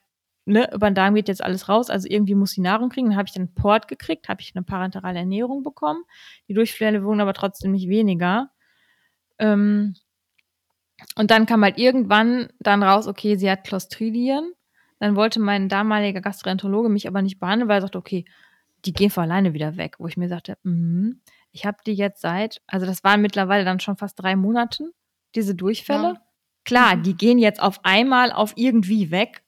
ne, 0.49 0.73
über 0.73 0.89
den 0.89 0.95
Darm 0.95 1.15
geht 1.15 1.27
jetzt 1.27 1.43
alles 1.43 1.69
raus, 1.69 1.89
also 1.89 2.07
irgendwie 2.09 2.35
muss 2.35 2.51
sie 2.51 2.61
Nahrung 2.61 2.89
kriegen. 2.89 3.09
Dann 3.09 3.17
habe 3.17 3.27
ich 3.27 3.33
dann 3.33 3.43
einen 3.43 3.55
Port 3.55 3.87
gekriegt, 3.87 4.27
habe 4.27 4.41
ich 4.41 4.53
eine 4.55 4.63
parenterale 4.63 5.19
Ernährung 5.19 5.63
bekommen. 5.63 6.03
Die 6.47 6.53
Durchfälle 6.53 7.03
wurden 7.03 7.21
aber 7.21 7.33
trotzdem 7.33 7.71
nicht 7.71 7.87
weniger. 7.87 8.49
Ähm, 9.37 9.95
und 11.15 11.31
dann 11.31 11.45
kam 11.45 11.63
halt 11.63 11.77
irgendwann 11.77 12.49
dann 12.59 12.83
raus, 12.83 13.07
okay, 13.07 13.35
sie 13.37 13.49
hat 13.49 13.63
Clostridien. 13.63 14.53
Dann 14.99 15.15
wollte 15.15 15.39
mein 15.39 15.69
damaliger 15.69 16.19
Gastroenterologe 16.19 16.89
mich 16.89 17.07
aber 17.07 17.21
nicht 17.21 17.39
behandeln, 17.39 17.69
weil 17.69 17.77
er 17.77 17.81
sagte, 17.83 17.97
okay, 17.97 18.25
die 18.85 18.91
gehen 18.91 19.09
von 19.09 19.23
alleine 19.23 19.53
wieder 19.53 19.77
weg. 19.77 19.95
Wo 19.99 20.07
ich 20.07 20.17
mir 20.17 20.27
sagte, 20.27 20.57
mm, 20.63 21.11
ich 21.51 21.65
habe 21.65 21.77
die 21.85 21.93
jetzt 21.93 22.21
seit, 22.21 22.61
also 22.67 22.85
das 22.85 23.03
waren 23.03 23.21
mittlerweile 23.21 23.63
dann 23.63 23.79
schon 23.79 23.95
fast 23.95 24.21
drei 24.21 24.35
Monaten, 24.35 24.91
diese 25.35 25.55
Durchfälle. 25.55 26.15
Ja. 26.15 26.21
Klar, 26.65 26.95
mhm. 26.97 27.03
die 27.03 27.15
gehen 27.15 27.39
jetzt 27.39 27.61
auf 27.61 27.79
einmal 27.83 28.31
auf 28.31 28.53
irgendwie 28.55 29.11
weg, 29.11 29.43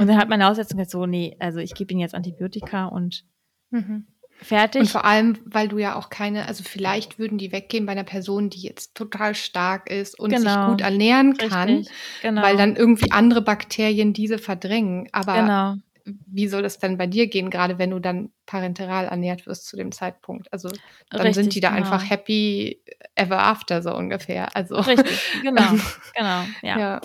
und 0.00 0.08
dann 0.08 0.16
hat 0.16 0.26
mhm. 0.26 0.30
meine 0.30 0.48
Aussetzung 0.48 0.78
gesagt, 0.78 0.90
so, 0.90 1.06
nee, 1.06 1.36
also 1.38 1.60
ich 1.60 1.74
gebe 1.74 1.92
ihnen 1.92 2.00
jetzt 2.00 2.14
Antibiotika 2.14 2.86
und 2.86 3.24
mhm. 3.70 4.06
fertig. 4.32 4.82
Und 4.82 4.88
vor 4.88 5.04
allem, 5.04 5.38
weil 5.44 5.68
du 5.68 5.78
ja 5.78 5.94
auch 5.94 6.10
keine, 6.10 6.48
also 6.48 6.64
vielleicht 6.64 7.18
würden 7.18 7.38
die 7.38 7.52
weggehen 7.52 7.86
bei 7.86 7.92
einer 7.92 8.04
Person, 8.04 8.50
die 8.50 8.62
jetzt 8.62 8.96
total 8.96 9.34
stark 9.34 9.88
ist 9.88 10.18
und 10.18 10.30
genau. 10.30 10.50
sich 10.50 10.70
gut 10.70 10.80
ernähren 10.80 11.36
kann, 11.36 11.86
genau. 12.22 12.42
weil 12.42 12.56
dann 12.56 12.74
irgendwie 12.74 13.12
andere 13.12 13.40
Bakterien 13.40 14.12
diese 14.12 14.38
verdrängen. 14.38 15.08
Aber 15.12 15.34
genau. 15.34 15.74
wie 16.26 16.48
soll 16.48 16.62
das 16.62 16.78
denn 16.78 16.98
bei 16.98 17.06
dir 17.06 17.28
gehen, 17.28 17.48
gerade 17.48 17.78
wenn 17.78 17.90
du 17.90 18.00
dann 18.00 18.30
parenteral 18.46 19.06
ernährt 19.06 19.46
wirst 19.46 19.68
zu 19.68 19.76
dem 19.76 19.92
Zeitpunkt? 19.92 20.52
Also 20.52 20.70
dann 21.10 21.20
Richtig, 21.20 21.34
sind 21.36 21.54
die 21.54 21.60
da 21.60 21.68
genau. 21.68 21.82
einfach 21.82 22.10
happy 22.10 22.82
ever 23.14 23.38
after 23.38 23.80
so 23.80 23.94
ungefähr. 23.94 24.56
Also 24.56 24.74
Richtig, 24.74 25.20
genau, 25.42 25.70
genau, 26.16 26.42
ja. 26.62 26.78
ja. 26.78 27.00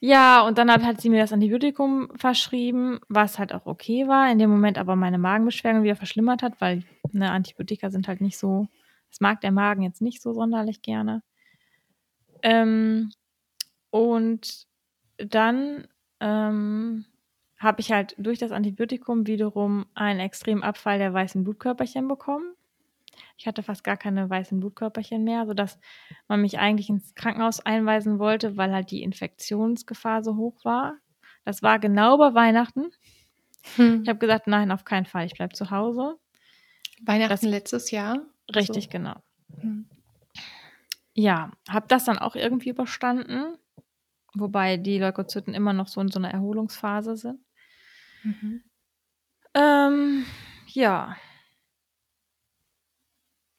Ja, 0.00 0.42
und 0.46 0.58
dann 0.58 0.70
hat 0.70 1.00
sie 1.00 1.10
mir 1.10 1.20
das 1.20 1.32
Antibiotikum 1.32 2.08
verschrieben, 2.16 3.00
was 3.08 3.38
halt 3.38 3.52
auch 3.52 3.66
okay 3.66 4.06
war, 4.06 4.30
in 4.30 4.38
dem 4.38 4.48
Moment 4.50 4.78
aber 4.78 4.94
meine 4.94 5.18
Magenbeschwerden 5.18 5.82
wieder 5.82 5.96
verschlimmert 5.96 6.42
hat, 6.42 6.60
weil 6.60 6.84
ne, 7.12 7.32
Antibiotika 7.32 7.90
sind 7.90 8.06
halt 8.06 8.20
nicht 8.20 8.38
so, 8.38 8.68
das 9.10 9.20
mag 9.20 9.40
der 9.40 9.50
Magen 9.50 9.82
jetzt 9.82 10.00
nicht 10.00 10.22
so 10.22 10.32
sonderlich 10.32 10.82
gerne. 10.82 11.22
Ähm, 12.42 13.10
und 13.90 14.66
dann 15.16 15.88
ähm, 16.20 17.04
habe 17.58 17.80
ich 17.80 17.90
halt 17.90 18.14
durch 18.18 18.38
das 18.38 18.52
Antibiotikum 18.52 19.26
wiederum 19.26 19.86
einen 19.94 20.20
extremen 20.20 20.62
Abfall 20.62 20.98
der 20.98 21.12
weißen 21.12 21.42
Blutkörperchen 21.42 22.06
bekommen. 22.06 22.54
Ich 23.36 23.46
hatte 23.46 23.62
fast 23.62 23.84
gar 23.84 23.96
keine 23.96 24.28
weißen 24.28 24.58
Blutkörperchen 24.60 25.24
mehr, 25.24 25.46
sodass 25.46 25.78
man 26.26 26.40
mich 26.40 26.58
eigentlich 26.58 26.88
ins 26.88 27.14
Krankenhaus 27.14 27.60
einweisen 27.60 28.18
wollte, 28.18 28.56
weil 28.56 28.72
halt 28.72 28.90
die 28.90 29.02
Infektionsgefahr 29.02 30.22
so 30.22 30.36
hoch 30.36 30.64
war. 30.64 30.96
Das 31.44 31.62
war 31.62 31.78
genau 31.78 32.18
bei 32.18 32.34
Weihnachten. 32.34 32.90
Hm. 33.76 34.02
Ich 34.02 34.08
habe 34.08 34.18
gesagt, 34.18 34.46
nein, 34.46 34.70
auf 34.70 34.84
keinen 34.84 35.06
Fall, 35.06 35.26
ich 35.26 35.34
bleibe 35.34 35.54
zu 35.54 35.70
Hause. 35.70 36.18
Weihnachten 37.02 37.32
das, 37.32 37.42
letztes 37.42 37.90
Jahr? 37.90 38.20
Richtig, 38.54 38.84
so. 38.84 38.90
genau. 38.90 39.16
Hm. 39.60 39.88
Ja, 41.14 41.50
habe 41.68 41.86
das 41.88 42.04
dann 42.04 42.18
auch 42.18 42.36
irgendwie 42.36 42.70
überstanden, 42.70 43.56
wobei 44.34 44.76
die 44.76 44.98
Leukozyten 44.98 45.54
immer 45.54 45.72
noch 45.72 45.88
so 45.88 46.00
in 46.00 46.08
so 46.08 46.18
einer 46.18 46.30
Erholungsphase 46.30 47.16
sind. 47.16 47.40
Mhm. 48.22 48.62
Ähm, 49.54 50.26
ja, 50.68 51.16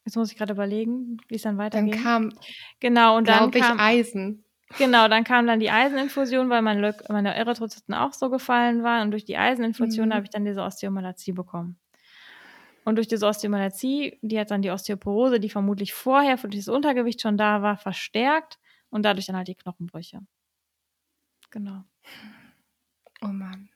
Jetzt 0.04 0.16
muss 0.16 0.30
ich 0.30 0.38
gerade 0.38 0.52
überlegen, 0.52 1.18
wie 1.28 1.36
es 1.36 1.42
dann 1.42 1.58
weitergeht. 1.58 1.94
Dann 1.94 2.02
kam, 2.02 2.32
genau, 2.80 3.16
und 3.16 3.28
dann 3.28 3.50
kam, 3.50 3.76
ich, 3.76 3.82
Eisen. 3.82 4.44
Genau, 4.78 5.08
dann 5.08 5.24
kam 5.24 5.46
dann 5.46 5.60
die 5.60 5.70
Eiseninfusion, 5.70 6.48
weil 6.48 6.62
meine, 6.62 6.94
meine 7.08 7.34
Erythrozyten 7.34 7.94
auch 7.94 8.12
so 8.12 8.30
gefallen 8.30 8.82
waren. 8.82 9.06
Und 9.06 9.10
durch 9.10 9.24
die 9.24 9.36
Eiseninfusion 9.36 10.08
mhm. 10.08 10.14
habe 10.14 10.24
ich 10.24 10.30
dann 10.30 10.44
diese 10.44 10.62
Osteomalazie 10.62 11.32
bekommen. 11.32 11.78
Und 12.84 12.96
durch 12.96 13.08
diese 13.08 13.26
Osteomalazie, 13.26 14.18
die 14.22 14.38
hat 14.38 14.50
dann 14.50 14.62
die 14.62 14.70
Osteoporose, 14.70 15.38
die 15.38 15.50
vermutlich 15.50 15.92
vorher 15.92 16.38
für 16.38 16.48
dieses 16.48 16.68
Untergewicht 16.68 17.20
schon 17.20 17.36
da 17.36 17.62
war, 17.62 17.76
verstärkt 17.76 18.58
und 18.88 19.04
dadurch 19.04 19.26
dann 19.26 19.36
halt 19.36 19.48
die 19.48 19.54
Knochenbrüche. 19.54 20.20
Genau. 21.50 21.84
Oh 23.22 23.26
Mann. 23.26 23.68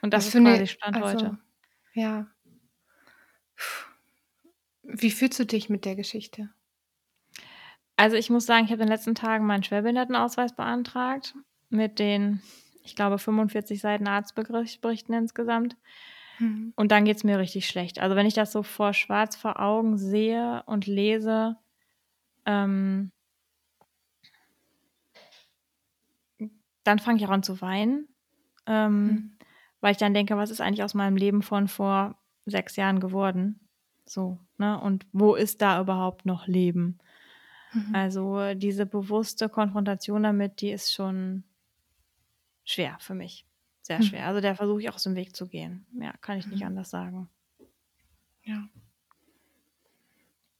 Und 0.00 0.12
das 0.12 0.26
Was 0.26 0.34
ist 0.34 0.42
quasi 0.42 0.66
Stand 0.66 0.96
also, 0.96 1.26
heute. 1.26 1.38
Ja. 1.94 2.26
Puh. 3.56 3.93
Wie 4.84 5.10
fühlst 5.10 5.38
du 5.38 5.46
dich 5.46 5.68
mit 5.68 5.84
der 5.84 5.96
Geschichte? 5.96 6.50
Also 7.96 8.16
ich 8.16 8.30
muss 8.30 8.46
sagen, 8.46 8.64
ich 8.64 8.70
habe 8.70 8.82
in 8.82 8.88
den 8.88 8.92
letzten 8.92 9.14
Tagen 9.14 9.46
meinen 9.46 9.62
Schwerbehindertenausweis 9.62 10.54
beantragt 10.54 11.34
mit 11.70 11.98
den, 11.98 12.42
ich 12.82 12.96
glaube, 12.96 13.18
45 13.18 13.80
Seiten 13.80 14.06
Arztberichten 14.06 15.14
insgesamt. 15.14 15.76
Mhm. 16.38 16.72
Und 16.76 16.90
dann 16.90 17.04
geht 17.04 17.16
es 17.16 17.24
mir 17.24 17.38
richtig 17.38 17.66
schlecht. 17.66 18.00
Also 18.00 18.16
wenn 18.16 18.26
ich 18.26 18.34
das 18.34 18.52
so 18.52 18.62
vor 18.62 18.94
schwarz 18.94 19.36
vor 19.36 19.60
Augen 19.60 19.96
sehe 19.96 20.62
und 20.66 20.86
lese, 20.86 21.56
ähm, 22.46 23.12
dann 26.82 26.98
fange 26.98 27.18
ich 27.18 27.26
auch 27.26 27.30
an 27.30 27.42
zu 27.42 27.60
weinen, 27.60 28.08
ähm, 28.66 29.06
mhm. 29.06 29.38
weil 29.80 29.92
ich 29.92 29.98
dann 29.98 30.14
denke, 30.14 30.36
was 30.36 30.50
ist 30.50 30.60
eigentlich 30.60 30.82
aus 30.82 30.94
meinem 30.94 31.16
Leben 31.16 31.42
von 31.42 31.68
vor 31.68 32.18
sechs 32.44 32.76
Jahren 32.76 33.00
geworden? 33.00 33.60
So, 34.04 34.38
ne? 34.58 34.80
Und 34.80 35.06
wo 35.12 35.34
ist 35.34 35.62
da 35.62 35.80
überhaupt 35.80 36.26
noch 36.26 36.46
Leben? 36.46 36.98
Mhm. 37.72 37.94
Also 37.94 38.54
diese 38.54 38.86
bewusste 38.86 39.48
Konfrontation 39.48 40.22
damit, 40.22 40.60
die 40.60 40.70
ist 40.70 40.92
schon 40.92 41.44
schwer 42.64 42.96
für 43.00 43.14
mich. 43.14 43.44
Sehr 43.82 43.98
mhm. 43.98 44.04
schwer. 44.04 44.26
Also 44.26 44.40
der 44.40 44.54
versuche 44.54 44.80
ich 44.80 44.88
auch 44.88 44.94
aus 44.94 45.02
dem 45.02 45.16
Weg 45.16 45.36
zu 45.36 45.46
gehen. 45.46 45.86
Ja, 46.00 46.12
kann 46.20 46.38
ich 46.38 46.46
nicht 46.46 46.60
mhm. 46.60 46.68
anders 46.68 46.90
sagen. 46.90 47.28
Ja. 48.44 48.68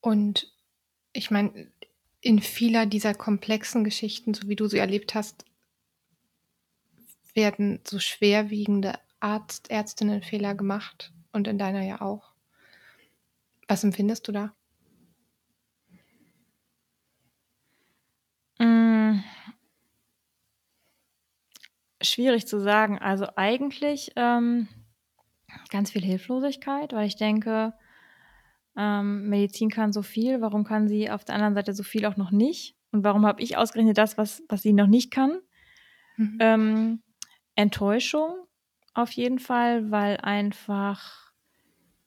Und 0.01 0.53
ich 1.13 1.31
meine, 1.31 1.69
in 2.21 2.41
vieler 2.41 2.87
dieser 2.87 3.15
komplexen 3.15 3.85
Geschichten, 3.85 4.35
so 4.35 4.49
wie 4.49 4.57
du 4.57 4.67
sie 4.67 4.79
erlebt 4.79 5.15
hast, 5.15 5.45
werden 7.35 7.81
so 7.87 7.99
schwerwiegende 7.99 8.99
Arzt, 9.21 9.71
Ärztinnenfehler 9.71 10.55
gemacht 10.55 11.13
und 11.33 11.49
in 11.49 11.59
deiner 11.59 11.83
ja 11.83 12.01
auch. 12.01 12.34
Was 13.69 13.85
empfindest 13.85 14.29
du 14.29 14.33
da? 14.33 14.55
Hm. 18.59 19.23
Schwierig 22.03 22.47
zu 22.47 22.61
sagen. 22.61 22.99
Also 22.99 23.27
eigentlich 23.37 24.13
ähm, 24.17 24.69
ganz 25.71 25.91
viel 25.91 26.03
Hilflosigkeit, 26.03 26.93
weil 26.93 27.07
ich 27.07 27.17
denke, 27.17 27.75
ähm, 28.77 29.29
Medizin 29.29 29.71
kann 29.71 29.93
so 29.93 30.03
viel, 30.03 30.41
warum 30.41 30.65
kann 30.65 30.89
sie 30.89 31.11
auf 31.11 31.25
der 31.25 31.37
anderen 31.37 31.55
Seite 31.55 31.73
so 31.73 31.83
viel 31.83 32.07
auch 32.07 32.17
noch 32.17 32.31
nicht? 32.31 32.77
Und 32.91 33.05
warum 33.05 33.27
habe 33.27 33.43
ich 33.43 33.57
ausgerechnet 33.57 33.99
das, 33.99 34.19
was, 34.19 34.43
was 34.49 34.63
sie 34.63 34.73
noch 34.73 34.87
nicht 34.87 35.11
kann? 35.11 35.41
Mhm. 36.17 36.39
Ähm, 36.41 37.03
Enttäuschung 37.55 38.47
auf 38.95 39.11
jeden 39.13 39.39
Fall, 39.39 39.91
weil 39.91 40.19
einfach 40.19 41.33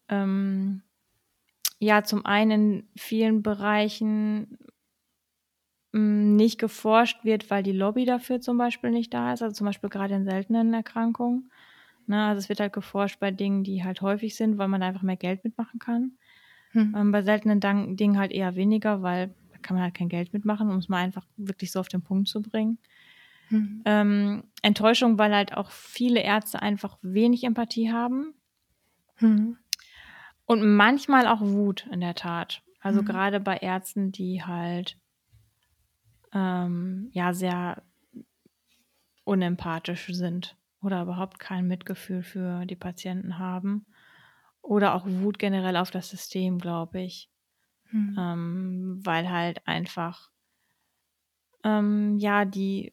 ähm, 0.10 0.84
ja 1.80 2.04
zum 2.04 2.26
einen 2.26 2.52
in 2.52 2.88
vielen 2.96 3.44
Bereichen 3.44 4.58
hm, 5.94 6.36
nicht 6.36 6.60
geforscht 6.60 7.24
wird, 7.24 7.50
weil 7.50 7.64
die 7.64 7.72
Lobby 7.72 8.06
dafür 8.06 8.42
zum 8.42 8.58
Beispiel 8.58 8.92
nicht 8.92 9.14
da 9.14 9.34
ist, 9.34 9.42
also 9.42 9.54
zum 9.54 9.66
Beispiel 9.66 9.90
gerade 9.90 10.16
in 10.16 10.26
seltenen 10.26 10.74
Erkrankungen. 10.74 11.52
Ne? 12.08 12.26
Also 12.26 12.40
es 12.40 12.50
wird 12.50 12.60
halt 12.60 12.74
geforscht 12.74 13.20
bei 13.20 13.32
Dingen, 13.32 13.64
die 13.64 13.84
halt 13.84 14.02
häufig 14.02 14.36
sind, 14.36 14.58
weil 14.58 14.68
man 14.68 14.84
einfach 14.84 15.02
mehr 15.02 15.18
Geld 15.18 15.44
mitmachen 15.44 15.80
kann. 15.80 16.14
Hm. 16.72 16.94
Ähm, 16.96 17.12
bei 17.12 17.22
seltenen 17.22 17.60
Dan 17.60 17.96
Dingen 17.96 18.18
halt 18.18 18.32
eher 18.32 18.56
weniger, 18.56 19.02
weil 19.02 19.34
da 19.52 19.58
kann 19.62 19.76
man 19.76 19.84
halt 19.84 19.94
kein 19.94 20.10
Geld 20.10 20.34
mitmachen, 20.34 20.70
um 20.70 20.78
es 20.78 20.90
mal 20.90 20.98
einfach 20.98 21.26
wirklich 21.38 21.72
so 21.72 21.80
auf 21.80 21.88
den 21.88 22.02
Punkt 22.02 22.28
zu 22.28 22.42
bringen. 22.42 22.78
Mhm. 23.50 23.82
Ähm, 23.86 24.44
Enttäuschung, 24.62 25.18
weil 25.18 25.34
halt 25.34 25.56
auch 25.56 25.72
viele 25.72 26.22
Ärzte 26.22 26.62
einfach 26.62 26.98
wenig 27.02 27.44
Empathie 27.44 27.92
haben. 27.92 28.34
Mhm. 29.20 29.58
Und 30.48 30.76
manchmal 30.76 31.28
auch 31.28 31.42
Wut 31.42 31.86
in 31.92 32.00
der 32.00 32.16
Tat. 32.16 32.64
Also 32.80 33.02
mhm. 33.02 33.06
gerade 33.06 33.40
bei 33.42 33.58
Ärzten, 33.58 34.14
die 34.14 34.44
halt 34.44 34.98
ähm, 36.34 37.10
ja 37.12 37.34
sehr 37.34 37.84
unempathisch 39.26 40.08
sind 40.08 40.56
oder 40.82 41.02
überhaupt 41.02 41.38
kein 41.38 41.68
Mitgefühl 41.68 42.24
für 42.24 42.66
die 42.66 42.78
Patienten 42.78 43.38
haben. 43.38 43.86
Oder 44.62 44.96
auch 44.96 45.06
Wut 45.06 45.38
generell 45.38 45.76
auf 45.76 45.92
das 45.92 46.10
System, 46.10 46.60
glaube 46.60 47.02
ich. 47.02 47.30
Mhm. 47.92 48.16
Ähm, 48.18 49.00
weil 49.04 49.30
halt 49.30 49.68
einfach 49.68 50.30
ähm, 51.64 52.18
ja 52.18 52.46
die 52.46 52.92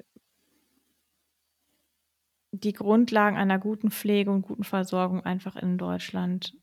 die 2.50 2.72
Grundlagen 2.72 3.36
einer 3.36 3.58
guten 3.58 3.90
Pflege 3.90 4.30
und 4.30 4.42
guten 4.42 4.64
Versorgung 4.64 5.24
einfach 5.24 5.56
in 5.56 5.78
Deutschland 5.78 6.56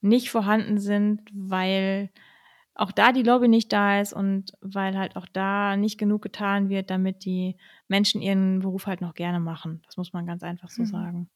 nicht 0.00 0.30
vorhanden 0.30 0.78
sind, 0.78 1.22
weil 1.32 2.10
auch 2.74 2.92
da 2.92 3.12
die 3.12 3.24
Lobby 3.24 3.48
nicht 3.48 3.72
da 3.72 4.00
ist 4.00 4.12
und 4.12 4.52
weil 4.60 4.96
halt 4.96 5.16
auch 5.16 5.26
da 5.26 5.76
nicht 5.76 5.98
genug 5.98 6.22
getan 6.22 6.68
wird, 6.68 6.90
damit 6.90 7.24
die 7.24 7.56
Menschen 7.88 8.22
ihren 8.22 8.60
Beruf 8.60 8.86
halt 8.86 9.00
noch 9.00 9.14
gerne 9.14 9.40
machen. 9.40 9.82
Das 9.86 9.96
muss 9.96 10.12
man 10.12 10.26
ganz 10.26 10.44
einfach 10.44 10.70
so 10.70 10.82
mhm. 10.82 10.86
sagen. 10.86 11.30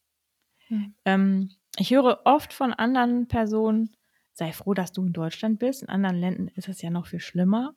Mhm. 0.68 0.94
Ähm, 1.04 1.50
ich 1.78 1.90
höre 1.90 2.20
oft 2.24 2.52
von 2.52 2.72
anderen 2.72 3.26
Personen, 3.26 3.90
sei 4.32 4.52
froh, 4.52 4.72
dass 4.72 4.92
du 4.92 5.04
in 5.04 5.12
Deutschland 5.12 5.58
bist. 5.58 5.82
In 5.82 5.88
anderen 5.88 6.16
Ländern 6.16 6.48
ist 6.54 6.68
es 6.68 6.80
ja 6.80 6.90
noch 6.90 7.06
viel 7.06 7.20
schlimmer. 7.20 7.74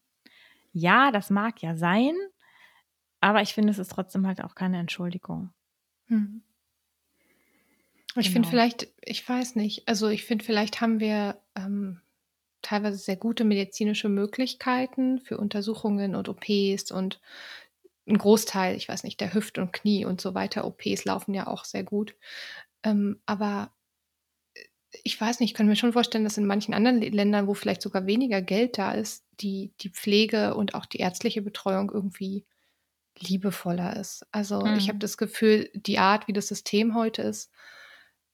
Ja, 0.71 1.11
das 1.11 1.31
mag 1.31 1.61
ja 1.61 1.75
sein, 1.75 2.13
aber 3.19 3.41
ich 3.41 3.53
finde, 3.53 3.71
es 3.71 3.79
ist 3.79 3.91
trotzdem 3.91 4.27
halt 4.27 4.43
auch 4.43 4.53
keine 4.53 4.77
Entschuldigung. 4.77 5.49
Mhm. 6.07 6.43
Ich 8.17 8.27
genau. 8.27 8.33
finde 8.33 8.49
vielleicht, 8.49 8.87
ich 9.01 9.27
weiß 9.27 9.55
nicht, 9.55 9.87
also 9.87 10.07
ich 10.07 10.23
finde, 10.23 10.45
vielleicht 10.45 10.81
haben 10.81 10.99
wir 10.99 11.37
ähm, 11.55 11.99
teilweise 12.61 12.97
sehr 12.97 13.17
gute 13.17 13.43
medizinische 13.43 14.09
Möglichkeiten 14.09 15.19
für 15.19 15.37
Untersuchungen 15.37 16.15
und 16.15 16.29
OPs 16.29 16.91
und 16.91 17.19
ein 18.07 18.17
Großteil, 18.17 18.75
ich 18.75 18.87
weiß 18.87 19.03
nicht, 19.03 19.19
der 19.19 19.33
Hüft 19.33 19.57
und 19.57 19.73
Knie 19.73 20.05
und 20.05 20.21
so 20.21 20.33
weiter, 20.33 20.65
OPs 20.65 21.05
laufen 21.05 21.33
ja 21.33 21.47
auch 21.47 21.65
sehr 21.65 21.83
gut. 21.83 22.15
Ähm, 22.83 23.19
aber 23.25 23.71
äh, 24.53 24.63
ich 25.03 25.19
weiß 25.19 25.39
nicht, 25.39 25.51
ich 25.51 25.55
kann 25.55 25.67
mir 25.67 25.75
schon 25.75 25.93
vorstellen, 25.93 26.23
dass 26.23 26.37
in 26.37 26.45
manchen 26.45 26.73
anderen 26.73 27.01
Ländern, 27.01 27.47
wo 27.47 27.53
vielleicht 27.53 27.81
sogar 27.81 28.05
weniger 28.05 28.41
Geld 28.41 28.77
da 28.77 28.91
ist, 28.91 29.25
die, 29.41 29.73
die 29.81 29.89
Pflege 29.89 30.55
und 30.55 30.75
auch 30.75 30.85
die 30.85 30.99
ärztliche 30.99 31.41
Betreuung 31.41 31.91
irgendwie 31.91 32.45
liebevoller 33.19 33.95
ist. 33.97 34.25
Also 34.31 34.61
mhm. 34.61 34.75
ich 34.77 34.89
habe 34.89 34.99
das 34.99 35.17
Gefühl, 35.17 35.69
die 35.73 35.99
Art, 35.99 36.27
wie 36.27 36.33
das 36.33 36.47
System 36.47 36.95
heute 36.95 37.23
ist, 37.23 37.51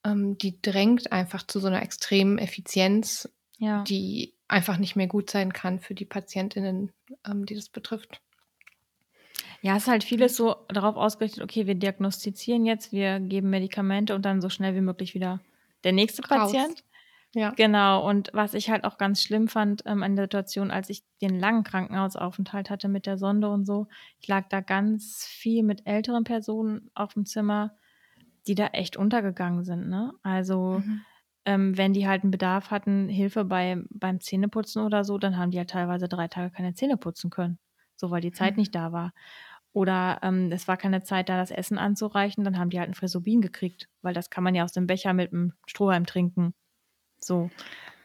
ähm, 0.05 0.37
die 0.37 0.61
drängt 0.61 1.11
einfach 1.11 1.45
zu 1.45 1.59
so 1.59 1.67
einer 1.67 1.81
extremen 1.81 2.37
Effizienz, 2.37 3.29
ja. 3.57 3.83
die 3.83 4.33
einfach 4.47 4.77
nicht 4.77 4.95
mehr 4.95 5.07
gut 5.07 5.29
sein 5.29 5.53
kann 5.53 5.79
für 5.79 5.95
die 5.95 6.05
Patientinnen, 6.05 6.91
ähm, 7.25 7.45
die 7.45 7.55
das 7.55 7.69
betrifft. 7.69 8.21
Ja, 9.61 9.77
es 9.77 9.83
ist 9.83 9.89
halt 9.89 10.03
vieles 10.03 10.35
so 10.35 10.55
darauf 10.69 10.95
ausgerichtet, 10.95 11.43
okay, 11.43 11.67
wir 11.67 11.75
diagnostizieren 11.75 12.65
jetzt, 12.65 12.91
wir 12.91 13.19
geben 13.19 13.49
Medikamente 13.51 14.15
und 14.15 14.25
dann 14.25 14.41
so 14.41 14.49
schnell 14.49 14.75
wie 14.75 14.81
möglich 14.81 15.13
wieder 15.13 15.39
der 15.83 15.91
nächste 15.91 16.23
Raus. 16.23 16.51
Patient. 16.51 16.83
Ja. 17.33 17.51
Genau, 17.51 18.05
und 18.07 18.29
was 18.33 18.53
ich 18.53 18.69
halt 18.69 18.83
auch 18.83 18.97
ganz 18.97 19.23
schlimm 19.23 19.47
fand 19.47 19.83
ähm, 19.85 20.03
an 20.03 20.17
der 20.17 20.25
Situation, 20.25 20.69
als 20.69 20.89
ich 20.89 21.03
den 21.21 21.39
langen 21.39 21.63
Krankenhausaufenthalt 21.63 22.69
hatte 22.69 22.89
mit 22.89 23.05
der 23.05 23.17
Sonde 23.17 23.49
und 23.49 23.65
so, 23.65 23.87
ich 24.19 24.27
lag 24.27 24.49
da 24.49 24.59
ganz 24.59 25.25
viel 25.25 25.63
mit 25.63 25.87
älteren 25.87 26.25
Personen 26.25 26.91
auf 26.93 27.13
dem 27.13 27.25
Zimmer, 27.25 27.73
die 28.47 28.55
da 28.55 28.67
echt 28.67 28.97
untergegangen 28.97 29.63
sind. 29.63 29.89
Ne? 29.89 30.13
Also 30.23 30.81
mhm. 30.83 31.01
ähm, 31.45 31.77
wenn 31.77 31.93
die 31.93 32.07
halt 32.07 32.23
einen 32.23 32.31
Bedarf 32.31 32.71
hatten, 32.71 33.07
Hilfe 33.09 33.45
bei, 33.45 33.77
beim 33.89 34.19
Zähneputzen 34.19 34.83
oder 34.83 35.03
so, 35.03 35.17
dann 35.17 35.37
haben 35.37 35.51
die 35.51 35.57
halt 35.57 35.69
teilweise 35.69 36.07
drei 36.07 36.27
Tage 36.27 36.51
keine 36.51 36.73
Zähne 36.73 36.97
putzen 36.97 37.29
können, 37.29 37.59
so 37.95 38.11
weil 38.11 38.21
die 38.21 38.31
Zeit 38.31 38.53
mhm. 38.53 38.61
nicht 38.61 38.75
da 38.75 38.91
war. 38.91 39.13
Oder 39.73 40.19
ähm, 40.21 40.51
es 40.51 40.67
war 40.67 40.75
keine 40.75 41.03
Zeit 41.03 41.29
da, 41.29 41.37
das 41.37 41.51
Essen 41.51 41.77
anzureichen, 41.77 42.43
dann 42.43 42.57
haben 42.57 42.69
die 42.69 42.79
halt 42.79 42.89
ein 42.89 42.95
Frisobin 42.95 43.41
gekriegt, 43.41 43.87
weil 44.01 44.13
das 44.13 44.29
kann 44.29 44.43
man 44.43 44.53
ja 44.53 44.65
aus 44.65 44.73
dem 44.73 44.87
Becher 44.87 45.13
mit 45.13 45.31
einem 45.31 45.53
Strohhalm 45.65 46.05
trinken. 46.05 46.53
So. 47.23 47.49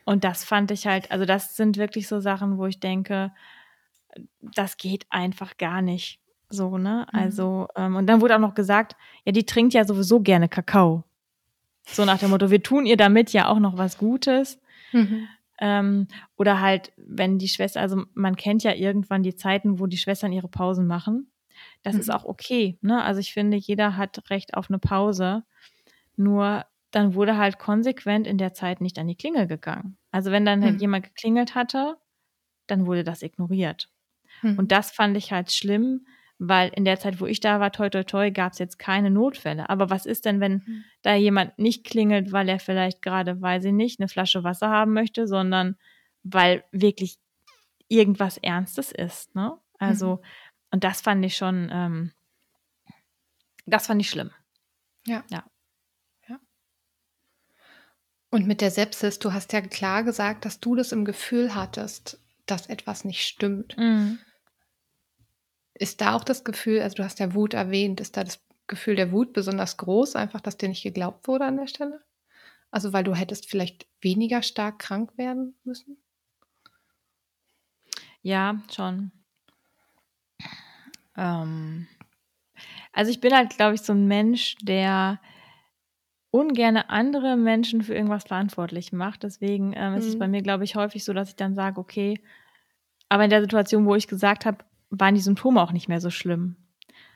Und 0.05 0.22
das 0.22 0.44
fand 0.44 0.70
ich 0.70 0.87
halt, 0.87 1.11
also 1.11 1.25
das 1.25 1.57
sind 1.57 1.77
wirklich 1.77 2.07
so 2.07 2.20
Sachen, 2.20 2.59
wo 2.59 2.66
ich 2.66 2.79
denke, 2.79 3.33
das 4.40 4.77
geht 4.77 5.07
einfach 5.11 5.57
gar 5.57 5.83
nicht. 5.83 6.20
So, 6.48 6.78
ne? 6.78 7.06
Mhm. 7.12 7.18
Also, 7.18 7.68
ähm, 7.76 7.96
und 7.96 8.06
dann 8.06 8.20
wurde 8.20 8.37
auch 8.37 8.40
noch 8.40 8.54
gesagt, 8.54 8.96
ja, 9.24 9.32
die 9.32 9.46
trinkt 9.46 9.74
ja 9.74 9.85
sowieso 9.85 10.20
gerne 10.20 10.48
Kakao. 10.48 11.04
So 11.85 12.04
nach 12.04 12.18
dem 12.18 12.30
Motto, 12.30 12.50
wir 12.50 12.62
tun 12.62 12.87
ihr 12.87 12.96
damit 12.96 13.32
ja 13.32 13.48
auch 13.48 13.59
noch 13.59 13.78
was 13.78 13.98
Gutes. 13.98 14.61
Mhm. 14.92 15.28
Ähm, 15.59 16.09
oder 16.37 16.61
halt, 16.61 16.92
wenn 16.96 17.38
die 17.38 17.48
Schwester, 17.48 17.80
also 17.80 18.04
man 18.14 18.37
kennt 18.37 18.62
ja 18.62 18.74
irgendwann 18.74 19.22
die 19.22 19.37
Zeiten, 19.37 19.78
wo 19.78 19.87
die 19.87 19.96
Schwestern 19.96 20.32
ihre 20.32 20.48
Pausen 20.48 20.87
machen. 20.87 21.30
Das 21.82 21.94
mhm. 21.94 22.00
ist 22.00 22.11
auch 22.11 22.24
okay. 22.24 22.78
Ne? 22.82 23.02
Also 23.02 23.20
ich 23.20 23.32
finde, 23.32 23.56
jeder 23.56 23.96
hat 23.96 24.30
Recht 24.30 24.54
auf 24.54 24.68
eine 24.68 24.78
Pause. 24.78 25.44
Nur 26.16 26.64
dann 26.90 27.14
wurde 27.14 27.37
halt 27.37 27.59
konsequent 27.59 28.26
in 28.26 28.38
der 28.38 28.54
Zeit 28.54 28.80
nicht 28.80 28.98
an 28.98 29.06
die 29.06 29.16
Klingel 29.16 29.46
gegangen. 29.46 29.96
Also 30.11 30.30
wenn 30.30 30.44
dann 30.44 30.62
halt 30.62 30.74
mhm. 30.74 30.80
jemand 30.80 31.04
geklingelt 31.04 31.54
hatte, 31.54 31.96
dann 32.66 32.87
wurde 32.87 33.04
das 33.04 33.22
ignoriert. 33.22 33.88
Mhm. 34.42 34.59
Und 34.59 34.72
das 34.72 34.90
fand 34.90 35.16
ich 35.16 35.32
halt 35.32 35.52
schlimm, 35.52 36.06
weil 36.38 36.70
in 36.75 36.85
der 36.85 36.99
Zeit, 36.99 37.20
wo 37.20 37.27
ich 37.27 37.40
da 37.40 37.61
war, 37.61 37.72
toi 37.72 37.88
toi 37.88 38.03
toi, 38.03 38.31
gab 38.31 38.53
es 38.53 38.59
jetzt 38.59 38.79
keine 38.79 39.11
Notfälle. 39.11 39.70
Aber 39.70 39.90
was 39.90 40.07
ist 40.07 40.25
denn, 40.25 40.40
wenn 40.40 40.62
mhm. 40.66 40.85
da 41.03 41.14
jemand 41.14 41.59
nicht 41.59 41.85
klingelt, 41.85 42.33
weil 42.33 42.49
er 42.49 42.59
vielleicht 42.59 43.03
gerade, 43.03 43.40
weiß 43.40 43.64
ich 43.64 43.72
nicht, 43.72 44.01
eine 44.01 44.09
Flasche 44.09 44.44
Wasser 44.44 44.68
haben 44.68 44.92
möchte, 44.92 45.27
sondern 45.27 45.77
weil 46.22 46.64
wirklich 46.72 47.18
irgendwas 47.88 48.37
Ernstes 48.38 48.92
ist, 48.92 49.35
ne? 49.35 49.57
Also, 49.79 50.16
mhm. 50.16 50.20
und 50.72 50.85
das 50.85 51.01
fand 51.01 51.25
ich 51.25 51.37
schon, 51.37 51.68
ähm, 51.72 52.12
das 53.66 53.87
fand 53.87 54.01
ich 54.01 54.11
schlimm. 54.11 54.31
Ja. 55.07 55.25
Ja. 55.31 55.44
ja. 56.29 56.40
Und 58.31 58.46
mit 58.46 58.61
der 58.61 58.70
Sepsis, 58.70 59.18
du 59.18 59.33
hast 59.33 59.53
ja 59.53 59.61
klar 59.61 60.03
gesagt, 60.03 60.44
dass 60.44 60.61
du 60.61 60.75
das 60.75 60.92
im 60.92 61.05
Gefühl 61.05 61.55
hattest, 61.55 62.20
dass 62.46 62.66
etwas 62.66 63.05
nicht 63.05 63.27
stimmt. 63.27 63.77
Mhm. 63.79 64.18
Ist 65.78 66.00
da 66.00 66.14
auch 66.14 66.24
das 66.24 66.44
Gefühl, 66.44 66.80
also 66.80 66.96
du 66.96 67.04
hast 67.04 67.18
ja 67.18 67.34
Wut 67.34 67.54
erwähnt, 67.54 68.00
ist 68.00 68.16
da 68.16 68.24
das 68.24 68.40
Gefühl 68.66 68.96
der 68.96 69.12
Wut 69.12 69.32
besonders 69.32 69.76
groß, 69.76 70.16
einfach, 70.16 70.40
dass 70.40 70.56
dir 70.56 70.68
nicht 70.68 70.82
geglaubt 70.82 71.28
wurde 71.28 71.44
an 71.44 71.56
der 71.56 71.66
Stelle? 71.66 72.02
Also 72.70 72.92
weil 72.92 73.04
du 73.04 73.14
hättest 73.14 73.48
vielleicht 73.48 73.86
weniger 74.00 74.42
stark 74.42 74.78
krank 74.78 75.16
werden 75.16 75.54
müssen? 75.64 75.98
Ja, 78.22 78.60
schon. 78.74 79.12
Ähm, 81.16 81.86
also 82.92 83.10
ich 83.10 83.20
bin 83.20 83.34
halt, 83.34 83.56
glaube 83.56 83.74
ich, 83.74 83.82
so 83.82 83.92
ein 83.92 84.08
Mensch, 84.08 84.56
der 84.62 85.20
ungern 86.30 86.76
andere 86.76 87.36
Menschen 87.36 87.82
für 87.82 87.94
irgendwas 87.94 88.24
verantwortlich 88.24 88.92
macht. 88.92 89.22
Deswegen 89.22 89.72
ähm, 89.76 89.92
mhm. 89.92 89.98
ist 89.98 90.06
es 90.06 90.18
bei 90.18 90.26
mhm. 90.26 90.32
mir, 90.32 90.42
glaube 90.42 90.64
ich, 90.64 90.74
häufig 90.74 91.04
so, 91.04 91.12
dass 91.12 91.28
ich 91.28 91.36
dann 91.36 91.54
sage, 91.54 91.80
okay, 91.80 92.20
aber 93.08 93.24
in 93.24 93.30
der 93.30 93.42
Situation, 93.42 93.86
wo 93.86 93.94
ich 93.94 94.08
gesagt 94.08 94.44
habe, 94.44 94.64
waren 94.90 95.14
die 95.14 95.20
Symptome 95.20 95.61
auch 95.62 95.72
nicht 95.72 95.88
mehr 95.88 96.01
so 96.01 96.11
schlimm. 96.11 96.57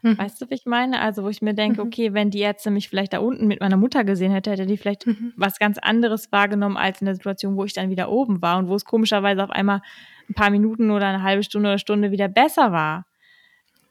Mhm. 0.02 0.18
Weißt 0.18 0.40
du, 0.40 0.48
wie 0.48 0.54
ich 0.54 0.66
meine? 0.66 1.00
Also, 1.00 1.24
wo 1.24 1.28
ich 1.28 1.42
mir 1.42 1.54
denke, 1.54 1.82
mhm. 1.82 1.88
okay, 1.88 2.14
wenn 2.14 2.30
die 2.30 2.40
Ärzte 2.40 2.70
mich 2.70 2.88
vielleicht 2.88 3.12
da 3.12 3.18
unten 3.18 3.46
mit 3.46 3.60
meiner 3.60 3.76
Mutter 3.76 4.04
gesehen 4.04 4.32
hätte, 4.32 4.50
hätte 4.50 4.66
die 4.66 4.76
vielleicht 4.76 5.06
mhm. 5.06 5.32
was 5.36 5.58
ganz 5.58 5.78
anderes 5.78 6.32
wahrgenommen 6.32 6.76
als 6.76 7.00
in 7.00 7.06
der 7.06 7.14
Situation, 7.14 7.56
wo 7.56 7.64
ich 7.64 7.74
dann 7.74 7.90
wieder 7.90 8.10
oben 8.10 8.40
war 8.40 8.58
und 8.58 8.68
wo 8.68 8.74
es 8.74 8.84
komischerweise 8.84 9.42
auf 9.44 9.50
einmal 9.50 9.82
ein 10.28 10.34
paar 10.34 10.50
Minuten 10.50 10.90
oder 10.90 11.06
eine 11.06 11.22
halbe 11.22 11.42
Stunde 11.42 11.68
oder 11.68 11.78
Stunde 11.78 12.10
wieder 12.10 12.28
besser 12.28 12.72
war. 12.72 13.06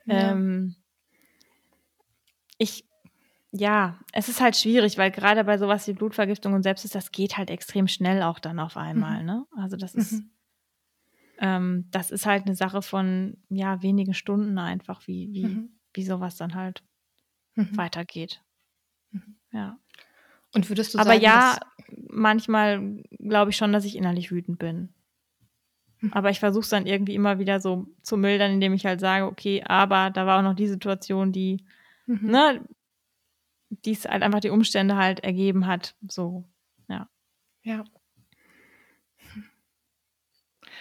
Ja. 0.05 0.31
Ähm, 0.31 0.75
ich, 2.57 2.85
ja, 3.51 3.99
es 4.11 4.29
ist 4.29 4.41
halt 4.41 4.57
schwierig, 4.57 4.97
weil 4.97 5.11
gerade 5.11 5.43
bei 5.43 5.57
sowas 5.57 5.87
wie 5.87 5.93
Blutvergiftung 5.93 6.53
und 6.53 6.63
Sepsis, 6.63 6.91
das 6.91 7.11
geht 7.11 7.37
halt 7.37 7.49
extrem 7.49 7.87
schnell 7.87 8.23
auch 8.23 8.39
dann 8.39 8.59
auf 8.59 8.77
einmal. 8.77 9.19
Mhm. 9.19 9.25
Ne? 9.25 9.45
Also 9.55 9.77
das 9.77 9.93
ist 9.95 10.13
mhm 10.13 10.29
ähm, 11.39 11.87
das 11.91 12.11
ist 12.11 12.25
halt 12.25 12.45
eine 12.45 12.55
Sache 12.55 12.81
von 12.81 13.37
ja 13.49 13.81
wenigen 13.81 14.13
Stunden 14.13 14.57
einfach, 14.57 15.07
wie, 15.07 15.29
wie, 15.31 15.45
mhm. 15.45 15.79
wie 15.93 16.03
sowas 16.03 16.37
dann 16.37 16.55
halt 16.55 16.83
mhm. 17.55 17.75
weitergeht. 17.77 18.43
Mhm. 19.11 19.35
Ja. 19.51 19.79
Und 20.53 20.69
würdest 20.69 20.93
du 20.93 20.99
Aber 20.99 21.11
sagen, 21.11 21.21
ja, 21.21 21.59
manchmal 22.09 23.03
glaube 23.19 23.51
ich 23.51 23.57
schon, 23.57 23.71
dass 23.71 23.85
ich 23.85 23.95
innerlich 23.95 24.31
wütend 24.31 24.59
bin. 24.59 24.93
Mhm. 26.01 26.13
Aber 26.13 26.29
ich 26.29 26.39
versuche 26.39 26.63
es 26.63 26.69
dann 26.69 26.85
irgendwie 26.85 27.15
immer 27.15 27.39
wieder 27.39 27.59
so 27.59 27.87
zu 28.01 28.17
mildern, 28.17 28.53
indem 28.53 28.73
ich 28.73 28.85
halt 28.85 28.99
sage, 28.99 29.25
okay, 29.25 29.63
aber 29.65 30.09
da 30.09 30.25
war 30.25 30.39
auch 30.39 30.43
noch 30.43 30.55
die 30.55 30.67
Situation, 30.67 31.31
die, 31.31 31.63
mhm. 32.05 32.31
ne, 32.31 32.65
die 33.69 33.91
es 33.91 34.05
halt 34.05 34.23
einfach 34.23 34.39
die 34.39 34.49
Umstände 34.49 34.95
halt 34.95 35.21
ergeben 35.21 35.67
hat. 35.67 35.95
So, 36.07 36.45
ja. 36.87 37.07
Ja. 37.63 37.83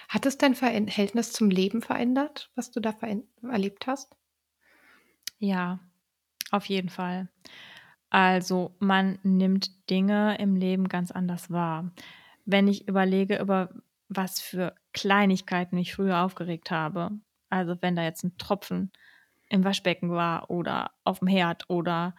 Hat 0.09 0.25
es 0.25 0.39
dein 0.39 0.55
Verhältnis 0.55 1.33
zum 1.33 1.51
Leben 1.51 1.83
verändert, 1.83 2.51
was 2.55 2.71
du 2.71 2.81
da 2.81 2.95
erlebt 3.43 3.87
hast? 3.87 4.17
Ja, 5.39 5.81
auf 6.51 6.65
jeden 6.67 6.89
Fall. 6.89 7.29
Also 8.11 8.75
man 8.79 9.19
nimmt 9.23 9.91
Dinge 9.91 10.39
im 10.39 10.57
Leben 10.57 10.89
ganz 10.89 11.11
anders 11.11 11.51
wahr. 11.51 11.93
Wenn 12.47 12.69
ich 12.69 12.89
überlege, 12.89 13.39
über 13.39 13.69
was 14.09 14.41
für 14.41 14.75
Kleinigkeiten 14.95 15.77
ich 15.77 15.95
früher 15.95 16.23
aufgeregt 16.23 16.71
habe, 16.71 17.11
also 17.51 17.77
wenn 17.83 17.95
da 17.95 18.03
jetzt 18.03 18.25
ein 18.25 18.39
Tropfen 18.39 18.91
im 19.51 19.65
Waschbecken 19.65 20.11
war 20.11 20.51
oder 20.51 20.93
auf 21.05 21.19
dem 21.19 21.29
Herd 21.29 21.69
oder 21.69 22.15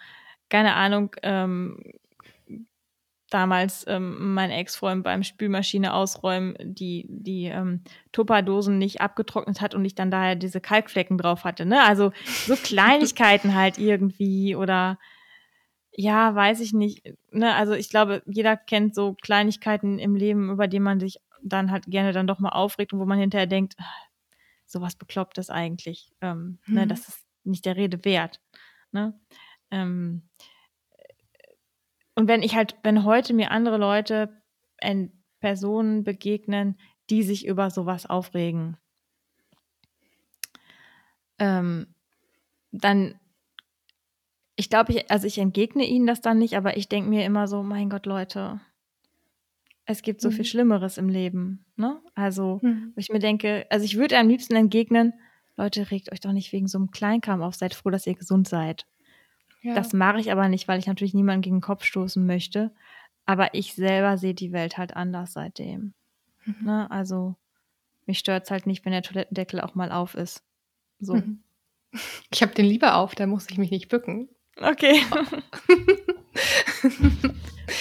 keine 0.50 0.76
Ahnung, 0.76 1.16
ähm, 1.24 1.80
damals 3.30 3.86
ähm, 3.88 4.34
mein 4.34 4.51
Ex-Freund 4.51 5.03
beim 5.03 5.23
Spülmaschine 5.23 5.93
ausräumen 5.93 6.55
die, 6.59 7.05
die 7.09 7.45
ähm, 7.45 7.82
Tupperdosen 8.11 8.77
nicht 8.77 9.01
abgetrocknet 9.01 9.61
hat 9.61 9.75
und 9.75 9.86
ich 9.86 9.95
dann 9.95 10.11
daher 10.11 10.36
diese 10.36 10.61
Kalkflecken 10.61 11.17
drauf 11.17 11.43
hatte. 11.43 11.65
Ne? 11.65 11.84
Also 11.84 12.11
so 12.45 12.55
Kleinigkeiten 12.63 13.55
halt 13.55 13.77
irgendwie 13.77 14.55
oder 14.55 14.97
ja, 15.91 16.34
weiß 16.34 16.59
ich 16.61 16.73
nicht. 16.73 17.13
Ne? 17.32 17.53
Also 17.55 17.73
ich 17.73 17.89
glaube, 17.89 18.21
jeder 18.25 18.55
kennt 18.55 18.95
so 18.95 19.15
Kleinigkeiten 19.21 19.99
im 19.99 20.15
Leben, 20.15 20.49
über 20.49 20.67
die 20.67 20.80
man 20.80 20.99
sich 20.99 21.19
dann 21.41 21.71
halt 21.71 21.86
gerne 21.88 22.13
dann 22.13 22.27
doch 22.27 22.39
mal 22.39 22.49
aufregt 22.49 22.93
und 22.93 22.99
wo 22.99 23.05
man 23.05 23.19
hinterher 23.19 23.47
denkt, 23.47 23.75
ah, 23.80 23.86
sowas 24.65 24.95
bekloppt 24.95 25.38
das 25.38 25.49
eigentlich. 25.49 26.11
Ähm, 26.21 26.59
ne? 26.65 26.71
mhm. 26.71 26.75
ne? 26.75 26.88
Das 26.88 27.07
ist 27.07 27.25
nicht 27.43 27.65
der 27.65 27.75
Rede 27.75 28.05
wert. 28.05 28.39
Ne? 28.91 29.19
Ähm, 29.71 30.23
und 32.20 32.28
wenn 32.28 32.43
ich 32.43 32.53
halt, 32.53 32.76
wenn 32.84 33.05
heute 33.05 33.34
mir 33.34 33.49
andere 33.49 33.78
Leute, 33.78 34.41
Personen 35.39 36.03
begegnen, 36.03 36.78
die 37.09 37.24
sich 37.24 37.47
über 37.47 37.70
sowas 37.70 38.05
aufregen, 38.05 38.76
ähm, 41.38 41.88
dann, 42.74 43.17
ich 44.57 44.70
glaube, 44.70 44.91
ich, 44.91 45.09
also 45.09 45.28
ich 45.28 45.38
entgegne 45.38 45.86
ihnen 45.86 46.07
das 46.07 46.20
dann 46.20 46.39
nicht, 46.39 46.57
aber 46.57 46.76
ich 46.76 46.89
denke 46.89 47.09
mir 47.09 47.24
immer 47.24 47.47
so, 47.47 47.63
mein 47.63 47.89
Gott, 47.89 48.05
Leute, 48.05 48.59
es 49.86 50.01
gibt 50.01 50.20
so 50.20 50.30
mhm. 50.30 50.34
viel 50.34 50.45
Schlimmeres 50.45 50.97
im 50.97 51.07
Leben. 51.07 51.63
Ne? 51.78 52.01
Also, 52.15 52.59
mhm. 52.61 52.91
wo 52.95 52.99
ich 52.99 53.07
mir 53.07 53.20
denke, 53.20 53.65
also 53.70 53.86
ich 53.86 53.95
würde 53.95 54.17
am 54.17 54.28
liebsten 54.28 54.57
entgegnen, 54.57 55.13
Leute, 55.55 55.89
regt 55.89 56.11
euch 56.11 56.20
doch 56.20 56.34
nicht 56.34 56.51
wegen 56.51 56.67
so 56.67 56.80
einem 56.80 56.91
Kleinkram 56.91 57.41
auf, 57.41 57.55
seid 57.55 57.74
froh, 57.74 57.91
dass 57.91 58.07
ihr 58.07 58.15
gesund 58.15 58.49
seid. 58.49 58.86
Ja. 59.62 59.76
Das 59.76 59.93
mache 59.93 60.20
ich 60.20 60.32
aber 60.32 60.47
nicht, 60.47 60.68
weil 60.68 60.80
ich 60.80 60.88
natürlich 60.88 61.14
niemanden 61.14 61.41
gegen 61.41 61.57
den 61.57 61.62
Kopf 61.62 61.84
stoßen 61.84 62.26
möchte. 62.26 62.72
Aber 63.26 63.53
ich 63.53 63.76
selber 63.76 64.18
sehe 64.18 64.34
die 64.34 64.51
Welt 64.51 64.78
halt 64.78 64.95
anders 64.95 65.34
seitdem. 65.34 65.93
Mhm. 66.45 66.55
Ne? 66.66 66.91
Also 66.91 67.36
mich 68.05 68.20
stört 68.20 68.45
es 68.45 68.51
halt 68.51 68.66
nicht, 68.66 68.86
wenn 68.86 68.91
der 68.91 69.03
Toilettendeckel 69.03 69.62
auch 69.62 69.76
mal 69.76 69.91
auf 69.91 70.16
ist. 70.16 70.43
So. 70.99 71.16
Mhm. 71.16 71.43
Ich 72.32 72.43
habe 72.43 72.53
den 72.53 72.66
lieber 72.66 72.97
auf, 72.97 73.16
da 73.16 73.26
muss 73.26 73.49
ich 73.49 73.57
mich 73.57 73.72
nicht 73.72 73.89
bücken. 73.89 74.30
Okay. 74.62 75.01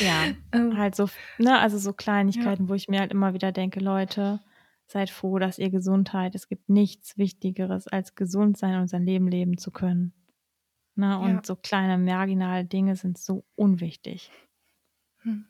ja, 0.01 0.25
ähm. 0.53 0.79
halt 0.79 0.95
so, 0.95 1.09
ne, 1.39 1.59
also 1.59 1.77
so 1.77 1.93
Kleinigkeiten, 1.93 2.65
ja. 2.65 2.69
wo 2.71 2.75
ich 2.75 2.89
mir 2.89 3.01
halt 3.01 3.13
immer 3.13 3.35
wieder 3.35 3.53
denke, 3.53 3.81
Leute, 3.81 4.41
seid 4.87 5.11
froh, 5.11 5.39
dass 5.39 5.59
ihr 5.59 5.69
Gesundheit, 5.71 6.35
es 6.35 6.49
gibt 6.49 6.69
nichts 6.71 7.19
Wichtigeres, 7.19 7.87
als 7.87 8.15
gesund 8.15 8.57
sein 8.57 8.81
und 8.81 8.89
sein 8.89 9.05
Leben 9.05 9.29
leben 9.29 9.59
zu 9.59 9.71
können. 9.71 10.15
Ne? 10.99 11.17
Und 11.17 11.31
ja. 11.31 11.41
so 11.45 11.55
kleine 11.55 11.97
marginale 11.97 12.65
Dinge 12.65 12.97
sind 12.97 13.19
so 13.19 13.45
unwichtig. 13.55 14.33
Hm. 15.23 15.47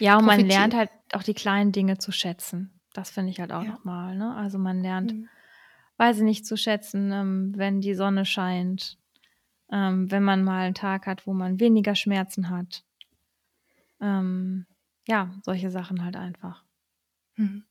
Ja, 0.00 0.18
und 0.18 0.24
man 0.24 0.40
lernt 0.40 0.74
halt 0.74 0.90
auch 1.12 1.22
die 1.22 1.34
kleinen 1.34 1.70
Dinge 1.70 1.98
zu 1.98 2.10
schätzen. 2.10 2.80
Das 2.92 3.10
finde 3.10 3.30
ich 3.30 3.38
halt 3.38 3.52
auch 3.52 3.62
ja. 3.62 3.70
nochmal. 3.70 4.16
Ne? 4.16 4.34
Also 4.34 4.58
man 4.58 4.80
lernt, 4.80 5.12
hm. 5.12 5.28
weiß 5.98 6.18
ich 6.18 6.22
nicht, 6.24 6.46
zu 6.46 6.56
schätzen, 6.56 7.12
ähm, 7.12 7.52
wenn 7.56 7.80
die 7.80 7.94
Sonne 7.94 8.24
scheint, 8.24 8.98
ähm, 9.70 10.10
wenn 10.10 10.24
man 10.24 10.42
mal 10.42 10.64
einen 10.64 10.74
Tag 10.74 11.06
hat, 11.06 11.24
wo 11.24 11.32
man 11.32 11.60
weniger 11.60 11.94
Schmerzen 11.94 12.50
hat. 12.50 12.82
Ähm, 14.00 14.66
ja, 15.06 15.32
solche 15.44 15.70
Sachen 15.70 16.04
halt 16.04 16.16
einfach. 16.16 16.64
Hm. 17.34 17.62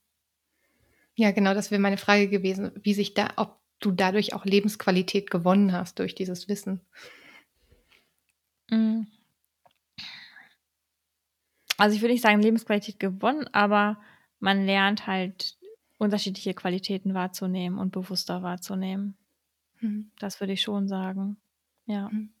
Ja, 1.14 1.30
genau, 1.32 1.52
das 1.52 1.70
wäre 1.70 1.80
meine 1.82 1.98
Frage 1.98 2.28
gewesen, 2.28 2.72
wie 2.82 2.94
sich 2.94 3.12
da, 3.12 3.28
ob 3.36 3.60
du 3.84 3.92
dadurch 3.92 4.34
auch 4.34 4.44
Lebensqualität 4.44 5.30
gewonnen 5.30 5.72
hast 5.72 5.98
durch 5.98 6.14
dieses 6.14 6.48
Wissen. 6.48 6.80
Mm. 8.70 9.02
Also 11.76 11.96
ich 11.96 12.02
würde 12.02 12.12
nicht 12.14 12.22
sagen 12.22 12.40
Lebensqualität 12.40 13.00
gewonnen, 13.00 13.48
aber 13.52 14.00
man 14.38 14.64
lernt 14.64 15.06
halt 15.06 15.58
unterschiedliche 15.98 16.54
Qualitäten 16.54 17.14
wahrzunehmen 17.14 17.78
und 17.78 17.92
bewusster 17.92 18.42
wahrzunehmen. 18.42 19.16
Mhm. 19.80 20.10
Das 20.18 20.40
würde 20.40 20.52
ich 20.52 20.62
schon 20.62 20.88
sagen. 20.88 21.36
Ja. 21.86 22.08
Mhm. 22.10 22.32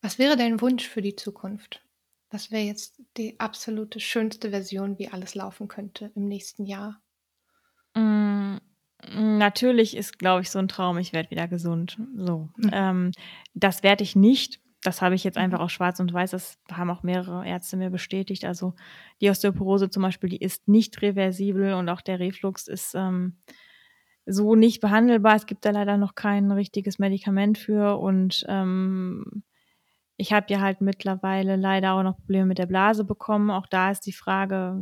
Was 0.00 0.18
wäre 0.18 0.36
dein 0.36 0.60
Wunsch 0.60 0.88
für 0.88 1.02
die 1.02 1.14
Zukunft? 1.14 1.84
Was 2.30 2.50
wäre 2.50 2.64
jetzt 2.64 3.00
die 3.16 3.38
absolute 3.38 4.00
schönste 4.00 4.50
Version, 4.50 4.98
wie 4.98 5.08
alles 5.08 5.34
laufen 5.34 5.68
könnte 5.68 6.10
im 6.16 6.26
nächsten 6.26 6.64
Jahr? 6.64 7.00
Mm, 7.94 8.41
Natürlich 9.16 9.96
ist, 9.96 10.18
glaube 10.18 10.42
ich, 10.42 10.50
so 10.50 10.58
ein 10.58 10.68
Traum, 10.68 10.98
ich 10.98 11.12
werde 11.12 11.30
wieder 11.30 11.48
gesund. 11.48 11.98
So. 12.16 12.48
Mhm. 12.56 12.70
Ähm, 12.72 13.12
das 13.54 13.82
werde 13.82 14.04
ich 14.04 14.16
nicht. 14.16 14.60
Das 14.82 15.00
habe 15.00 15.14
ich 15.14 15.22
jetzt 15.22 15.38
einfach 15.38 15.58
mhm. 15.58 15.64
auch 15.64 15.70
schwarz 15.70 16.00
und 16.00 16.12
weiß. 16.12 16.32
Das 16.32 16.58
haben 16.70 16.90
auch 16.90 17.02
mehrere 17.02 17.46
Ärzte 17.46 17.76
mir 17.76 17.90
bestätigt. 17.90 18.44
Also 18.44 18.74
die 19.20 19.30
Osteoporose 19.30 19.90
zum 19.90 20.02
Beispiel, 20.02 20.30
die 20.30 20.38
ist 20.38 20.68
nicht 20.68 21.00
reversibel 21.02 21.74
und 21.74 21.88
auch 21.88 22.00
der 22.00 22.20
Reflux 22.20 22.68
ist 22.68 22.94
ähm, 22.94 23.36
so 24.26 24.54
nicht 24.54 24.80
behandelbar. 24.80 25.36
Es 25.36 25.46
gibt 25.46 25.64
da 25.64 25.70
leider 25.70 25.96
noch 25.96 26.14
kein 26.14 26.50
richtiges 26.50 26.98
Medikament 26.98 27.58
für 27.58 27.98
und 27.98 28.44
ähm, 28.48 29.42
ich 30.16 30.32
habe 30.32 30.46
ja 30.50 30.60
halt 30.60 30.80
mittlerweile 30.80 31.56
leider 31.56 31.94
auch 31.94 32.02
noch 32.02 32.16
Probleme 32.18 32.46
mit 32.46 32.58
der 32.58 32.66
Blase 32.66 33.04
bekommen. 33.04 33.50
Auch 33.50 33.66
da 33.66 33.90
ist 33.90 34.06
die 34.06 34.12
Frage, 34.12 34.80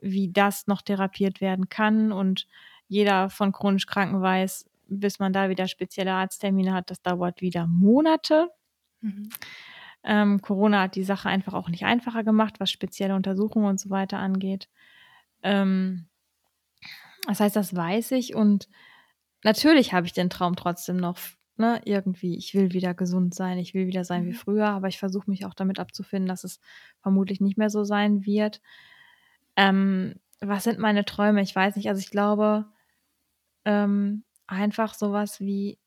wie 0.00 0.30
das 0.32 0.66
noch 0.66 0.82
therapiert 0.82 1.40
werden 1.40 1.68
kann 1.68 2.12
und 2.12 2.46
jeder 2.90 3.30
von 3.30 3.52
chronisch 3.52 3.86
Kranken 3.86 4.20
weiß, 4.20 4.68
bis 4.88 5.20
man 5.20 5.32
da 5.32 5.48
wieder 5.48 5.68
spezielle 5.68 6.12
Arzttermine 6.12 6.74
hat, 6.74 6.90
das 6.90 7.00
dauert 7.00 7.40
wieder 7.40 7.68
Monate. 7.68 8.50
Mhm. 9.00 9.30
Ähm, 10.02 10.42
Corona 10.42 10.82
hat 10.82 10.96
die 10.96 11.04
Sache 11.04 11.28
einfach 11.28 11.54
auch 11.54 11.68
nicht 11.68 11.84
einfacher 11.84 12.24
gemacht, 12.24 12.58
was 12.58 12.70
spezielle 12.70 13.14
Untersuchungen 13.14 13.66
und 13.66 13.78
so 13.78 13.90
weiter 13.90 14.18
angeht. 14.18 14.68
Ähm, 15.44 16.08
das 17.28 17.38
heißt, 17.38 17.54
das 17.54 17.76
weiß 17.76 18.10
ich 18.12 18.34
und 18.34 18.68
natürlich 19.44 19.92
habe 19.92 20.06
ich 20.06 20.12
den 20.12 20.28
Traum 20.28 20.56
trotzdem 20.56 20.96
noch, 20.96 21.16
ne, 21.56 21.80
irgendwie, 21.84 22.36
ich 22.36 22.54
will 22.54 22.72
wieder 22.72 22.92
gesund 22.92 23.36
sein, 23.36 23.58
ich 23.58 23.72
will 23.72 23.86
wieder 23.86 24.04
sein 24.04 24.24
wie 24.24 24.30
mhm. 24.30 24.34
früher, 24.34 24.66
aber 24.66 24.88
ich 24.88 24.98
versuche 24.98 25.30
mich 25.30 25.46
auch 25.46 25.54
damit 25.54 25.78
abzufinden, 25.78 26.26
dass 26.26 26.42
es 26.42 26.58
vermutlich 27.02 27.40
nicht 27.40 27.56
mehr 27.56 27.70
so 27.70 27.84
sein 27.84 28.26
wird. 28.26 28.60
Ähm, 29.54 30.16
was 30.40 30.64
sind 30.64 30.80
meine 30.80 31.04
Träume? 31.04 31.42
Ich 31.42 31.54
weiß 31.54 31.76
nicht. 31.76 31.88
Also 31.88 32.00
ich 32.00 32.10
glaube, 32.10 32.66
ähm, 33.64 34.24
einfach 34.46 34.94
sowas 34.94 35.40
wie 35.40 35.78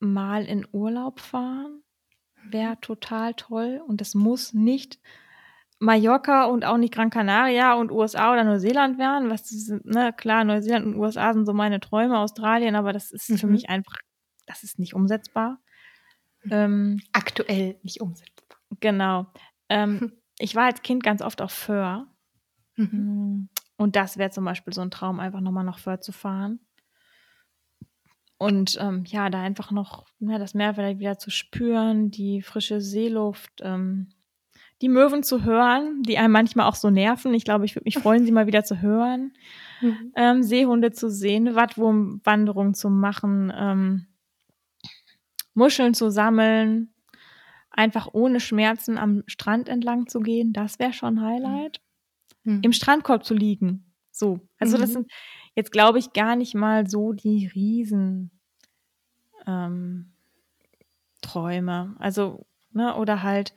mal 0.00 0.44
in 0.44 0.66
Urlaub 0.72 1.20
fahren 1.20 1.82
wäre 2.44 2.80
total 2.80 3.34
toll 3.34 3.80
und 3.86 4.00
das 4.00 4.14
muss 4.14 4.52
nicht 4.52 4.98
Mallorca 5.78 6.44
und 6.44 6.64
auch 6.64 6.76
nicht 6.76 6.94
Gran 6.94 7.10
Canaria 7.10 7.74
und 7.74 7.90
USA 7.90 8.32
oder 8.32 8.44
Neuseeland 8.44 8.98
werden. 8.98 9.30
Was 9.30 9.50
ne, 9.84 10.12
klar, 10.12 10.44
Neuseeland 10.44 10.86
und 10.86 10.96
USA 10.96 11.32
sind 11.32 11.44
so 11.44 11.52
meine 11.52 11.80
Träume, 11.80 12.18
Australien, 12.18 12.76
aber 12.76 12.92
das 12.92 13.10
ist 13.10 13.28
mhm. 13.30 13.38
für 13.38 13.46
mich 13.48 13.68
einfach, 13.68 13.96
das 14.46 14.62
ist 14.62 14.78
nicht 14.78 14.94
umsetzbar. 14.94 15.58
Ähm, 16.50 17.00
Aktuell 17.12 17.78
nicht 17.82 18.00
umsetzbar. 18.00 18.58
Genau. 18.78 19.26
Ähm, 19.68 20.12
ich 20.38 20.54
war 20.54 20.66
als 20.66 20.82
Kind 20.82 21.02
ganz 21.02 21.20
oft 21.20 21.42
auf 21.42 21.52
Föhr. 21.52 22.06
Mhm. 22.76 23.48
Und 23.82 23.96
das 23.96 24.16
wäre 24.16 24.30
zum 24.30 24.44
Beispiel 24.44 24.72
so 24.72 24.80
ein 24.80 24.92
Traum, 24.92 25.18
einfach 25.18 25.40
nochmal 25.40 25.64
nach 25.64 25.80
Fürth 25.80 26.04
zu 26.04 26.12
fahren. 26.12 26.60
Und 28.38 28.78
ähm, 28.80 29.02
ja, 29.08 29.28
da 29.28 29.42
einfach 29.42 29.72
noch 29.72 30.06
ja, 30.20 30.38
das 30.38 30.54
Meer 30.54 30.74
vielleicht 30.74 31.00
wieder 31.00 31.18
zu 31.18 31.30
spüren, 31.30 32.12
die 32.12 32.42
frische 32.42 32.80
Seeluft, 32.80 33.60
ähm, 33.60 34.10
die 34.82 34.88
Möwen 34.88 35.24
zu 35.24 35.42
hören, 35.42 36.02
die 36.04 36.16
einem 36.16 36.32
manchmal 36.32 36.68
auch 36.68 36.76
so 36.76 36.90
nerven. 36.90 37.34
Ich 37.34 37.44
glaube, 37.44 37.64
ich 37.64 37.74
würde 37.74 37.84
mich 37.86 37.98
freuen, 37.98 38.24
sie 38.24 38.30
mal 38.30 38.46
wieder 38.46 38.64
zu 38.64 38.80
hören. 38.80 39.32
Mhm. 39.84 40.12
Ähm, 40.14 40.42
Seehunde 40.44 40.92
zu 40.92 41.10
sehen, 41.10 41.56
Wattwurmwanderung 41.56 42.72
zu 42.72 42.88
machen, 42.88 43.52
ähm, 43.52 44.06
Muscheln 45.54 45.92
zu 45.92 46.08
sammeln, 46.08 46.94
einfach 47.68 48.10
ohne 48.12 48.38
Schmerzen 48.38 48.96
am 48.96 49.24
Strand 49.26 49.68
entlang 49.68 50.06
zu 50.06 50.20
gehen, 50.20 50.52
das 50.52 50.78
wäre 50.78 50.92
schon 50.92 51.18
ein 51.18 51.20
Highlight 51.20 51.80
mhm. 51.80 51.91
Im 52.62 52.72
Strandkorb 52.72 53.24
zu 53.24 53.34
liegen. 53.34 53.92
So. 54.10 54.40
Also, 54.58 54.76
mhm. 54.76 54.80
das 54.82 54.92
sind 54.92 55.10
jetzt, 55.54 55.72
glaube 55.72 55.98
ich, 55.98 56.12
gar 56.12 56.36
nicht 56.36 56.54
mal 56.54 56.88
so 56.88 57.12
die 57.12 57.46
Riesen 57.46 58.30
ähm, 59.46 60.12
Träume. 61.20 61.94
Also, 61.98 62.46
ne, 62.72 62.94
oder 62.96 63.22
halt, 63.22 63.54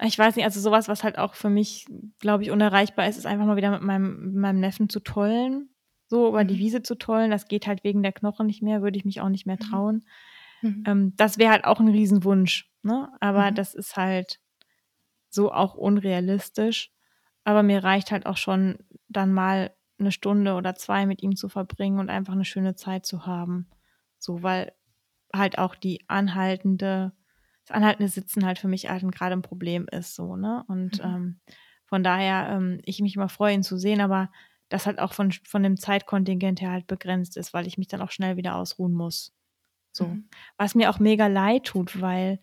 ich 0.00 0.18
weiß 0.18 0.36
nicht, 0.36 0.44
also 0.44 0.60
sowas, 0.60 0.88
was 0.88 1.04
halt 1.04 1.18
auch 1.18 1.34
für 1.34 1.50
mich, 1.50 1.86
glaube 2.18 2.42
ich, 2.42 2.50
unerreichbar 2.50 3.08
ist, 3.08 3.16
ist 3.16 3.26
einfach 3.26 3.46
mal 3.46 3.56
wieder 3.56 3.70
mit 3.70 3.82
meinem, 3.82 4.26
mit 4.26 4.34
meinem 4.36 4.60
Neffen 4.60 4.88
zu 4.88 5.00
tollen. 5.00 5.70
so 6.06 6.28
über 6.28 6.44
die 6.44 6.54
Mhm. 6.54 6.58
Wiese 6.58 6.82
zu 6.82 6.96
tollen. 6.96 7.30
Das 7.30 7.48
geht 7.48 7.66
halt 7.66 7.82
wegen 7.82 8.02
der 8.02 8.12
Knochen 8.12 8.46
nicht 8.46 8.62
mehr, 8.62 8.82
würde 8.82 8.98
ich 8.98 9.06
mich 9.06 9.20
auch 9.22 9.30
nicht 9.30 9.46
mehr 9.46 9.56
Mhm. 9.56 9.70
trauen. 9.70 10.04
Mhm. 10.62 10.84
Ähm, 10.86 11.12
das 11.16 11.38
wäre 11.38 11.50
halt 11.50 11.64
auch 11.64 11.80
ein 11.80 11.88
Riesenwunsch, 11.88 12.70
ne? 12.82 13.08
Aber 13.20 13.50
Mhm. 13.50 13.54
das 13.54 13.74
ist 13.74 13.96
halt 13.96 14.38
so 15.30 15.50
auch 15.50 15.74
unrealistisch. 15.74 16.92
Aber 17.44 17.62
mir 17.62 17.84
reicht 17.84 18.10
halt 18.10 18.26
auch 18.26 18.36
schon, 18.36 18.78
dann 19.08 19.32
mal 19.32 19.74
eine 19.98 20.12
Stunde 20.12 20.54
oder 20.54 20.74
zwei 20.74 21.06
mit 21.06 21.22
ihm 21.22 21.36
zu 21.36 21.48
verbringen 21.48 21.98
und 21.98 22.10
einfach 22.10 22.32
eine 22.32 22.44
schöne 22.44 22.74
Zeit 22.74 23.06
zu 23.06 23.26
haben. 23.26 23.68
So, 24.18 24.42
weil 24.42 24.72
halt 25.32 25.58
auch 25.58 25.74
die 25.74 26.04
anhaltende 26.08 27.12
das 27.66 27.76
anhaltende 27.76 28.10
Sitzen 28.10 28.44
halt 28.44 28.58
für 28.58 28.68
mich 28.68 28.90
halt 28.90 29.02
gerade 29.14 29.34
ein 29.34 29.42
Problem 29.42 29.86
ist 29.90 30.14
so, 30.14 30.36
ne? 30.36 30.64
Und, 30.68 30.98
Mhm. 30.98 31.04
ähm, 31.04 31.40
von 31.86 32.02
daher, 32.02 32.48
ähm, 32.50 32.80
ich 32.84 33.00
mich 33.00 33.16
immer 33.16 33.28
freue, 33.28 33.54
ihn 33.54 33.62
zu 33.62 33.78
sehen, 33.78 34.00
aber 34.00 34.30
das 34.68 34.86
halt 34.86 34.98
auch 34.98 35.12
von 35.14 35.32
von 35.32 35.62
dem 35.62 35.76
Zeitkontingent 35.78 36.60
her 36.60 36.72
halt 36.72 36.86
begrenzt 36.86 37.36
ist, 37.36 37.54
weil 37.54 37.66
ich 37.66 37.78
mich 37.78 37.88
dann 37.88 38.02
auch 38.02 38.10
schnell 38.10 38.36
wieder 38.36 38.56
ausruhen 38.56 38.92
muss. 38.94 39.34
So. 39.92 40.06
Mhm. 40.06 40.28
Was 40.58 40.74
mir 40.74 40.90
auch 40.90 40.98
mega 41.00 41.26
leid 41.28 41.64
tut, 41.64 42.00
weil, 42.00 42.40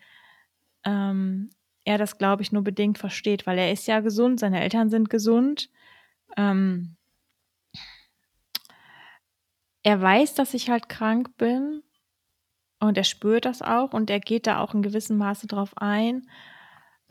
ähm, 0.86 1.50
er 1.84 1.98
das, 1.98 2.18
glaube 2.18 2.42
ich, 2.44 2.52
nur 2.52 2.64
bedingt 2.64 2.98
versteht, 2.98 3.46
weil 3.48 3.58
er 3.58 3.72
ist 3.72 3.88
ja 3.88 4.00
gesund, 4.02 4.40
seine 4.40 4.62
Eltern 4.62 4.90
sind 4.90 5.10
gesund. 5.10 5.70
Ähm 6.38 6.96
er 9.84 10.02
weiß, 10.02 10.36
dass 10.36 10.54
ich 10.54 10.70
halt 10.70 10.90
krank 10.90 11.38
bin 11.38 11.82
und 12.80 12.98
er 12.98 13.04
spürt 13.04 13.46
das 13.46 13.62
auch 13.62 13.94
und 13.94 14.10
er 14.10 14.20
geht 14.20 14.48
da 14.48 14.60
auch 14.60 14.74
in 14.74 14.82
gewissem 14.82 15.18
Maße 15.18 15.48
drauf 15.48 15.74
ein, 15.76 16.30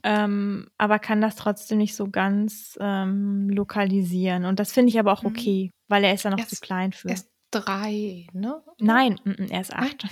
ähm, 0.02 0.68
aber 0.78 0.98
kann 0.98 1.20
das 1.20 1.36
trotzdem 1.36 1.78
nicht 1.78 1.94
so 1.94 2.08
ganz, 2.10 2.78
ähm, 2.80 3.48
lokalisieren. 3.50 4.44
Und 4.46 4.58
das 4.60 4.72
finde 4.72 4.90
ich 4.90 4.98
aber 4.98 5.12
auch 5.12 5.22
Mhm. 5.22 5.28
okay, 5.30 5.70
weil 5.88 6.04
er 6.04 6.14
ist 6.14 6.22
ja 6.24 6.30
noch 6.30 6.38
Er 6.38 6.46
zu 6.48 6.56
klein 6.60 6.92
für. 6.92 7.08
er 7.08 7.14
ist 7.14 7.29
3, 7.50 8.28
ne? 8.32 8.62
Nein, 8.78 9.20
er 9.50 9.60
ist 9.60 9.72
Nein? 9.76 9.98
8. 9.98 10.04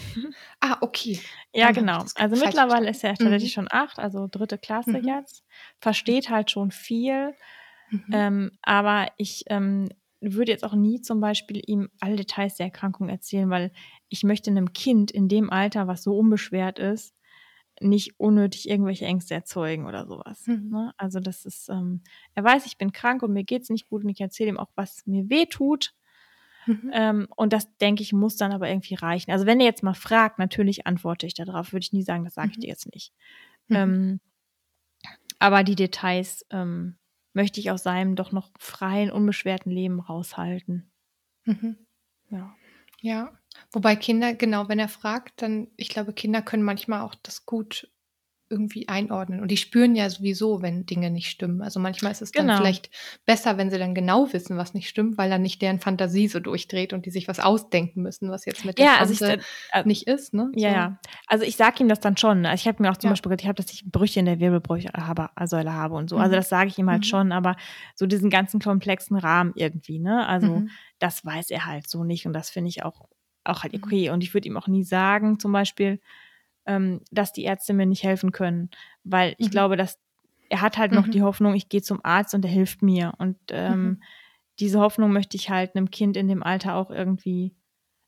Ah, 0.61 0.78
okay. 0.82 1.28
Ja, 1.55 1.72
genau. 1.72 2.07
Also, 2.14 2.36
mittlerweile 2.36 2.91
ist 2.91 3.03
er 3.05 3.16
tatsächlich 3.16 3.53
Mhm. 3.53 3.53
schon 3.53 3.68
8, 3.70 3.99
also 3.99 4.26
3. 4.30 4.59
Klasse 4.59 4.99
Mhm. 4.99 5.05
jetzt, 5.05 5.45
versteht 5.80 6.28
halt 6.30 6.51
schon 6.51 6.70
viel, 6.70 7.34
Mhm. 7.91 8.28
ähm, 8.28 8.53
aber 8.62 9.09
ich, 9.18 9.45
ähm, 9.49 9.89
würde 10.20 10.53
jetzt 10.53 10.64
auch 10.64 10.74
nie 10.74 11.01
zum 11.03 11.20
Beispiel 11.20 11.62
ihm 11.66 11.91
alle 12.01 12.16
Details 12.16 12.57
der 12.57 12.66
Erkrankung 12.66 13.09
erzählen, 13.11 13.51
weil 13.51 13.72
ich 14.09 14.24
möchte 14.24 14.51
'nem 14.53 14.72
Kind 14.72 15.11
in 15.12 15.28
dem 15.28 15.51
Alter, 15.51 15.89
was 15.89 16.03
so 16.05 16.16
unbeschwert 16.18 16.78
ist, 16.80 17.14
nicht 17.80 18.18
unnötig 18.20 18.68
irgendwelche 18.70 19.07
Ängste 19.07 19.34
erzeugen 19.34 19.86
oder 19.86 20.07
so 20.07 20.20
was, 20.24 20.47
Mhm. 20.47 20.70
ne? 20.70 20.93
Also, 20.99 21.20
das 21.20 21.45
ist, 21.47 21.68
ähm 21.70 22.03
er 22.34 22.45
weiß, 22.45 22.66
ich 22.66 22.78
bin 22.78 22.93
krank 22.93 23.22
und 23.24 23.32
mir 23.34 23.45
geht's 23.45 23.70
nicht 23.70 23.89
gut 23.91 24.05
und 24.05 24.11
ich 24.11 24.20
erzähle 24.22 24.51
ihm 24.51 24.59
auch, 24.59 24.70
was 24.76 25.07
mir 25.07 25.30
wehtut. 25.30 25.93
Mhm. 26.69 26.91
Ähm, 26.93 27.29
und 27.37 27.53
das, 27.55 27.77
denke 27.79 28.03
ich, 28.03 28.12
muss 28.12 28.37
dann 28.37 28.53
aber 28.53 28.69
irgendwie 28.69 28.95
reichen. 28.95 29.31
Also, 29.33 29.47
wenn 29.47 29.61
er 29.61 29.66
jetzt 29.66 29.83
mal 29.83 29.95
fragt, 29.95 30.39
natürlich 30.39 30.87
antworte 30.87 31.27
ich 31.27 31.35
da 31.35 31.45
drauf, 31.47 31.73
würde 31.73 31.85
ich 31.85 31.93
nie 31.95 32.03
sagen: 32.05 32.25
„Das 32.25 32.35
sage 32.35 32.51
ich 32.53 32.59
Mhm. 32.59 32.62
dir 32.62 32.69
jetzt 32.69 32.93
nicht.“ 32.95 33.12
Mhm. 33.69 33.77
Ähm, 33.77 34.21
aber 35.41 35.64
die 35.64 35.75
Details, 35.75 36.45
ähm, 36.51 36.97
möchte 37.33 37.61
ich 37.61 37.71
aus 37.71 37.83
seinem 37.83 38.16
doch 38.16 38.33
noch 38.33 38.51
freien, 38.59 39.11
unbeschwerten 39.11 39.71
Leben 39.71 40.01
raushalten. 40.01 40.91
Mhm. 41.45 41.77
Ja. 42.31 42.55
Ja, 43.01 43.33
wobei 43.73 43.95
Kinder 43.97 44.35
genau, 44.35 44.69
wenn 44.69 44.79
er 44.81 44.89
fragt, 44.89 45.41
dann 45.43 45.69
ich 45.77 45.89
glaube, 45.89 46.12
Kinder 46.12 46.43
können 46.43 46.62
manchmal 46.64 47.01
auch 47.03 47.14
das 47.14 47.47
gut 47.47 47.89
irgendwie 48.51 48.88
einordnen 48.88 49.40
und 49.40 49.51
die 49.51 49.57
spüren 49.57 49.94
ja 49.94 50.09
sowieso, 50.11 50.62
wenn 50.62 50.86
Dinge 50.86 51.11
nicht 51.11 51.28
stimmen. 51.30 51.62
Also, 51.62 51.80
manchmal 51.80 52.12
ist 52.12 52.22
es 52.22 52.32
dann 52.32 52.46
Genau. 52.46 52.57
vielleicht 52.59 52.90
besser, 53.26 53.59
wenn 53.59 53.70
sie 53.70 53.78
dann 53.78 53.94
genau 53.94 54.32
wissen, 54.32 54.57
was 54.57 54.74
nicht 54.74 54.88
stimmt, 54.88 55.18
weil 55.18 55.30
dann 55.30 55.42
nicht 55.42 55.61
deren 55.62 55.80
Fantasie 55.80 56.28
so 56.28 56.40
durchdreht 56.40 56.92
und 56.92 57.07
die 57.07 57.11
sich 57.11 57.28
was 57.28 57.40
ausdenken 57.40 58.03
müssen, 58.03 58.30
was 58.30 58.44
jetzt 58.46 58.64
mit 58.64 58.78
der 58.78 58.86
Ja, 58.86 58.99
also 58.99 59.12
ich 59.12 59.18
Tante 59.20 59.44
äh, 59.72 59.84
nicht 59.84 60.07
ist, 60.07 60.34
ne? 60.34 60.51
ja, 60.55 60.68
So. 60.68 60.72
ja. 60.72 60.99
Also, 61.26 61.44
ich 61.44 61.57
sage 61.57 61.82
ihm 61.82 61.88
das 61.88 62.01
dann 62.01 62.16
schon, 62.16 62.40
ne? 62.42 62.55
Ich 62.55 62.66
habe 62.66 62.82
mir 62.82 62.90
auch 62.90 62.96
zum 62.96 63.09
Ja. 63.09 63.12
Beispiel 63.12 63.36
gesagt, 63.36 63.59
dass 63.59 63.70
ich 63.72 63.84
Brüche 63.90 64.20
in 64.20 64.26
der 64.26 64.40
Wirbelsäule 64.40 64.92
habe 65.07 65.28
Säule 65.46 65.72
habe 65.72 65.94
und 65.94 66.09
so. 66.09 66.16
Also, 66.18 66.30
Mhm. 66.30 66.36
das 66.36 66.49
sage 66.49 66.68
ich 66.70 66.78
ihm 66.78 66.88
halt 66.90 67.05
Mhm. 67.05 67.09
schon, 67.09 67.32
aber 67.32 67.57
so 67.94 68.07
diesen 68.07 68.30
ganzen 68.30 68.61
komplexen 68.61 69.16
Rahmen 69.18 69.53
irgendwie, 69.57 69.99
ne? 69.99 70.26
Also, 70.26 70.62
Mhm. 70.62 70.70
das 70.99 71.24
weiß 71.24 71.51
er 71.51 71.66
halt 71.66 71.88
so 71.88 72.03
nicht 72.05 72.26
und 72.26 72.32
das 72.32 72.51
finde 72.51 72.70
ich 72.70 72.82
auch 72.82 73.03
auch 73.44 73.62
halt 73.62 73.72
Mhm. 73.72 73.82
okay. 73.82 74.11
Und 74.11 74.22
ich 74.22 74.34
würde 74.34 74.49
ihm 74.49 74.57
auch 74.57 74.68
nie 74.68 74.84
sagen, 74.84 75.38
zum 75.38 75.53
Beispiel, 75.53 76.01
ähm, 76.69 77.03
dass 77.12 77.33
die 77.35 77.45
Ärzte 77.45 77.75
mir 77.75 77.87
nicht 77.87 78.05
helfen 78.05 78.33
können, 78.33 78.71
weil 79.05 79.35
ich 79.39 79.49
Mhm. 79.49 79.53
glaube, 79.53 79.77
dass 79.79 79.99
er 80.51 80.62
hat 80.62 80.79
halt 80.79 80.93
noch 80.93 81.09
Mhm. 81.09 81.12
die 81.12 81.23
Hoffnung, 81.23 81.55
ich 81.57 81.69
gehe 81.71 81.83
zum 81.83 82.01
Arzt 82.05 82.35
und 82.35 82.43
der 82.43 82.53
hilft 82.53 82.83
mir. 82.83 83.14
Und, 83.19 83.39
ähm, 83.51 83.99
Mhm. 83.99 84.03
diese 84.61 84.81
Hoffnung 84.81 85.12
möchte 85.12 85.37
ich 85.39 85.51
halt 85.51 85.75
'nem 85.77 85.91
Kind 85.93 86.16
in 86.19 86.29
dem 86.29 86.43
Alter 86.45 86.77
auch 86.77 86.91
irgendwie 86.91 87.55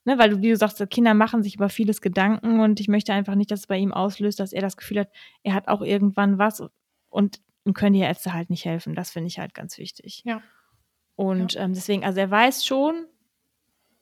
ne, 0.07 0.19
weil 0.19 0.31
du 0.31 0.43
wie 0.43 0.51
du 0.51 0.57
sagst, 0.57 0.85
Kinder 0.91 1.15
machen 1.15 1.43
sich 1.45 1.57
über 1.57 1.69
vieles 1.71 2.01
Gedanken 2.03 2.61
und 2.61 2.81
ich 2.81 2.89
möchte 2.89 3.13
einfach 3.15 3.37
nicht, 3.37 3.51
dass 3.53 3.61
es 3.63 3.67
bei 3.69 3.79
ihm 3.79 3.93
auslöst, 3.95 4.41
dass 4.41 4.53
er 4.55 4.63
das 4.63 4.77
Gefühl 4.79 5.01
hat, 5.01 5.11
er 5.45 5.55
hat 5.55 5.69
auch 5.69 5.83
irgendwann 5.83 6.39
was 6.39 6.63
und 7.11 7.41
ihm 7.67 7.75
können 7.75 7.95
die 7.95 8.01
Ärzte 8.01 8.35
halt 8.35 8.51
nicht 8.51 8.65
helfen. 8.67 8.95
Das 8.97 9.11
finde 9.13 9.29
ich 9.29 9.39
halt 9.41 9.55
ganz 9.55 9.79
wichtig. 9.79 10.25
Ja. 10.25 10.43
Und, 11.17 11.57
ähm, 11.57 11.75
deswegen 11.75 12.05
also, 12.05 12.21
er 12.21 12.31
weiß 12.31 12.65
schon, 12.67 13.07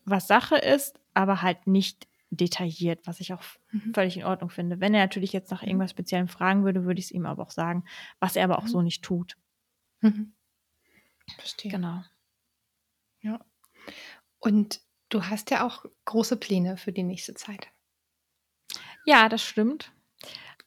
was 0.05 0.29
Sache 0.29 0.57
ist, 0.59 1.01
aber 1.15 1.43
halt 1.43 1.67
nicht 1.69 2.09
detailliert, 2.31 3.07
was 3.07 3.21
ich 3.21 3.33
auch 3.33 3.43
Mhm. 3.71 3.95
völlig 3.95 4.17
in 4.17 4.25
Ordnung 4.25 4.51
finde. 4.51 4.81
Wenn 4.81 4.95
er 4.95 5.03
natürlich 5.05 5.33
jetzt 5.33 5.51
nach 5.51 5.63
Mhm. 5.63 5.69
irgendwas 5.69 5.91
Speziellem 5.93 6.29
fragen 6.29 6.65
würde, 6.65 6.85
würde 6.85 7.01
ich's 7.01 7.11
ihm 7.11 7.27
aber 7.27 7.43
auch 7.43 7.51
sagen, 7.51 7.85
was 8.21 8.37
er 8.37 8.45
aber 8.45 8.59
auch 8.59 8.65
Mhm. 8.65 8.69
so 8.69 8.83
nicht 8.83 9.03
tut. 9.03 9.37
Mhm. 10.01 10.33
Verstehe. 11.37 11.71
Genau. 11.73 12.03
Ja. 13.23 13.39
Und 14.41 14.81
du 15.09 15.25
hast 15.25 15.51
ja 15.51 15.67
auch 15.67 15.85
große 16.05 16.37
Pläne 16.37 16.77
für 16.77 16.93
die 16.93 17.03
nächste 17.03 17.35
Zeit. 17.35 17.69
Ja, 19.05 19.29
das 19.29 19.43
stimmt. 19.43 19.93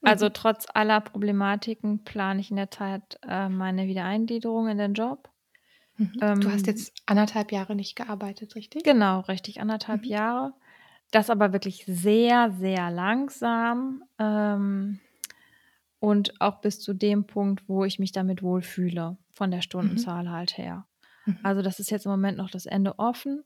Also, 0.03 0.29
Mhm. 0.29 0.33
trotz 0.33 0.65
aller 0.73 1.01
Problematiken 1.01 2.03
plane 2.03 2.41
ich 2.41 2.49
in 2.49 2.57
der 2.57 2.69
Tat, 2.69 3.19
äh, 3.27 3.49
meine 3.49 3.87
Wiedereingliederung 3.87 4.67
in 4.67 4.77
den 4.77 4.93
Job. 4.93 5.29
Mhm. 5.97 6.13
Du 6.39 6.49
hast 6.49 6.67
Ähm 6.67 6.67
jetzt 6.67 6.93
1,5 7.05 7.51
Jahre 7.51 7.75
nicht 7.75 7.95
gearbeitet, 7.95 8.55
richtig? 8.55 8.83
Genau, 8.83 9.21
richtig, 9.21 9.59
1,5 9.61 10.05
Mhm. 10.05 10.09
Jahre. 10.09 10.53
Das 11.11 11.29
aber 11.29 11.53
wirklich 11.53 11.83
sehr, 11.85 12.51
sehr 12.51 12.89
langsam, 12.89 14.03
ähm, 14.17 14.99
und 15.99 16.41
auch 16.41 16.61
bis 16.61 16.79
zu 16.79 16.93
dem 16.93 17.25
Punkt, 17.27 17.69
wo 17.69 17.85
ich 17.85 17.99
mich 17.99 18.11
damit 18.11 18.41
wohlfühle, 18.41 19.17
von 19.29 19.51
der 19.51 19.59
Mhm. 19.59 19.63
Stundenzahl 19.63 20.29
halt 20.29 20.57
her. 20.57 20.87
Mhm. 21.25 21.39
Also, 21.43 21.61
das 21.61 21.79
ist 21.79 21.91
jetzt 21.91 22.05
im 22.05 22.11
Moment 22.11 22.37
noch 22.37 22.49
das 22.49 22.65
Ende 22.65 22.97
offen. 22.97 23.43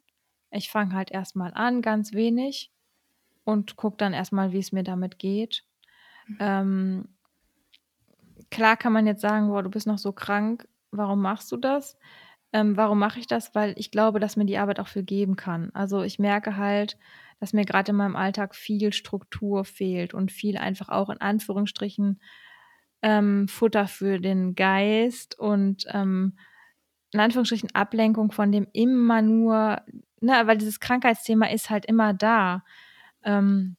Ich 0.51 0.69
fange 0.69 0.93
halt 0.93 1.11
erst 1.11 1.35
mal 1.35 1.51
an, 1.53 1.81
ganz 1.81 2.13
wenig 2.13 2.71
und 3.45 3.75
gucke 3.75 3.97
dann 3.97 4.13
erst 4.13 4.31
mal, 4.33 4.53
wie's 4.53 4.71
mir 4.71 4.83
damit 4.83 5.19
geht. 5.19 5.65
Mhm. 6.27 6.37
Ähm 6.39 7.09
klar 8.49 8.77
kann 8.77 8.93
man 8.93 9.07
jetzt 9.07 9.21
sagen: 9.21 9.47
„Boah, 9.49 9.63
du 9.63 9.69
bist 9.69 9.87
noch 9.87 9.97
so 9.97 10.11
krank, 10.11 10.67
warum 10.91 11.21
machst 11.21 11.51
du 11.51 11.57
das?“ 11.57 11.97
Ähm, 12.53 12.77
warum 12.77 12.99
mache 12.99 13.19
ich 13.19 13.27
das? 13.27 13.53
Weil 13.55 13.73
ich 13.77 13.91
glaube, 13.91 14.19
dass 14.19 14.37
mir 14.37 14.45
die 14.45 14.57
Arbeit 14.57 14.79
auch 14.79 14.87
viel 14.87 15.03
geben 15.03 15.35
kann. 15.35 15.71
Also, 15.73 16.03
ich 16.03 16.19
merke 16.19 16.57
halt, 16.57 16.97
dass 17.39 17.53
mir 17.53 17.65
grad 17.65 17.89
in 17.89 17.95
meinem 17.95 18.15
Alltag 18.15 18.55
viel 18.55 18.93
Struktur 18.93 19.65
fehlt 19.65 20.13
und 20.13 20.31
viel 20.31 20.57
einfach 20.57 20.89
auch 20.89 21.09
in 21.09 21.21
Anführungsstrichen, 21.21 22.21
ähm, 23.01 23.47
Futter 23.47 23.87
für 23.87 24.19
den 24.19 24.55
Geist 24.55 25.37
und, 25.37 25.85
ähm, 25.91 26.37
in 27.11 27.19
Anführungsstrichen 27.19 27.73
Ablenkung 27.75 28.31
von 28.31 28.51
dem 28.51 28.67
immer 28.73 29.21
nur 29.21 29.81
ne, 30.21 30.41
weil 30.47 30.57
dieses 30.57 30.79
Krankheitsthema 30.79 31.47
ist 31.47 31.69
halt 31.69 31.85
immer 31.85 32.13
da. 32.13 32.63
Ähm, 33.23 33.77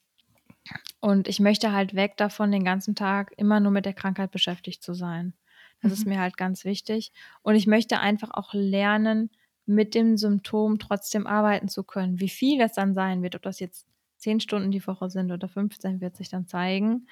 und 1.01 1.29
ich 1.29 1.41
möchte 1.41 1.73
halt 1.73 1.95
weg 1.95 2.17
davon, 2.17 2.51
den 2.51 2.65
ganzen 2.65 2.95
Tag 2.95 3.33
immer 3.37 3.61
nur 3.61 3.73
mit 3.73 3.87
der 3.87 3.95
Krankheit 3.95 4.31
beschäftigt 4.31 4.83
zu 4.83 4.95
sein. 4.95 5.35
Das 5.83 5.93
ist 5.93 6.07
Mhm. 6.07 6.11
mir 6.11 6.21
halt 6.21 6.37
ganz 6.37 6.65
wichtig. 6.65 7.13
Und 7.43 7.55
ich 7.55 7.67
möchte 7.67 8.01
einfach 8.01 8.31
auch 8.33 8.55
lernen, 8.55 9.31
mit 9.67 9.95
dem 9.95 10.17
Symptom 10.17 10.79
trotzdem 10.79 11.27
arbeiten 11.27 11.69
zu 11.69 11.85
können. 11.85 12.21
Wie 12.21 12.29
viel 12.29 12.59
das 12.59 12.73
dann 12.75 12.95
sein 12.95 13.23
wird, 13.23 13.35
ob 13.37 13.43
das 13.43 13.61
jetzt 13.61 13.87
10 14.19 14.41
Stunden 14.41 14.71
die 14.71 14.87
Woche 14.87 15.11
sind 15.11 15.33
oder 15.33 15.49
15, 15.49 16.01
wird 16.01 16.17
sich 16.17 16.29
dann 16.29 16.47
zeigen. 16.47 17.09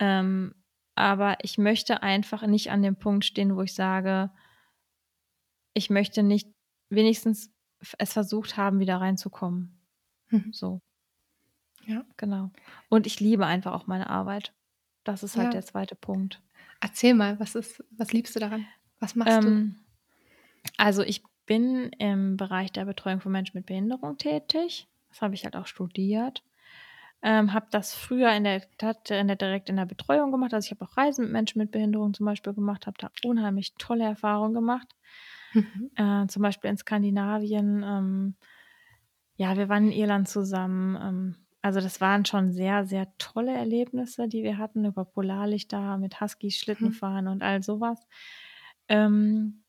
Ähm, 0.00 0.54
aber 0.96 1.38
ich 1.42 1.58
möchte 1.58 2.02
einfach 2.02 2.46
nicht 2.46 2.70
an 2.70 2.82
dem 2.82 2.96
Punkt 2.96 3.24
stehen, 3.24 3.56
wo 3.56 3.62
ich 3.62 3.74
sage 3.74 4.30
ich 5.76 5.90
möchte 5.90 6.22
nicht 6.22 6.48
wenigstens 6.88 7.52
es 7.98 8.12
versucht 8.12 8.56
haben, 8.56 8.78
wieder 8.78 8.96
reinzukommen. 8.96 9.80
Mhm. 10.30 10.52
So. 10.52 10.80
Ja. 11.86 12.04
Genau. 12.16 12.50
Und 12.88 13.06
ich 13.06 13.20
liebe 13.20 13.46
einfach 13.46 13.72
auch 13.72 13.86
meine 13.86 14.08
Arbeit. 14.08 14.54
Das 15.04 15.22
ist 15.22 15.36
halt 15.36 15.46
Ja. 15.46 15.50
der 15.52 15.64
2. 15.64 15.96
Punkt. 15.96 16.42
Erzähl 16.80 17.14
mal, 17.14 17.38
was 17.40 17.54
ist 17.54 17.84
was 17.90 18.12
liebst 18.12 18.34
du 18.36 18.40
daran? 18.40 18.66
Was 19.00 19.14
machst 19.16 19.42
du? 19.42 19.48
Ähm, 19.48 19.76
also, 20.78 21.02
ich 21.02 21.22
bin 21.46 21.90
im 21.98 22.36
Bereich 22.36 22.72
der 22.72 22.84
Betreuung 22.86 23.20
von 23.20 23.32
Menschen 23.32 23.56
mit 23.58 23.66
Behinderung 23.66 24.18
tätig. 24.18 24.88
Das 25.10 25.22
habe 25.22 25.34
ich 25.34 25.44
halt 25.44 25.56
auch 25.56 25.66
studiert. 25.66 26.44
Ähm, 27.22 27.52
habe 27.54 27.66
das 27.70 27.94
früher 27.94 28.32
in 28.34 28.44
der 28.44 28.62
Tat 28.78 29.10
in 29.10 29.28
der 29.28 29.36
direkt 29.36 29.70
in 29.70 29.76
der 29.76 29.86
Betreuung 29.86 30.32
gemacht. 30.32 30.54
Also, 30.54 30.66
ich 30.66 30.72
habe 30.72 30.84
auch 30.90 30.96
Reisen 30.96 31.24
mit 31.24 31.32
Menschen 31.32 31.58
mit 31.60 31.70
Behinderung 31.72 32.14
zum 32.14 32.26
Beispiel 32.26 32.54
gemacht, 32.54 32.86
habe 32.86 32.98
da 33.00 33.10
unheimlich 33.24 33.74
tolle 33.78 34.04
Erfahrungen 34.04 34.54
gemacht. 34.54 34.88
Mhm. 35.54 35.88
Äh, 35.96 36.26
zum 36.26 36.42
Beispiel 36.42 36.70
in 36.70 36.76
Skandinavien, 36.76 37.82
ähm, 37.84 38.36
ja, 39.36 39.56
wir 39.56 39.68
waren 39.68 39.86
in 39.86 39.92
Irland 39.92 40.28
zusammen. 40.28 40.96
Ähm, 41.00 41.36
also 41.62 41.80
das 41.80 42.00
waren 42.00 42.24
schon 42.24 42.52
sehr, 42.52 42.86
sehr 42.86 43.08
tolle 43.18 43.52
Erlebnisse, 43.52 44.28
die 44.28 44.42
wir 44.42 44.58
hatten 44.58 44.84
über 44.84 45.04
Polarlichter, 45.04 45.98
mit 45.98 46.20
Huskies 46.20 46.56
Schlitten 46.58 46.92
Mhm. 46.92 46.92
fahren 46.92 47.26
und 47.28 47.42
all 47.42 47.62
sowas. 47.62 47.98
Ähm, 48.88 49.63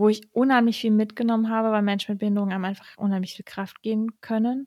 wo 0.00 0.08
ich 0.08 0.22
unheimlich 0.32 0.80
viel 0.80 0.92
mitgenommen 0.92 1.50
habe, 1.50 1.70
weil 1.72 1.82
Menschen 1.82 2.12
mit 2.12 2.20
Behinderung 2.20 2.50
einem 2.52 2.64
einfach 2.64 2.96
unheimlich 2.96 3.34
viel 3.34 3.44
Kraft 3.44 3.82
geben 3.82 4.18
können. 4.22 4.66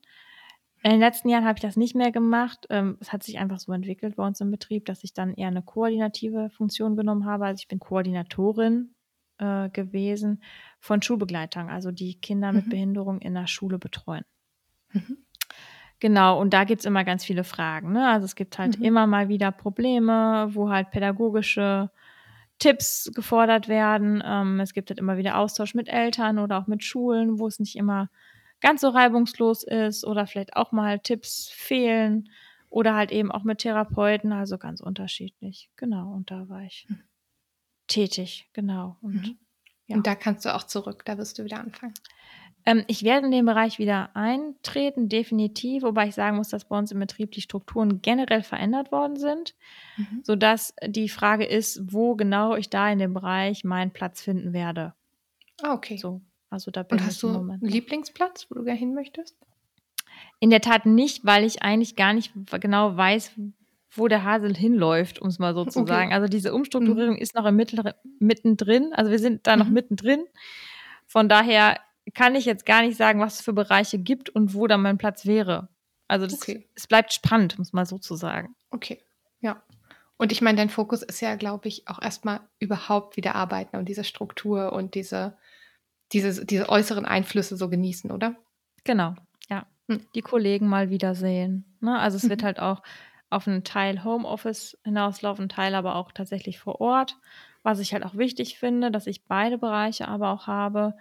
In 0.84 0.92
den 0.92 1.00
letzten 1.00 1.28
Jahren 1.28 1.44
habe 1.46 1.58
ich 1.58 1.64
das 1.64 1.76
nicht 1.76 1.96
mehr 1.96 2.12
gemacht. 2.12 2.68
Ähm, 2.70 2.98
es 3.00 3.12
hat 3.12 3.24
sich 3.24 3.40
einfach 3.40 3.58
so 3.58 3.72
entwickelt 3.74 4.16
bei 4.18 4.28
uns 4.28 4.40
im 4.42 4.52
Betrieb, 4.52 4.86
dass 4.86 5.04
ich 5.04 5.14
dann 5.16 5.34
eher 5.34 5.48
eine 5.48 5.64
koordinative 5.64 6.52
Funktion 6.52 6.96
genommen 6.96 7.26
habe. 7.26 7.46
Also 7.46 7.62
ich 7.62 7.68
bin 7.68 7.80
Koordinatorin 7.80 8.94
äh, 9.40 9.70
gewesen 9.70 10.44
von 10.80 11.02
Schulbegleitern, 11.02 11.68
also 11.68 11.90
die 11.92 12.14
Kinder 12.22 12.52
mit 12.52 12.66
Mhm. 12.68 12.70
Behinderung 12.70 13.20
in 13.20 13.34
der 13.34 13.48
Schule 13.48 13.80
betreuen. 13.80 14.26
Mhm. 14.92 15.18
Genau, 16.00 16.40
und 16.40 16.54
da 16.54 16.64
gibt's 16.64 16.86
immer 16.86 17.04
ganz 17.06 17.26
viele 17.26 17.44
Fragen. 17.44 17.92
Ne? 17.94 18.08
Also 18.08 18.26
es 18.26 18.36
gibt 18.36 18.60
halt 18.60 18.78
Mhm. 18.78 18.86
immer 18.86 19.08
mal 19.08 19.30
wieder 19.30 19.52
Probleme, 19.52 20.50
wo 20.52 20.70
halt 20.70 20.92
pädagogische 20.92 21.90
Tipps 22.64 23.12
gefordert 23.14 23.68
werden. 23.68 24.24
Ähm, 24.26 24.60
es 24.62 24.74
gibt 24.74 24.90
halt 24.90 25.00
immer 25.00 25.18
wieder 25.18 25.38
Austausch 25.38 25.74
mit 25.76 25.90
Eltern 25.90 26.40
oder 26.40 26.58
auch 26.60 26.68
mit 26.68 26.82
Schulen, 26.84 27.38
wo 27.40 27.48
es 27.48 27.60
nicht 27.60 27.76
immer 27.76 28.10
ganz 28.62 28.80
so 28.82 28.88
reibungslos 28.90 29.64
ist 29.64 30.06
oder 30.06 30.26
vielleicht 30.28 30.56
auch 30.56 30.72
mal 30.72 31.00
Tipps 31.00 31.50
fehlen 31.54 32.30
oder 32.70 32.96
halt 32.96 33.12
eben 33.12 33.32
auch 33.32 33.44
mit 33.44 33.60
Therapeuten, 33.60 34.32
also 34.32 34.58
ganz 34.58 34.80
unterschiedlich. 34.80 35.70
Genau, 35.76 36.14
und 36.14 36.32
da 36.32 36.48
war 36.48 36.62
ich 36.64 36.86
Mhm. 36.88 37.04
tätig, 37.88 38.48
genau. 38.54 38.96
Und 39.02 39.16
Mhm. 39.16 39.38
ja. 39.88 39.96
Und 39.98 40.08
da 40.08 40.16
kannst 40.16 40.46
du 40.46 40.56
auch 40.56 40.64
zurück, 40.64 41.04
da 41.06 41.18
wirst 41.18 41.38
du 41.38 41.44
wieder 41.44 41.60
anfangen. 41.60 41.94
Ähm, 42.66 42.84
ich 42.88 43.04
werde 43.04 43.26
in 43.26 43.32
den 43.32 43.46
Bereich 43.46 43.78
wieder 43.80 44.10
eintreten, 44.16 45.10
definitiv, 45.10 45.84
wobei 45.84 46.08
ich 46.08 46.16
sagen 46.16 46.38
muss, 46.38 46.50
dass 46.50 46.66
bei 46.66 46.78
uns 46.78 46.92
im 46.92 47.00
Betrieb 47.00 47.32
die 47.32 47.42
Strukturen 47.42 48.02
generell 48.02 48.44
verändert 48.44 48.92
worden 48.92 49.18
sind, 49.18 49.54
Mhm. 49.98 50.22
sodass 50.24 50.74
die 50.86 51.10
Frage 51.10 51.46
ist, 51.46 51.82
wo 51.94 52.16
genau 52.16 52.56
ich 52.56 52.70
da 52.70 52.90
in 52.92 53.00
dem 53.00 53.14
Bereich 53.14 53.64
meinen 53.64 53.92
Platz 53.92 54.22
finden 54.22 54.54
werde. 54.54 54.94
Ah, 55.62 55.74
okay. 55.74 55.98
So, 55.98 56.22
also 56.50 56.72
da 56.72 56.84
bin 56.84 57.00
Und 57.00 57.06
hast 57.06 57.18
ich 57.18 57.24
im 57.24 57.32
du 57.34 57.38
Moment. 57.38 57.64
einen. 57.64 57.72
Lieblingsplatz, 57.72 58.48
wo 58.50 58.56
du 58.56 58.64
gerne 58.64 58.80
hin 58.80 58.94
möchtest? 58.94 59.36
In 60.40 60.50
der 60.50 60.62
Tat 60.62 60.86
nicht, 60.86 61.26
weil 61.26 61.44
ich 61.44 61.62
eigentlich 61.64 61.96
gar 61.96 62.14
nicht 62.14 62.34
genau 62.60 62.96
weiß, 62.98 63.34
wo 63.92 64.08
der 64.08 64.24
Hase 64.24 64.48
hinläuft, 64.48 65.22
um 65.22 65.28
es 65.28 65.38
mal 65.40 65.54
so 65.54 65.66
zu 65.66 65.82
Okay. 65.82 65.88
sagen. 65.90 66.14
Also 66.14 66.28
diese 66.28 66.54
Umstrukturierung 66.54 67.18
ist 67.18 67.36
noch 67.36 67.46
im 67.46 67.56
Mittel, 67.56 67.94
mittendrin, 68.20 68.94
also 68.94 69.12
wir 69.12 69.20
sind 69.20 69.46
da 69.48 69.56
noch 69.56 69.68
Mhm. 69.68 69.74
mittendrin. 69.74 70.26
Von 71.08 71.30
daher 71.30 71.78
kann 72.14 72.36
ich 72.36 72.46
jetzt 72.46 72.66
gar 72.66 72.82
nicht 72.82 72.98
sagen, 72.98 73.20
was 73.20 73.36
es 73.36 73.42
für 73.42 73.54
Bereiche 73.54 73.98
gibt 74.00 74.30
und 74.30 74.54
wo 74.54 74.68
da 74.68 74.78
mein 74.78 74.98
Platz 74.98 75.26
wäre. 75.26 75.70
Also 76.08 76.26
das, 76.28 76.36
Okay. 76.42 76.68
es 76.76 76.88
bleibt 76.88 77.14
spannend, 77.14 77.58
um 77.58 77.62
es 77.62 77.74
mal 77.74 77.86
so 77.86 77.98
zu 77.98 78.16
sagen. 78.16 78.56
Okay, 78.72 79.02
ja. 79.40 79.64
Und 80.18 80.32
ich 80.32 80.42
meine, 80.42 80.58
dein 80.58 80.70
Fokus 80.70 81.02
ist 81.02 81.22
ja, 81.22 81.36
glaube 81.36 81.68
ich, 81.68 81.88
auch 81.88 82.02
erstmal 82.02 82.42
überhaupt 82.60 83.18
wieder 83.18 83.36
arbeiten 83.36 83.78
und 83.78 83.90
diese 83.90 84.04
Struktur 84.04 84.72
und 84.74 84.96
diese, 84.96 85.38
diese, 86.12 86.46
diese 86.46 86.70
äußeren 86.70 87.06
Einflüsse 87.06 87.58
so 87.58 87.70
genießen, 87.70 88.12
oder? 88.12 88.36
Genau, 88.84 89.16
ja. 89.50 89.66
Hm. 89.90 90.06
Die 90.16 90.22
Kollegen 90.22 90.68
mal 90.68 90.90
wiedersehen. 90.90 91.78
Ne? 91.82 91.98
Also 92.00 92.18
es 92.18 92.30
wird 92.30 92.42
Mhm. 92.42 92.46
halt 92.46 92.60
auch 92.60 92.84
auf 93.30 93.48
einen 93.48 93.64
Teil 93.64 94.04
Homeoffice 94.04 94.78
hinauslaufen, 94.84 95.50
Teil 95.50 95.74
aber 95.74 95.96
auch 95.96 96.12
tatsächlich 96.12 96.60
vor 96.60 96.80
Ort. 96.80 97.18
Was 97.64 97.80
ich 97.80 97.94
halt 97.94 98.06
auch 98.06 98.16
wichtig 98.16 98.60
finde, 98.60 98.92
dass 98.92 99.08
ich 99.08 99.26
beide 99.26 99.58
Bereiche 99.58 100.08
aber 100.08 100.30
auch 100.30 100.48
habe, 100.48 100.96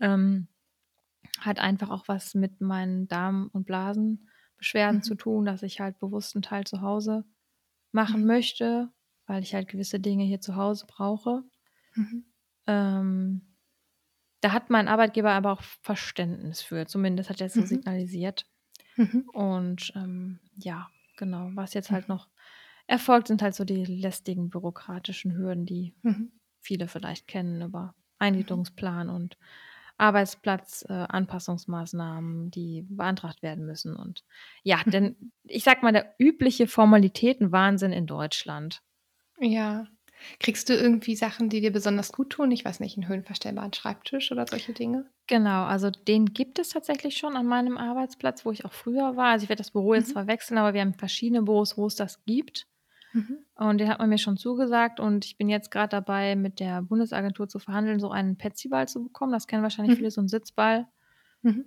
ähm, 0.00 0.48
hat 1.40 1.58
einfach 1.60 1.90
auch 1.90 2.08
was 2.08 2.34
mit 2.34 2.60
meinen 2.60 3.08
Darm- 3.08 3.50
und 3.52 3.66
Blasenbeschwerden 3.66 5.02
Mhm. 5.02 5.02
zu 5.02 5.14
tun, 5.16 5.44
dass 5.46 5.62
ich 5.62 5.80
halt 5.80 5.98
bewusst 5.98 6.34
einen 6.36 6.42
Teil 6.42 6.64
zu 6.64 6.82
Hause 6.82 7.24
machen 7.92 8.24
Mhm. 8.24 8.26
möchte, 8.26 8.90
weil 9.26 9.42
ich 9.42 9.54
halt 9.54 9.68
gewisse 9.68 10.00
Dinge 10.00 10.24
hier 10.24 10.40
zu 10.40 10.56
Hause 10.56 10.86
brauche. 10.88 11.44
Mhm. 11.96 12.20
Ähm, 12.66 13.56
da 14.42 14.52
hat 14.52 14.70
mein 14.70 14.88
Arbeitgeber 14.88 15.32
aber 15.32 15.52
auch 15.52 15.62
Verständnis 15.62 16.62
für, 16.62 16.86
zumindest 16.86 17.30
hat 17.30 17.40
er 17.40 17.48
es 17.48 17.56
so 17.56 17.64
Mhm. 17.64 17.66
signalisiert. 17.66 18.46
Mhm. 18.98 19.20
Und 19.32 19.92
ähm, 19.96 20.40
ja, 20.56 20.90
genau, 21.16 21.50
was 21.54 21.74
jetzt 21.74 21.92
halt 21.92 22.08
Mhm. 22.08 22.10
noch 22.10 22.28
erfolgt, 22.86 23.28
sind 23.28 23.42
halt 23.42 23.54
so 23.54 23.64
die 23.64 23.84
lästigen 23.84 24.50
bürokratischen 24.50 25.34
Hürden, 25.36 25.66
die 25.66 25.94
viele 26.60 26.88
vielleicht 26.88 27.28
kennen 27.28 27.62
über. 27.62 27.94
Eingliederungsplan 28.18 29.10
und 29.10 29.38
Arbeitsplatz, 29.98 30.84
äh, 30.88 30.92
Anpassungsmaßnahmen, 30.92 32.50
die 32.50 32.82
beantragt 32.88 33.42
werden 33.42 33.64
müssen. 33.66 33.96
Und 33.96 34.24
ja, 34.62 34.82
denn 34.86 35.32
ich 35.44 35.64
sag 35.64 35.82
mal, 35.82 35.92
der 35.92 36.14
übliche 36.18 36.66
Formalitätenwahnsinn 36.66 37.92
in 37.92 38.06
Deutschland. 38.06 38.82
Ja. 39.40 39.86
Kriegst 40.40 40.68
du 40.68 40.74
irgendwie 40.74 41.16
Sachen, 41.16 41.48
die 41.50 41.60
dir 41.62 41.72
besonders 41.72 42.12
gut 42.12 42.28
tun? 42.30 42.50
Ich 42.50 42.64
weiß 42.66 42.80
nicht, 42.80 42.96
einen 42.98 43.08
höhenverstellbaren 43.08 43.72
Schreibtisch 43.72 44.30
oder 44.32 44.46
solche 44.46 44.72
Dinge? 44.74 45.10
Genau, 45.28 45.64
also 45.64 45.90
den 45.90 46.26
gibt 46.34 46.58
es 46.58 46.68
tatsächlich 46.70 47.16
schon 47.16 47.36
an 47.36 47.46
meinem 47.46 47.76
Arbeitsplatz, 47.78 48.44
wo 48.44 48.50
ich 48.52 48.64
auch 48.64 48.72
früher 48.72 49.16
war. 49.16 49.26
Also 49.32 49.44
ich 49.44 49.48
werde 49.48 49.60
das 49.60 49.70
Büro 49.72 49.94
jetzt 49.94 50.08
Mhm. 50.08 50.12
zwar 50.12 50.26
wechseln, 50.28 50.58
aber 50.58 50.72
wir 50.74 50.80
haben 50.80 50.94
verschiedene 50.94 51.42
Büros, 51.42 51.76
wo 51.76 51.86
es 51.86 51.94
das 51.96 52.24
gibt. 52.24 52.66
Mhm. 53.16 53.38
Und 53.54 53.78
den 53.78 53.88
hat 53.88 53.98
man 53.98 54.10
mir 54.10 54.18
schon 54.18 54.36
zugesagt 54.36 55.00
und 55.00 55.24
ich 55.24 55.38
bin 55.38 55.48
jetzt 55.48 55.70
gerade 55.70 55.88
dabei, 55.88 56.36
mit 56.36 56.60
der 56.60 56.82
Bundesagentur 56.82 57.48
zu 57.48 57.58
verhandeln, 57.58 57.98
so 57.98 58.10
einen 58.10 58.36
Petsy-Ball 58.36 58.86
zu 58.88 59.04
bekommen. 59.04 59.32
Das 59.32 59.46
kennen 59.46 59.62
wahrscheinlich 59.62 59.94
Mhm. 59.94 59.96
viele, 59.96 60.10
so 60.10 60.20
ein 60.20 60.28
Sitzball. 60.28 60.86
Mhm. 61.40 61.64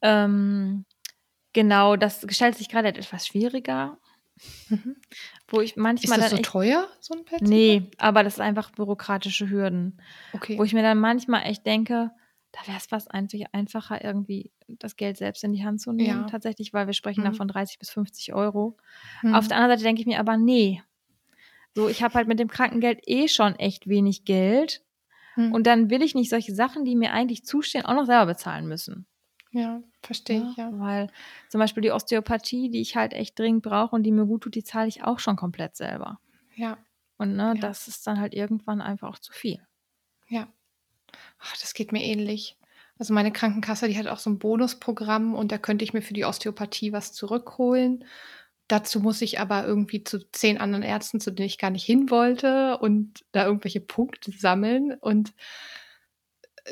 Ähm, 0.00 0.86
genau, 1.52 1.96
das 1.96 2.26
gestaltet 2.26 2.56
sich 2.58 2.70
gerade 2.70 2.88
etwas 2.88 3.26
schwieriger, 3.26 3.98
Mhm. 4.70 4.96
wo 5.48 5.60
ich 5.60 5.72
Ist 5.72 5.76
manchmal 5.76 6.18
das 6.18 6.30
dann 6.30 6.30
so 6.30 6.36
echt 6.36 6.50
teuer, 6.50 6.88
so 7.00 7.14
ein 7.14 7.24
Petsy? 7.26 7.44
nee, 7.44 7.90
aber 7.98 8.22
das 8.24 8.34
ist 8.34 8.40
einfach 8.40 8.70
bürokratische 8.70 9.50
Hürden, 9.50 10.00
wo 10.32 10.38
Okay. 10.38 10.62
ich 10.64 10.72
mir 10.72 10.82
dann 10.82 10.98
manchmal 10.98 11.42
echt 11.44 11.66
denke, 11.66 12.10
da 12.58 12.66
wäre 12.68 12.78
es 12.78 12.86
fast 12.86 13.12
einzig 13.12 13.46
einfacher, 13.52 14.02
irgendwie 14.02 14.50
das 14.66 14.96
Geld 14.96 15.18
selbst 15.18 15.44
in 15.44 15.52
die 15.52 15.64
Hand 15.64 15.80
zu 15.80 15.92
nehmen, 15.92 16.22
Ja. 16.22 16.26
tatsächlich, 16.26 16.72
weil 16.72 16.86
wir 16.86 16.94
sprechen 16.94 17.22
da 17.24 17.30
Mhm. 17.30 17.34
von 17.34 17.48
30 17.48 17.78
bis 17.78 17.90
50 17.90 18.32
Euro. 18.34 18.76
Auf 19.32 19.44
Mhm. 19.44 19.48
der 19.48 19.56
anderen 19.58 19.70
Seite 19.78 19.82
denke 19.84 20.00
ich 20.00 20.06
mir 20.06 20.18
aber, 20.20 20.36
nee, 20.36 20.82
so, 21.74 21.88
ich 21.88 22.02
habe 22.02 22.14
halt 22.14 22.28
mit 22.28 22.38
dem 22.38 22.48
Krankengeld 22.48 23.00
eh 23.06 23.28
schon 23.28 23.54
echt 23.56 23.86
wenig 23.88 24.24
Geld 24.24 24.82
Mhm. 25.36 25.52
und 25.52 25.66
dann 25.66 25.90
will 25.90 26.02
ich 26.02 26.14
nicht 26.14 26.30
solche 26.30 26.54
Sachen, 26.54 26.84
die 26.86 26.96
mir 26.96 27.12
eigentlich 27.12 27.44
zustehen, 27.44 27.84
auch 27.84 27.94
noch 27.94 28.06
selber 28.06 28.26
bezahlen 28.26 28.66
müssen. 28.66 29.06
Ja, 29.50 29.82
verstehe 30.02 30.40
Ne? 30.40 30.50
ich, 30.52 30.56
ja. 30.56 30.70
Weil 30.78 31.10
zum 31.50 31.58
Beispiel 31.60 31.82
die 31.82 31.90
Osteopathie, 31.92 32.70
die 32.70 32.80
ich 32.80 32.96
halt 32.96 33.12
echt 33.12 33.38
dringend 33.38 33.62
brauche 33.62 33.94
und 33.94 34.02
die 34.04 34.12
mir 34.12 34.26
gut 34.26 34.42
tut, 34.44 34.54
die 34.54 34.64
zahle 34.64 34.88
ich 34.88 35.04
auch 35.04 35.18
schon 35.18 35.36
komplett 35.36 35.76
selber. 35.76 36.20
Ja, 36.54 36.78
Und 37.18 37.36
ne, 37.36 37.52
ja, 37.54 37.54
das 37.54 37.88
ist 37.88 38.06
dann 38.06 38.18
halt 38.20 38.34
irgendwann 38.34 38.80
einfach 38.80 39.08
auch 39.10 39.18
zu 39.18 39.32
viel. 39.32 39.60
ja. 40.28 40.48
Ach, 41.38 41.56
das 41.60 41.74
geht 41.74 41.92
mir 41.92 42.02
ähnlich. 42.02 42.56
Also 42.98 43.12
meine 43.14 43.32
Krankenkasse, 43.32 43.88
die 43.88 43.98
hat 43.98 44.06
auch 44.06 44.18
so 44.18 44.30
ein 44.30 44.38
Bonusprogramm 44.38 45.34
und 45.34 45.52
da 45.52 45.58
könnte 45.58 45.84
ich 45.84 45.92
mir 45.92 46.02
für 46.02 46.14
die 46.14 46.24
Osteopathie 46.24 46.92
was 46.92 47.12
zurückholen. 47.12 48.04
Dazu 48.68 49.00
muss 49.00 49.22
ich 49.22 49.38
aber 49.38 49.64
irgendwie 49.66 50.02
zu 50.02 50.18
10 50.32 50.58
anderen 50.58 50.82
Ärzten, 50.82 51.20
zu 51.20 51.30
denen 51.30 51.46
ich 51.46 51.58
gar 51.58 51.70
nicht 51.70 51.84
hin 51.84 52.10
wollte 52.10 52.78
und 52.78 53.24
da 53.32 53.44
irgendwelche 53.46 53.80
Punkte 53.80 54.32
sammeln 54.32 54.94
und 55.00 55.34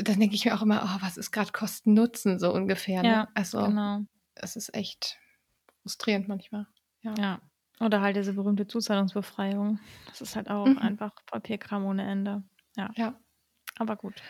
dann 0.00 0.18
denke 0.20 0.34
ich 0.34 0.44
mir 0.44 0.54
auch 0.56 0.62
immer: 0.62 0.82
„Oh, 0.84 1.02
was 1.02 1.16
ist 1.16 1.30
grad 1.32 1.52
Kosten-Nutzen“, 1.52 2.38
so 2.38 2.52
ungefähr, 2.52 3.04
ne? 3.04 3.16
Ja, 3.16 3.34
Also, 3.34 3.58
genau. 3.60 4.06
es 4.34 4.56
ist 4.56 4.74
echt 4.74 5.18
frustrierend 5.82 6.28
manchmal, 6.28 6.68
ja. 7.02 7.18
Ja. 7.18 7.40
Oder 7.80 8.00
halt 8.00 8.16
diese 8.16 8.34
berühmte 8.34 8.66
Zuzahlungsbefreiung. 8.66 9.80
Das 10.06 10.20
ist 10.20 10.36
halt 10.36 10.48
auch 10.50 10.76
Mhm. 10.76 10.76
einfach 10.76 11.12
Papierkram 11.26 11.84
ohne 11.84 12.04
Ende. 12.06 12.44
Ja. 12.76 12.94
Ja. 12.96 13.23
Aber 13.78 13.96
gut, 13.96 14.22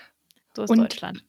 so 0.54 0.62
ist 0.62 0.70
Und 0.70 0.78
Deutschland. 0.78 1.24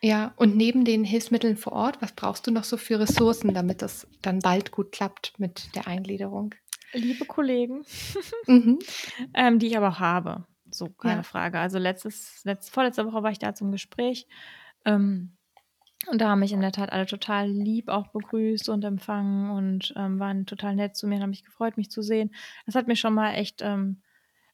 ja, 0.00 0.32
und 0.36 0.56
neben 0.56 0.84
den 0.84 1.04
Hilfsmitteln 1.04 1.56
vor 1.56 1.72
Ort, 1.72 2.02
was 2.02 2.12
brauchst 2.12 2.46
du 2.46 2.50
noch 2.50 2.64
so 2.64 2.76
für 2.76 2.98
Ressourcen, 2.98 3.54
damit 3.54 3.82
das 3.82 4.06
dann 4.20 4.40
bald 4.40 4.72
gut 4.72 4.92
klappt 4.92 5.38
mit 5.38 5.74
der 5.76 5.86
Eingliederung? 5.86 6.54
Liebe 6.92 7.24
Kollegen, 7.24 7.84
Mhm. 8.46 8.78
ähm, 9.34 9.58
die 9.58 9.68
ich 9.68 9.76
aber 9.76 9.90
auch 9.90 10.00
habe. 10.00 10.44
So, 10.70 10.88
keine 10.88 11.18
Ja. 11.18 11.22
Frage. 11.22 11.58
Also 11.58 11.78
letztes, 11.78 12.42
letzt, 12.44 12.70
vorletzte 12.70 13.06
Woche 13.06 13.22
war 13.22 13.30
ich 13.30 13.38
da 13.38 13.54
zum 13.54 13.70
Gespräch. 13.72 14.26
Ähm, 14.84 15.36
und 16.10 16.20
da 16.20 16.30
haben 16.30 16.40
mich 16.40 16.52
in 16.52 16.60
der 16.60 16.72
Tat 16.72 16.90
alle 16.92 17.06
total 17.06 17.48
lieb 17.48 17.88
auch 17.88 18.08
begrüßt 18.08 18.68
und 18.68 18.84
empfangen 18.84 19.50
und 19.50 19.94
ähm, 19.96 20.18
waren 20.18 20.46
total 20.46 20.74
nett 20.74 20.96
zu 20.96 21.06
mir 21.06 21.16
und 21.16 21.22
haben 21.22 21.30
mich 21.30 21.44
gefreut, 21.44 21.76
mich 21.76 21.90
zu 21.90 22.02
sehen. 22.02 22.34
Das 22.66 22.74
hat 22.74 22.88
mir 22.88 22.96
schon 22.96 23.14
mal 23.14 23.34
echt, 23.34 23.62
ähm, 23.62 24.02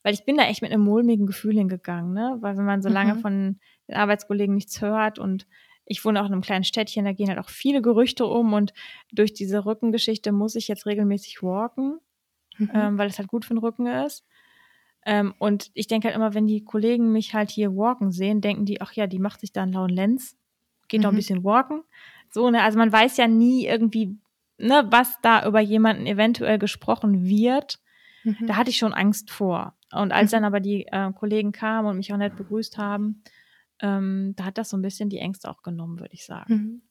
weil 0.08 0.14
ich 0.14 0.24
bin 0.24 0.38
da 0.38 0.44
echt 0.44 0.62
mit 0.62 0.72
einem 0.72 0.84
mulmigen 0.84 1.26
Gefühl 1.26 1.52
hingegangen, 1.52 2.14
ne? 2.14 2.38
Weil 2.40 2.56
wenn 2.56 2.64
man 2.64 2.80
so 2.80 2.88
lange 2.88 3.14
Mhm. 3.16 3.18
von 3.18 3.58
den 3.88 3.94
Arbeitskollegen 3.94 4.54
nichts 4.54 4.80
hört 4.80 5.18
und 5.18 5.46
ich 5.84 6.02
wohne 6.02 6.22
auch 6.22 6.24
in 6.24 6.32
einem 6.32 6.40
kleinen 6.40 6.64
Städtchen, 6.64 7.04
da 7.04 7.12
gehen 7.12 7.28
halt 7.28 7.38
auch 7.38 7.50
viele 7.50 7.82
Gerüchte 7.82 8.24
um 8.24 8.54
und 8.54 8.72
durch 9.12 9.34
diese 9.34 9.66
Rückengeschichte 9.66 10.32
muss 10.32 10.54
ich 10.54 10.66
jetzt 10.66 10.86
regelmäßig 10.86 11.42
walken, 11.42 11.98
Mhm. 12.56 12.70
ähm, 12.72 12.96
weil 12.96 13.10
es 13.10 13.18
halt 13.18 13.28
gut 13.28 13.44
für 13.44 13.52
den 13.52 13.58
Rücken 13.58 13.86
ist. 13.86 14.24
Ähm, 15.04 15.34
und 15.38 15.70
ich 15.74 15.88
denke 15.88 16.08
halt 16.08 16.16
immer, 16.16 16.32
wenn 16.32 16.46
die 16.46 16.64
Kollegen 16.64 17.12
mich 17.12 17.34
halt 17.34 17.50
hier 17.50 17.76
walken 17.76 18.10
sehen, 18.10 18.40
denken 18.40 18.64
die, 18.64 18.80
ach 18.80 18.94
ja, 18.94 19.06
die 19.06 19.18
macht 19.18 19.40
sich 19.40 19.52
da 19.52 19.62
einen 19.64 19.74
lauen 19.74 19.90
Lenz, 19.90 20.38
geht 20.88 21.02
noch 21.02 21.10
ein 21.10 21.12
Mhm. 21.12 21.16
bisschen 21.16 21.44
walken. 21.44 21.82
so, 22.30 22.48
ne, 22.48 22.62
also 22.62 22.78
man 22.78 22.90
weiß 22.90 23.18
ja 23.18 23.28
nie 23.28 23.66
irgendwie, 23.66 24.16
ne, 24.56 24.86
was 24.90 25.20
da 25.20 25.46
über 25.46 25.60
jemanden 25.60 26.06
eventuell 26.06 26.58
gesprochen 26.58 27.26
wird. 27.26 27.78
Mhm. 28.40 28.46
Da 28.46 28.56
hatte 28.56 28.70
ich 28.70 28.78
schon 28.78 28.92
Angst 28.94 29.30
vor. 29.30 29.74
Und 29.92 30.12
als 30.12 30.30
Mhm. 30.30 30.36
dann 30.36 30.44
aber 30.44 30.60
die 30.60 30.86
äh, 30.86 31.12
Kollegen 31.12 31.52
kamen 31.52 31.88
und 31.88 31.96
mich 31.96 32.12
auch 32.12 32.16
nett 32.18 32.36
begrüßt 32.36 32.76
haben, 32.78 33.22
ähm, 33.80 34.34
da 34.36 34.44
hat 34.46 34.58
das 34.58 34.68
so 34.70 34.76
ein 34.76 34.82
bisschen 34.82 35.08
die 35.08 35.18
Ängste 35.18 35.48
auch 35.50 35.62
genommen, 35.62 35.98
würde 36.00 36.12
ich 36.14 36.24
sagen. 36.26 36.52
Mhm. 36.54 36.82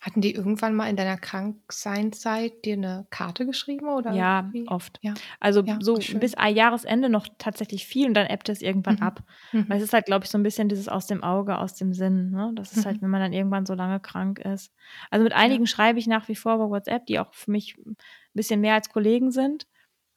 Hatten 0.00 0.20
die 0.20 0.34
irgendwann 0.34 0.74
mal 0.74 0.90
in 0.90 0.96
deiner 0.96 1.16
Krankseinzeit 1.16 2.64
dir 2.66 2.74
eine 2.74 3.06
Karte 3.08 3.46
geschrieben 3.46 3.88
oder 3.88 4.12
Ja, 4.12 4.50
wie? 4.52 4.68
oft. 4.68 4.98
Ja. 5.02 5.14
Also 5.40 5.62
Ja, 5.64 5.78
so 5.80 5.98
schön. 5.98 6.20
bis 6.20 6.34
ein 6.34 6.54
Jahresende 6.54 7.08
noch 7.08 7.26
tatsächlich 7.38 7.86
viel 7.86 8.08
und 8.08 8.14
dann 8.14 8.26
ebbt 8.26 8.50
es 8.50 8.60
irgendwann 8.60 8.96
Mhm. 8.96 9.02
ab. 9.02 9.22
Mhm. 9.52 9.64
Weil 9.68 9.78
es 9.78 9.84
ist 9.84 9.92
halt, 9.94 10.04
glaube 10.04 10.24
ich, 10.26 10.30
so 10.30 10.36
ein 10.36 10.42
bisschen 10.42 10.68
dieses 10.68 10.88
aus 10.88 11.06
dem 11.06 11.22
Auge, 11.24 11.56
aus 11.58 11.74
dem 11.74 11.94
Sinn. 11.94 12.30
Ne? 12.32 12.50
Das 12.54 12.76
ist 12.76 12.84
halt, 12.84 12.98
Mhm. 12.98 13.02
wenn 13.02 13.10
man 13.10 13.20
dann 13.22 13.32
irgendwann 13.32 13.64
so 13.64 13.72
lange 13.74 13.98
krank 13.98 14.40
ist. 14.40 14.74
Also 15.10 15.24
mit 15.24 15.32
einigen 15.32 15.66
schreibe 15.66 15.98
ich 15.98 16.06
nach 16.06 16.28
wie 16.28 16.36
vor 16.36 16.56
über 16.56 16.68
WhatsApp, 16.68 17.06
die 17.06 17.18
auch 17.18 17.32
für 17.32 17.50
mich 17.50 17.76
ein 17.78 17.96
bisschen 18.34 18.60
mehr 18.60 18.74
als 18.74 18.90
Kollegen 18.90 19.30
sind. 19.30 19.66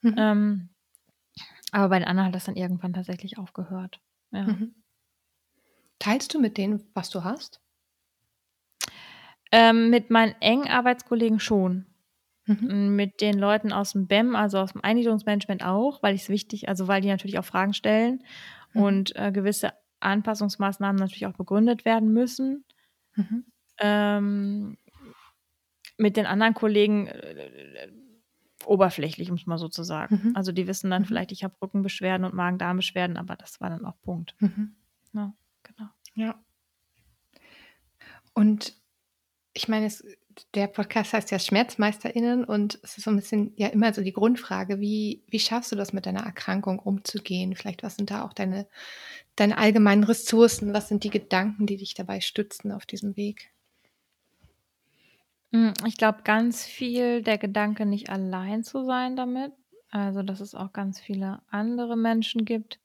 Mhm. 0.01 0.15
Ähm, 0.17 0.69
aber 1.71 1.89
bei 1.89 1.99
den 1.99 2.07
anderen 2.07 2.27
hat 2.27 2.35
das 2.35 2.45
dann 2.45 2.55
irgendwann 2.55 2.93
tatsächlich 2.93 3.37
aufgehört. 3.37 3.99
Ja. 4.31 4.43
Mhm. 4.43 4.75
Teilst 5.99 6.33
du 6.33 6.39
mit 6.39 6.57
denen, 6.57 6.83
was 6.93 7.09
du 7.09 7.23
hast? 7.23 7.61
Ähm, 9.51 9.89
mit 9.89 10.09
meinen 10.09 10.35
engen 10.41 10.67
Arbeitskollegen 10.67 11.39
schon. 11.39 11.85
Mhm. 12.45 12.95
Mit 12.95 13.21
den 13.21 13.37
Leuten 13.37 13.73
aus 13.73 13.91
dem 13.91 14.07
BEM, 14.07 14.35
also 14.35 14.59
aus 14.59 14.73
dem 14.73 14.83
Eingliederungsmanagement 14.83 15.63
auch, 15.63 16.01
weil 16.01 16.15
ich 16.15 16.23
es 16.23 16.29
wichtig, 16.29 16.69
also 16.69 16.87
weil 16.87 17.01
die 17.01 17.09
natürlich 17.09 17.39
auch 17.39 17.45
Fragen 17.45 17.73
stellen 17.73 18.23
Mhm. 18.73 18.81
und 18.81 19.15
äh, 19.15 19.31
gewisse 19.31 19.73
Anpassungsmaßnahmen 19.99 20.97
natürlich 20.97 21.25
auch 21.25 21.33
begründet 21.33 21.85
werden 21.85 22.13
müssen. 22.13 22.63
Mhm. 23.15 23.45
Ähm, 23.79 24.77
mit 25.97 26.17
den 26.17 26.25
anderen 26.25 26.53
Kollegen 26.53 27.07
äh, 27.07 27.89
oberflächlich, 28.67 29.29
um 29.29 29.37
es 29.37 29.45
mal 29.45 29.57
so 29.57 29.67
zu 29.69 29.83
sagen. 29.83 30.21
Mhm. 30.23 30.35
Also 30.35 30.51
die 30.51 30.67
wissen 30.67 30.89
dann 30.91 31.03
Mhm. 31.03 31.05
vielleicht, 31.07 31.31
ich 31.31 31.43
habe 31.43 31.55
Rückenbeschwerden 31.61 32.25
und 32.25 32.33
Magen-Darm-Beschwerden, 32.33 33.17
aber 33.17 33.35
das 33.35 33.59
war 33.61 33.69
dann 33.69 33.85
auch 33.85 33.99
Punkt. 34.01 34.35
Mhm. 34.39 34.75
Ja, 35.13 35.33
genau. 35.63 35.89
Ja. 36.15 36.35
Und 38.33 38.75
ich 39.53 39.67
meine, 39.67 39.87
es, 39.87 40.03
der 40.53 40.67
Podcast 40.67 41.13
heißt 41.13 41.31
ja 41.31 41.39
SchmerzmeisterInnen 41.39 42.43
und 42.43 42.79
es 42.83 42.97
ist 42.97 43.05
so 43.05 43.09
ein 43.11 43.15
bisschen 43.15 43.53
ja 43.55 43.67
immer 43.69 43.91
so 43.93 44.03
die 44.03 44.13
Grundfrage, 44.13 44.79
wie, 44.79 45.23
wie 45.27 45.39
schaffst 45.39 45.71
du 45.71 45.75
das 45.75 45.93
mit 45.93 46.05
deiner 46.05 46.21
Erkrankung 46.23 46.77
umzugehen? 46.79 47.55
Vielleicht, 47.55 47.81
was 47.81 47.95
sind 47.95 48.11
da 48.11 48.23
auch 48.23 48.33
deine, 48.33 48.67
deine 49.35 49.57
allgemeinen 49.57 50.03
Ressourcen? 50.03 50.73
Was 50.73 50.87
sind 50.89 51.03
die 51.03 51.09
Gedanken, 51.09 51.65
die 51.65 51.77
dich 51.77 51.95
dabei 51.95 52.21
stützen 52.21 52.71
auf 52.71 52.85
diesem 52.85 53.15
Weg? 53.17 53.51
Mm, 55.51 55.71
Ich 55.85 55.97
glaube, 55.97 56.23
ganz 56.23 56.65
viel 56.65 57.21
der 57.21 57.37
Gedanke, 57.37 57.85
nicht 57.85 58.09
allein 58.09 58.63
zu 58.63 58.83
sein 58.83 59.15
damit. 59.15 59.53
Also, 59.89 60.21
dass 60.23 60.41
es 60.41 60.53
auch 60.55 60.73
ganz 60.73 60.99
viele 60.99 61.41
andere 61.49 61.95
Menschen 61.97 62.43
gibt, 62.45 62.79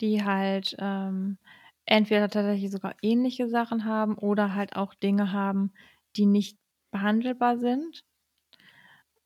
die 0.00 0.24
halt 0.24 0.76
ähm, 0.80 1.38
entweder 1.86 2.28
tatsächlich 2.30 2.70
sogar 2.72 2.96
ähnliche 3.02 3.48
Sachen 3.48 3.84
haben 3.86 4.16
oder 4.18 4.54
halt 4.54 4.76
auch 4.76 4.94
Dinge 4.94 5.32
haben, 5.32 5.72
die 6.16 6.26
nicht 6.26 6.58
behandelbar 6.92 7.58
sind. 7.58 8.04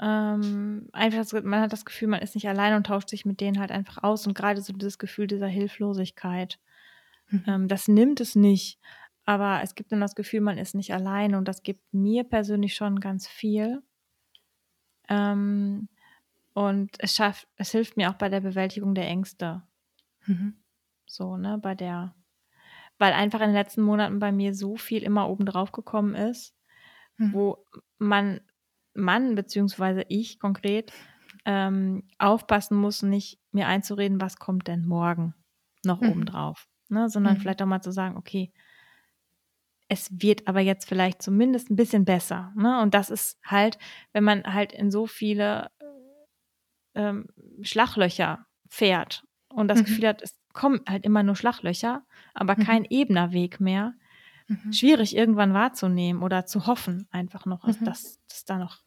Ähm, 0.00 0.88
einfach, 0.92 1.18
das, 1.18 1.32
man 1.44 1.60
hat 1.60 1.72
das 1.72 1.84
Gefühl, 1.84 2.08
man 2.08 2.22
ist 2.22 2.34
nicht 2.34 2.48
allein 2.48 2.74
und 2.74 2.86
tauscht 2.86 3.10
sich 3.10 3.24
mit 3.26 3.40
denen 3.40 3.58
halt 3.60 3.70
einfach 3.70 4.02
aus. 4.02 4.26
Und 4.26 4.34
gerade 4.34 4.62
so 4.62 4.72
dieses 4.72 4.98
Gefühl 4.98 5.26
dieser 5.26 5.46
Hilflosigkeit, 5.48 6.58
Mhm. 7.30 7.44
ähm, 7.46 7.68
das 7.68 7.88
nimmt 7.88 8.20
es 8.20 8.36
nicht. 8.36 8.78
Aber 9.30 9.60
es 9.62 9.76
gibt 9.76 9.92
dann 9.92 10.00
das 10.00 10.16
Gefühl, 10.16 10.40
man 10.40 10.58
ist 10.58 10.74
nicht 10.74 10.92
allein 10.92 11.36
und 11.36 11.46
das 11.46 11.62
gibt 11.62 11.94
mir 11.94 12.24
persönlich 12.24 12.74
schon 12.74 12.98
ganz 12.98 13.28
viel. 13.28 13.80
Ähm, 15.08 15.88
und 16.54 16.92
es 16.98 17.14
schafft, 17.14 17.48
es 17.56 17.70
hilft 17.72 17.96
mir 17.96 18.10
auch 18.10 18.14
bei 18.14 18.28
der 18.28 18.40
Bewältigung 18.40 18.94
der 18.94 19.06
Ängste. 19.06 19.62
Mhm. 20.28 20.50
So, 21.06 21.36
ne, 21.36 21.58
bei 21.58 21.74
der, 21.74 22.14
weil 22.98 23.12
einfach 23.12 23.40
in 23.40 23.48
den 23.48 23.54
letzten 23.56 23.82
Monaten 23.82 24.18
bei 24.18 24.32
mir 24.32 24.54
so 24.54 24.76
viel 24.76 25.02
immer 25.02 25.28
obendrauf 25.28 25.72
gekommen 25.72 26.14
ist, 26.14 26.54
Mhm. 27.18 27.26
wo 27.32 27.66
man, 27.98 28.40
man 28.94 29.34
beziehungsweise 29.34 30.04
ich 30.08 30.40
konkret 30.40 30.92
ähm, 31.46 32.08
aufpassen 32.18 32.76
muss, 32.76 33.02
nicht 33.02 33.40
mir 33.52 33.68
einzureden, 33.68 34.20
was 34.20 34.38
kommt 34.38 34.68
denn 34.68 34.86
morgen 34.86 35.34
noch 35.84 36.00
Mhm. 36.00 36.08
obendrauf, 36.10 36.68
ne, 36.88 37.08
sondern 37.08 37.36
Mhm. 37.36 37.40
vielleicht 37.40 37.62
auch 37.62 37.66
mal 37.66 37.82
zu 37.82 37.92
sagen, 37.92 38.16
okay, 38.16 38.52
es 39.90 40.08
wird 40.12 40.48
aber 40.48 40.60
jetzt 40.60 40.88
vielleicht 40.88 41.20
zumindest 41.20 41.70
ein 41.70 41.76
bisschen 41.76 42.04
besser. 42.04 42.52
Ne? 42.56 42.80
Und 42.80 42.94
das 42.94 43.10
ist 43.10 43.38
halt, 43.44 43.78
wenn 44.12 44.24
man 44.24 44.44
halt 44.44 44.72
in 44.72 44.90
so 44.90 45.06
viele 45.06 45.70
ähm, 46.94 47.26
Schlaglöcher 47.62 48.46
fährt 48.68 49.24
und 49.48 49.68
das 49.68 49.80
Mhm. 49.80 49.84
Gefühl 49.84 50.08
hat, 50.08 50.22
es 50.22 50.38
kommen 50.52 50.80
halt 50.88 51.04
immer 51.04 51.22
nur 51.22 51.36
Schlaglöcher, 51.36 52.04
aber 52.34 52.54
Mhm. 52.56 52.64
kein 52.64 52.84
ebener 52.84 53.32
Weg 53.32 53.60
mehr, 53.60 53.94
Mhm. 54.48 54.72
schwierig 54.72 55.16
irgendwann 55.16 55.54
wahrzunehmen 55.54 56.22
oder 56.22 56.46
zu 56.46 56.66
hoffen, 56.66 57.06
einfach 57.10 57.46
noch, 57.46 57.66
Mhm. 57.66 57.84
dass 57.84 58.20
es 58.28 58.44
da 58.44 58.58
noch 58.58 58.78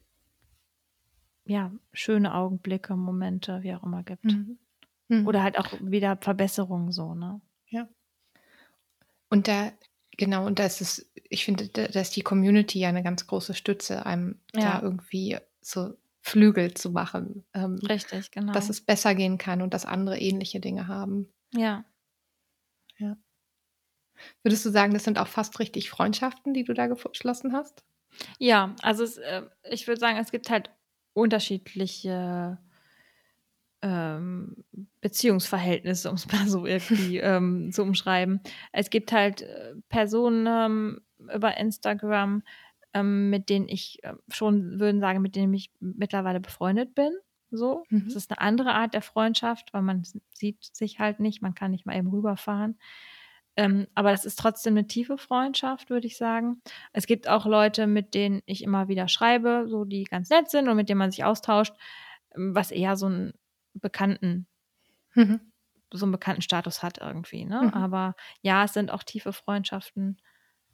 ja, 1.45 1.71
schöne 1.91 2.33
Augenblicke, 2.33 2.95
Momente, 2.95 3.63
wie 3.63 3.73
auch 3.75 3.83
immer 3.83 4.03
gibt. 4.03 4.23
Mhm. 4.23 4.59
Mhm. 5.09 5.27
Oder 5.27 5.43
halt 5.43 5.57
auch 5.59 5.67
wieder 5.81 6.17
Verbesserungen 6.21 6.91
so, 6.93 7.15
ne? 7.15 7.41
Ja. 7.67 7.89
Und 9.29 9.47
da, 9.49 9.71
genau, 10.17 10.45
und 10.45 10.59
da 10.59 10.65
ist 10.65 10.81
es, 10.81 11.09
ich 11.29 11.45
finde, 11.45 11.67
da, 11.69 11.87
da 11.87 12.01
ist 12.01 12.15
die 12.15 12.21
Community 12.21 12.79
ja 12.79 12.89
eine 12.89 13.03
ganz 13.03 13.27
große 13.27 13.53
Stütze, 13.53 14.05
einem 14.05 14.39
Ja. 14.55 14.77
da 14.77 14.81
irgendwie 14.81 15.37
so 15.61 15.95
Flügel 16.21 16.73
zu 16.73 16.91
machen, 16.91 17.43
ähm, 17.53 17.75
Richtig, 17.87 18.31
genau. 18.31 18.53
dass 18.53 18.69
es 18.69 18.81
besser 18.81 19.13
gehen 19.15 19.37
kann 19.37 19.61
und 19.61 19.73
dass 19.73 19.85
andere 19.85 20.19
ähnliche 20.19 20.59
Dinge 20.59 20.87
haben. 20.87 21.27
ja. 21.53 21.83
Würdest 24.43 24.63
du 24.65 24.69
sagen, 24.69 24.93
das 24.93 25.03
sind 25.03 25.17
auch 25.17 25.27
fast 25.27 25.59
richtig 25.59 25.89
Freundschaften, 25.89 26.53
die 26.53 26.63
du 26.63 26.73
da 26.73 26.87
geschlossen 26.87 27.51
hast? 27.51 27.83
Ja, 28.37 28.75
also 28.81 29.03
es, 29.03 29.17
äh, 29.17 29.41
ich 29.69 29.87
würde 29.87 29.99
sagen, 29.99 30.17
es 30.17 30.31
gibt 30.31 30.49
halt 30.49 30.69
unterschiedliche 31.13 32.57
ähm, 33.83 34.63
Beziehungsverhältnisse, 35.01 36.09
um 36.09 36.15
es 36.15 36.25
mal 36.31 36.47
so 36.47 36.65
irgendwie 36.65 37.17
ähm, 37.19 37.71
zu 37.71 37.83
umschreiben. 37.83 38.41
Es 38.71 38.89
gibt 38.89 39.11
halt 39.11 39.41
äh, 39.43 39.75
Personen 39.89 40.47
ähm, 40.47 41.01
über 41.35 41.57
Instagram, 41.57 42.41
ähm, 42.93 43.29
mit 43.29 43.49
denen 43.49 43.67
ich 43.67 44.03
äh, 44.03 44.13
schon 44.29 44.79
würden 44.79 45.01
sagen, 45.01 45.21
mit 45.21 45.35
denen 45.35 45.53
ich 45.53 45.71
mittlerweile 45.79 46.39
befreundet 46.39 46.95
bin. 46.95 47.11
So, 47.51 47.83
Mhm. 47.89 48.05
das 48.05 48.15
ist 48.15 48.31
eine 48.31 48.41
andere 48.41 48.73
Art 48.73 48.95
der 48.95 49.03
Freundschaft, 49.03 49.73
weil 49.73 49.83
man 49.83 50.03
sieht 50.33 50.63
sich 50.75 50.97
halt 50.99 51.19
nicht, 51.19 51.43
man 51.43 51.53
kann 51.53 51.69
nicht 51.69 51.85
mal 51.85 51.95
eben 51.95 52.07
rüberfahren. 52.09 52.79
Ähm, 53.55 53.85
aber 53.93 54.09
das 54.09 54.25
ist 54.25 54.39
trotzdem 54.39 54.73
eine 54.73 54.87
tiefe 54.87 55.19
Freundschaft, 55.19 55.91
würde 55.91 56.07
ich 56.07 56.17
sagen. 56.17 56.61
Es 56.93 57.05
gibt 57.05 57.27
auch 57.27 57.45
Leute, 57.45 57.85
mit 57.85 58.15
denen 58.15 58.41
ich 58.47 58.63
immer 58.63 58.87
wieder 58.87 59.07
schreibe, 59.07 59.65
so 59.67 59.85
die 59.85 60.05
ganz 60.05 60.29
nett 60.31 60.49
sind 60.49 60.67
und 60.67 60.75
mit 60.75 60.89
denen 60.89 60.97
man 60.97 61.11
sich 61.11 61.23
austauscht, 61.23 61.73
ähm, 62.35 62.55
was 62.55 62.71
eher 62.71 62.95
so 62.95 63.05
einen 63.05 63.33
bekannten, 63.75 64.47
Mhm. 65.15 65.39
so 65.93 66.05
einen 66.05 66.11
bekannten 66.11 66.41
Status 66.41 66.81
hat 66.83 66.97
irgendwie. 66.99 67.45
Ne? 67.45 67.61
Mhm. 67.61 67.73
Aber 67.73 68.15
ja, 68.41 68.63
es 68.65 68.73
sind 68.73 68.91
auch 68.91 69.03
tiefe 69.03 69.33
Freundschaften 69.33 70.17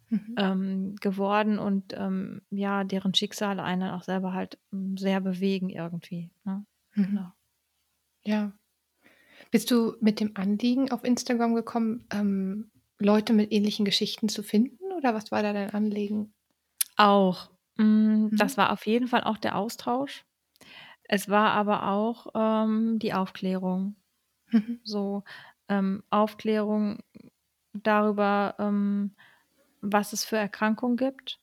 Mhm. 0.09 0.35
ähm, 0.37 0.95
geworden 1.01 1.59
und 1.59 1.93
ähm, 1.97 2.41
ja, 2.51 2.83
deren 2.83 3.13
Schicksale 3.13 3.63
einen 3.63 3.81
dann 3.81 3.91
auch 3.95 4.03
selber 4.03 4.33
halt 4.33 4.59
ähm, 4.73 4.97
sehr 4.97 5.21
bewegen 5.21 5.69
irgendwie. 5.69 6.31
Ne? 6.45 6.65
Mhm. 6.95 7.03
Genau. 7.05 7.31
Ja. 8.25 8.53
Bist 9.51 9.71
du 9.71 9.95
mit 10.01 10.19
dem 10.19 10.31
Anliegen 10.35 10.91
auf 10.91 11.03
Instagram 11.03 11.55
gekommen, 11.55 12.05
ähm, 12.11 12.71
Leute 12.99 13.33
mit 13.33 13.51
ähnlichen 13.51 13.85
Geschichten 13.85 14.29
zu 14.29 14.43
finden? 14.43 14.91
Oder 14.93 15.13
was 15.13 15.31
war 15.31 15.43
da 15.43 15.53
dein 15.53 15.71
Anliegen? 15.71 16.33
Auch. 16.97 17.49
Mm, 17.77 18.29
Das 18.37 18.53
Mhm. 18.53 18.57
war 18.57 18.71
auf 18.71 18.85
jeden 18.85 19.07
Fall 19.07 19.23
auch 19.23 19.37
der 19.37 19.55
Austausch. 19.55 20.23
Es 21.09 21.27
war 21.27 21.51
aber 21.53 21.87
auch 21.89 22.27
ähm, 22.35 22.99
die 22.99 23.13
Aufklärung. 23.13 23.95
Mhm. 24.51 24.79
So 24.83 25.23
ähm, 25.67 26.03
Aufklärung 26.11 26.99
darüber, 27.73 28.55
ähm, 28.59 29.15
was 29.81 30.13
es 30.13 30.23
für 30.25 30.37
Erkrankungen 30.37 30.97
gibt, 30.97 31.39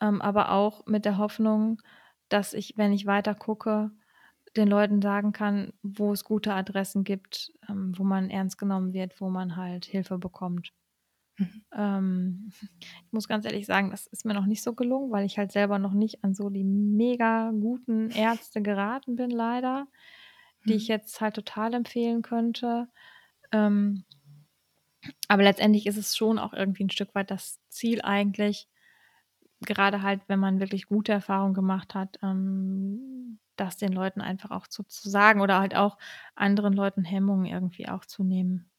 ähm, 0.00 0.20
aber 0.22 0.52
auch 0.52 0.86
mit 0.86 1.04
der 1.04 1.18
Hoffnung, 1.18 1.80
dass 2.28 2.54
ich, 2.54 2.74
wenn 2.76 2.92
ich 2.92 3.06
weiter 3.06 3.34
gucke, 3.36 3.92
den 4.56 4.68
Leuten 4.68 5.00
sagen 5.00 5.32
kann, 5.32 5.72
wo 5.82 6.12
es 6.12 6.24
gute 6.24 6.54
Adressen 6.54 7.04
gibt, 7.04 7.52
ähm, 7.68 7.94
wo 7.96 8.04
man 8.04 8.30
ernst 8.30 8.58
genommen 8.58 8.92
wird, 8.92 9.20
wo 9.20 9.30
man 9.30 9.56
halt 9.56 9.84
Hilfe 9.84 10.18
bekommt. 10.18 10.72
Mhm. 11.42 11.62
Ähm, 11.74 12.52
ich 13.06 13.12
muss 13.12 13.28
ganz 13.28 13.44
ehrlich 13.46 13.66
sagen, 13.66 13.90
das 13.90 14.06
ist 14.06 14.24
mir 14.24 14.34
noch 14.34 14.46
nicht 14.46 14.62
so 14.62 14.74
gelungen, 14.74 15.10
weil 15.12 15.26
ich 15.26 15.38
halt 15.38 15.52
selber 15.52 15.78
noch 15.78 15.92
nicht 15.94 16.24
an 16.24 16.34
so 16.34 16.50
die 16.50 16.64
mega 16.64 17.50
guten 17.52 18.10
Ärzte 18.10 18.62
geraten 18.62 19.16
bin, 19.16 19.30
leider, 19.30 19.86
die 20.68 20.76
ich 20.76 20.88
Mhm. 20.88 20.88
jetzt 20.88 21.20
halt 21.20 21.34
total 21.36 21.74
empfehlen 21.74 22.22
könnte. 22.22 22.88
Ähm, 23.52 24.04
aber 25.28 25.42
letztendlich 25.42 25.86
ist 25.86 25.96
es 25.96 26.16
schon 26.16 26.38
auch 26.38 26.52
irgendwie 26.52 26.84
ein 26.84 26.90
Stück 26.90 27.14
weit 27.14 27.30
das 27.30 27.60
Ziel 27.68 28.02
eigentlich, 28.02 28.68
gerade 29.60 30.02
halt, 30.02 30.22
wenn 30.28 30.40
man 30.40 30.60
wirklich 30.60 30.86
gute 30.86 31.12
Erfahrungen 31.12 31.54
gemacht 31.54 31.94
hat, 31.94 32.18
ähm, 32.22 33.38
das 33.56 33.76
den 33.76 33.92
Leuten 33.92 34.20
einfach 34.20 34.50
auch 34.50 34.66
zu, 34.68 34.84
zu 34.84 35.08
sagen 35.10 35.40
oder 35.40 35.60
halt 35.60 35.76
auch 35.76 35.98
anderen 36.34 36.72
Leuten 36.74 37.04
Hemmungen 37.04 37.46
irgendwie 37.46 37.88
auch 37.88 38.04
zu 38.04 38.24
nehmen 38.24 38.70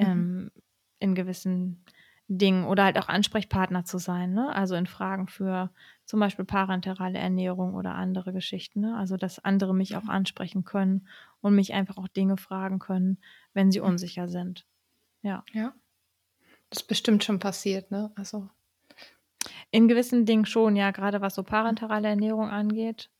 Mhm. 0.00 0.26
ähm, 0.26 0.50
in 0.98 1.14
gewissen 1.14 1.84
Dingen 2.28 2.64
oder 2.64 2.84
halt 2.84 2.98
auch 2.98 3.08
Ansprechpartner 3.08 3.84
zu 3.84 3.98
sein, 3.98 4.32
ne? 4.34 4.54
Also 4.54 4.74
in 4.74 4.86
Fragen 4.86 5.28
für 5.28 5.70
zum 6.04 6.18
Beispiel 6.20 6.44
parenterale 6.44 7.18
Ernährung 7.18 7.74
oder 7.74 7.94
andere 7.94 8.32
Geschichten, 8.32 8.80
ne? 8.80 8.96
Also 8.96 9.16
dass 9.16 9.44
andere 9.44 9.74
mich 9.74 9.96
auch 9.96 10.08
ansprechen 10.08 10.64
können 10.64 11.06
und 11.40 11.54
mich 11.54 11.72
einfach 11.74 11.96
auch 11.98 12.08
Dinge 12.08 12.36
fragen 12.36 12.78
können, 12.80 13.18
wenn 13.54 13.70
sie 13.70 13.80
unsicher 13.80 14.28
sind. 14.28 14.66
Ja. 15.22 15.44
Ja. 15.52 15.72
Das 16.70 16.82
ist 16.82 16.88
bestimmt 16.88 17.22
schon 17.24 17.38
passiert, 17.38 17.90
ne? 17.90 18.10
Also. 18.16 18.48
In 19.70 19.86
gewissen 19.88 20.24
Dingen 20.26 20.46
schon, 20.46 20.74
ja, 20.76 20.90
gerade 20.90 21.20
was 21.20 21.34
so 21.34 21.42
parenterale 21.44 22.08
Ernährung 22.08 22.50
angeht. 22.50 23.10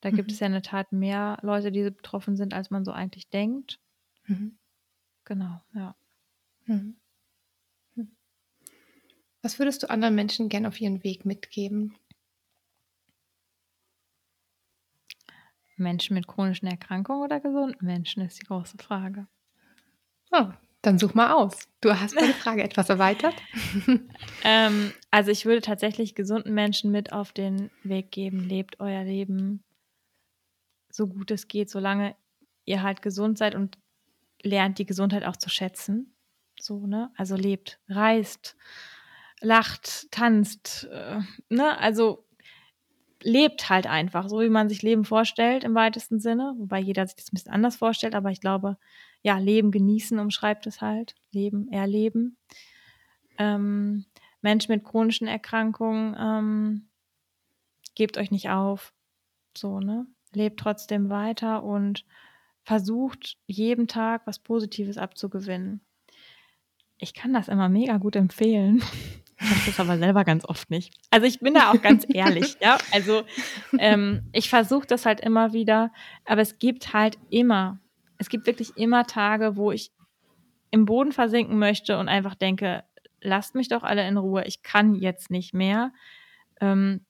Da 0.00 0.10
gibt 0.10 0.28
Mhm. 0.28 0.34
es 0.34 0.40
ja 0.40 0.46
in 0.48 0.52
der 0.52 0.62
Tat 0.62 0.92
mehr 0.92 1.38
Leute, 1.42 1.72
die 1.72 1.82
betroffen 1.84 2.36
sind, 2.36 2.54
als 2.54 2.70
man 2.70 2.84
so 2.84 2.92
eigentlich 2.92 3.30
denkt. 3.30 3.80
Mhm. 4.26 4.58
Genau, 5.24 5.60
ja. 5.74 5.94
Mhm. 6.66 6.96
Was 9.42 9.58
würdest 9.58 9.82
du 9.82 9.90
anderen 9.90 10.14
Menschen 10.14 10.48
gern 10.48 10.66
auf 10.66 10.80
ihren 10.80 11.02
Weg 11.02 11.24
mitgeben? 11.24 11.96
Menschen 15.76 16.14
mit 16.14 16.28
chronischen 16.28 16.68
Erkrankungen 16.68 17.24
oder 17.24 17.40
gesunden 17.40 17.84
Menschen, 17.84 18.22
ist 18.22 18.40
die 18.40 18.46
große 18.46 18.78
Frage. 18.78 19.26
Oh, 20.30 20.48
dann 20.80 20.98
such 20.98 21.14
mal 21.14 21.32
aus. 21.32 21.68
Du 21.80 21.90
hast 21.98 22.14
meine 22.14 22.34
Frage 22.34 22.62
etwas 22.64 22.88
erweitert. 22.88 23.34
Ähm, 24.44 24.92
also 25.12 25.30
ich 25.30 25.44
würde 25.46 25.60
tatsächlich 25.60 26.16
gesunden 26.16 26.52
Menschen 26.52 26.90
mit 26.90 27.12
auf 27.12 27.32
den 27.32 27.70
Weg 27.84 28.10
geben: 28.10 28.40
Lebt 28.40 28.80
euer 28.80 29.04
Leben 29.04 29.62
so 30.90 31.06
gut 31.06 31.30
es 31.30 31.46
geht, 31.46 31.70
solange 31.70 32.16
ihr 32.64 32.82
halt 32.82 33.02
gesund 33.02 33.38
seid 33.38 33.54
und 33.54 33.78
lernt 34.42 34.78
die 34.78 34.86
Gesundheit 34.86 35.24
auch 35.24 35.36
zu 35.36 35.48
schätzen. 35.48 36.14
So, 36.60 36.86
ne? 36.86 37.12
Also 37.16 37.36
lebt, 37.36 37.78
reist, 37.88 38.56
lacht, 39.42 40.10
tanzt, 40.10 40.88
äh, 40.90 41.20
ne? 41.48 41.78
Also 41.78 42.24
lebt 43.22 43.68
halt 43.68 43.86
einfach, 43.86 44.28
so 44.28 44.40
wie 44.40 44.48
man 44.48 44.68
sich 44.68 44.82
Leben 44.82 45.04
vorstellt 45.04 45.64
im 45.64 45.74
weitesten 45.74 46.20
Sinne, 46.20 46.54
wobei 46.58 46.80
jeder 46.80 47.06
sich 47.06 47.16
das 47.16 47.26
ein 47.26 47.34
bisschen 47.34 47.52
anders 47.52 47.76
vorstellt, 47.76 48.14
aber 48.14 48.30
ich 48.30 48.40
glaube, 48.40 48.78
ja, 49.22 49.38
Leben 49.38 49.70
genießen 49.70 50.18
umschreibt 50.18 50.66
es 50.66 50.80
halt. 50.80 51.14
Leben, 51.30 51.70
erleben. 51.70 52.36
Ähm, 53.38 54.04
Menschen 54.40 54.72
mit 54.72 54.84
chronischen 54.84 55.28
Erkrankungen, 55.28 56.16
ähm, 56.18 56.88
gebt 57.94 58.18
euch 58.18 58.30
nicht 58.30 58.50
auf. 58.50 58.92
So, 59.56 59.78
ne? 59.80 60.06
Lebt 60.34 60.58
trotzdem 60.58 61.08
weiter 61.08 61.62
und 61.62 62.04
versucht 62.64 63.38
jeden 63.46 63.86
Tag 63.86 64.26
was 64.26 64.38
Positives 64.38 64.98
abzugewinnen. 64.98 65.80
Ich 66.98 67.14
kann 67.14 67.32
das 67.32 67.48
immer 67.48 67.68
mega 67.68 67.98
gut 67.98 68.16
empfehlen. 68.16 68.82
Ich 69.42 69.50
mache 69.50 69.66
das 69.66 69.80
aber 69.80 69.98
selber 69.98 70.24
ganz 70.24 70.44
oft 70.44 70.70
nicht. 70.70 70.94
Also 71.10 71.26
ich 71.26 71.40
bin 71.40 71.54
da 71.54 71.70
auch 71.70 71.82
ganz 71.82 72.06
ehrlich, 72.12 72.56
ja. 72.60 72.78
Also 72.92 73.22
ähm, 73.78 74.28
ich 74.32 74.48
versuche 74.48 74.86
das 74.86 75.06
halt 75.06 75.20
immer 75.20 75.52
wieder, 75.52 75.92
aber 76.24 76.40
es 76.40 76.58
gibt 76.58 76.92
halt 76.92 77.18
immer, 77.30 77.80
es 78.18 78.28
gibt 78.28 78.46
wirklich 78.46 78.76
immer 78.76 79.06
Tage, 79.06 79.56
wo 79.56 79.72
ich 79.72 79.92
im 80.70 80.84
Boden 80.84 81.12
versinken 81.12 81.58
möchte 81.58 81.98
und 81.98 82.08
einfach 82.08 82.34
denke, 82.34 82.84
lasst 83.20 83.54
mich 83.54 83.68
doch 83.68 83.82
alle 83.82 84.06
in 84.06 84.16
Ruhe, 84.16 84.44
ich 84.46 84.62
kann 84.62 84.94
jetzt 84.94 85.30
nicht 85.30 85.54
mehr. 85.54 85.92
Ähm, 86.60 87.04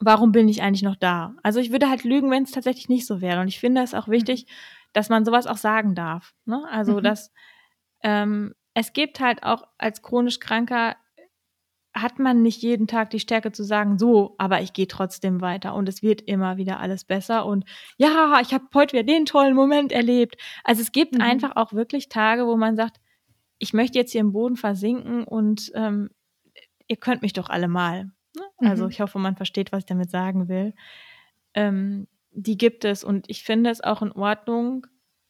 warum 0.00 0.32
bin 0.32 0.48
ich 0.48 0.62
eigentlich 0.62 0.82
noch 0.82 0.96
da? 0.96 1.34
Also 1.42 1.60
ich 1.60 1.72
würde 1.72 1.88
halt 1.88 2.04
lügen, 2.04 2.30
wenn 2.30 2.44
es 2.44 2.50
tatsächlich 2.52 2.88
nicht 2.88 3.06
so 3.06 3.20
wäre. 3.20 3.40
Und 3.40 3.48
ich 3.48 3.60
finde 3.60 3.82
es 3.82 3.94
auch 3.94 4.08
wichtig, 4.08 4.46
dass 4.92 5.08
man 5.08 5.24
sowas 5.24 5.46
auch 5.46 5.56
sagen 5.56 5.94
darf. 5.94 6.34
Ne? 6.44 6.66
Also 6.70 6.98
Mhm. 6.98 7.02
dass 7.02 7.32
ähm, 8.02 8.54
es 8.74 8.92
gibt 8.92 9.20
halt 9.20 9.42
auch 9.42 9.64
als 9.76 10.02
chronisch 10.02 10.38
Kranker 10.38 10.96
hat 12.02 12.18
man 12.18 12.42
nicht 12.42 12.62
jeden 12.62 12.86
Tag 12.86 13.10
die 13.10 13.20
Stärke 13.20 13.52
zu 13.52 13.62
sagen, 13.64 13.98
so, 13.98 14.34
aber 14.38 14.60
ich 14.62 14.72
gehe 14.72 14.86
trotzdem 14.88 15.40
weiter 15.40 15.74
und 15.74 15.88
es 15.88 16.02
wird 16.02 16.20
immer 16.22 16.56
wieder 16.56 16.80
alles 16.80 17.04
besser 17.04 17.46
und 17.46 17.64
ja, 17.96 18.40
ich 18.40 18.52
habe 18.54 18.64
heute 18.74 18.92
wieder 18.94 19.04
den 19.04 19.24
tollen 19.26 19.54
Moment 19.54 19.92
erlebt. 19.92 20.36
Also 20.64 20.82
es 20.82 20.92
gibt 20.92 21.14
Mhm. 21.14 21.20
einfach 21.20 21.56
auch 21.56 21.72
wirklich 21.72 22.08
Tage, 22.08 22.46
wo 22.46 22.56
man 22.56 22.76
sagt, 22.76 22.98
ich 23.58 23.72
möchte 23.72 23.98
jetzt 23.98 24.12
hier 24.12 24.20
im 24.20 24.32
Boden 24.32 24.56
versinken 24.56 25.24
und 25.24 25.70
ähm, 25.74 26.10
ihr 26.86 26.96
könnt 26.96 27.22
mich 27.22 27.32
doch 27.32 27.50
alle 27.50 27.68
mal. 27.68 28.04
Ne? 28.36 28.42
Also 28.58 28.84
Mhm. 28.84 28.90
ich 28.90 29.00
hoffe, 29.00 29.18
man 29.18 29.36
versteht, 29.36 29.72
was 29.72 29.80
ich 29.80 29.86
damit 29.86 30.10
sagen 30.10 30.48
will. 30.48 30.74
Ähm, 31.54 32.06
die 32.30 32.56
gibt 32.56 32.84
es 32.84 33.02
und 33.04 33.28
ich 33.28 33.42
finde 33.42 33.70
es 33.70 33.82
auch 33.82 34.02
in 34.02 34.12
Ordnung, 34.12 34.86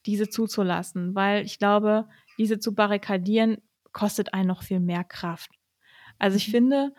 diese 0.07 0.29
zuzulassen, 0.29 1.15
weil 1.15 1.45
ich 1.45 1.59
glaube, 1.59 2.09
diese 2.39 2.59
zu 2.59 2.75
barrikadieren, 2.75 3.59
kostet 3.93 4.35
einen 4.35 4.49
noch 4.49 4.63
viel 4.63 4.81
mehr 4.81 5.05
Kraft. 5.05 5.51
Also 6.19 6.37
ich 6.37 6.49
Mhm. 6.49 6.53
finde, 6.53 6.95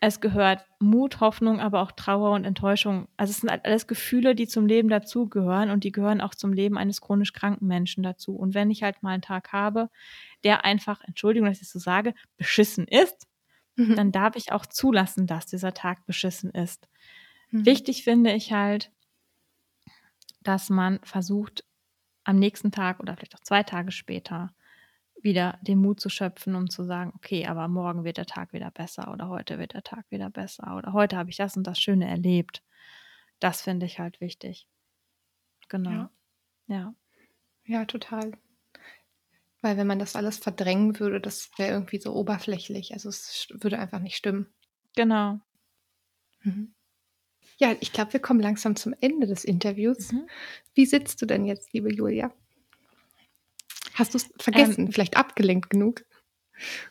es 0.00 0.20
gehört 0.20 0.64
Mut, 0.80 1.20
Hoffnung, 1.20 1.60
aber 1.60 1.82
auch 1.82 1.92
Trauer 1.92 2.32
und 2.32 2.44
Enttäuschung. 2.44 3.08
Also 3.16 3.32
es 3.32 3.38
sind 3.40 3.50
halt 3.50 3.64
alles 3.64 3.86
Gefühle, 3.88 4.34
die 4.36 4.46
zum 4.48 4.66
Leben 4.66 4.88
dazugehören 4.88 5.70
und 5.70 5.84
die 5.84 5.92
gehören 5.92 6.20
auch 6.20 6.34
zum 6.34 6.52
Leben 6.52 6.78
eines 6.78 7.00
chronisch 7.00 7.32
kranken 7.32 7.66
Menschen 7.66 8.02
dazu. 8.04 8.36
Und 8.36 8.54
wenn 8.54 8.70
ich 8.70 8.82
halt 8.84 9.02
mal 9.02 9.12
einen 9.12 9.22
Tag 9.22 9.52
habe, 9.52 9.90
der 10.44 10.64
einfach, 10.64 11.02
Entschuldigung, 11.04 11.48
dass 11.48 11.58
ich 11.58 11.64
es 11.64 11.72
so 11.72 11.80
sage, 11.80 12.14
beschissen 12.36 12.86
ist, 12.86 13.26
Mhm. 13.76 13.94
dann 13.94 14.12
darf 14.12 14.36
ich 14.36 14.52
auch 14.52 14.66
zulassen, 14.66 15.26
dass 15.26 15.46
dieser 15.46 15.74
Tag 15.74 16.06
beschissen 16.06 16.50
ist. 16.52 16.88
Mhm. 17.52 17.64
Wichtig 17.64 18.04
finde 18.04 18.32
ich 18.34 18.52
halt, 18.52 18.92
dass 20.42 20.68
man 20.70 20.98
versucht, 21.04 21.64
am 22.24 22.38
nächsten 22.38 22.72
Tag 22.72 23.00
oder 23.00 23.16
vielleicht 23.16 23.34
auch 23.36 23.40
zwei 23.40 23.62
Tage 23.62 23.92
später 23.92 24.52
wieder 25.22 25.58
den 25.62 25.78
Mut 25.78 26.00
zu 26.00 26.08
schöpfen, 26.08 26.54
um 26.54 26.70
zu 26.70 26.84
sagen, 26.84 27.12
okay, 27.14 27.46
aber 27.46 27.68
morgen 27.68 28.04
wird 28.04 28.18
der 28.18 28.26
Tag 28.26 28.52
wieder 28.52 28.70
besser 28.70 29.12
oder 29.12 29.28
heute 29.28 29.58
wird 29.58 29.74
der 29.74 29.82
Tag 29.82 30.06
wieder 30.10 30.30
besser 30.30 30.76
oder 30.76 30.92
heute 30.92 31.16
habe 31.16 31.30
ich 31.30 31.36
das 31.36 31.56
und 31.56 31.66
das 31.66 31.78
Schöne 31.78 32.08
erlebt. 32.08 32.62
Das 33.40 33.62
finde 33.62 33.86
ich 33.86 33.98
halt 33.98 34.20
wichtig. 34.20 34.68
Genau. 35.68 35.90
Ja. 35.90 36.10
Ja. 36.66 36.94
Ja, 37.64 37.84
total. 37.84 38.32
Weil 39.60 39.76
wenn 39.76 39.86
man 39.86 39.98
das 39.98 40.16
alles 40.16 40.38
verdrängen 40.38 40.98
würde, 41.00 41.20
das 41.20 41.50
wäre 41.58 41.72
irgendwie 41.72 41.98
so 41.98 42.14
oberflächlich. 42.14 42.92
Also 42.92 43.08
es 43.08 43.48
würde 43.50 43.78
einfach 43.78 44.00
nicht 44.00 44.16
stimmen. 44.16 44.46
Genau. 44.94 45.40
Mhm. 46.42 46.74
Ja, 47.58 47.74
ich 47.80 47.92
glaube, 47.92 48.12
wir 48.12 48.20
kommen 48.20 48.40
langsam 48.40 48.76
zum 48.76 48.94
Ende 49.00 49.26
des 49.26 49.44
Interviews. 49.44 50.12
Mhm. 50.12 50.28
Wie 50.74 50.86
sitzt 50.86 51.20
du 51.20 51.26
denn 51.26 51.44
jetzt, 51.44 51.72
liebe 51.72 51.92
Julia? 51.92 52.32
Hast 53.98 54.14
du 54.14 54.18
es 54.18 54.30
vergessen? 54.38 54.86
Ähm, 54.86 54.92
Vielleicht 54.92 55.16
abgelenkt 55.16 55.70
genug? 55.70 56.04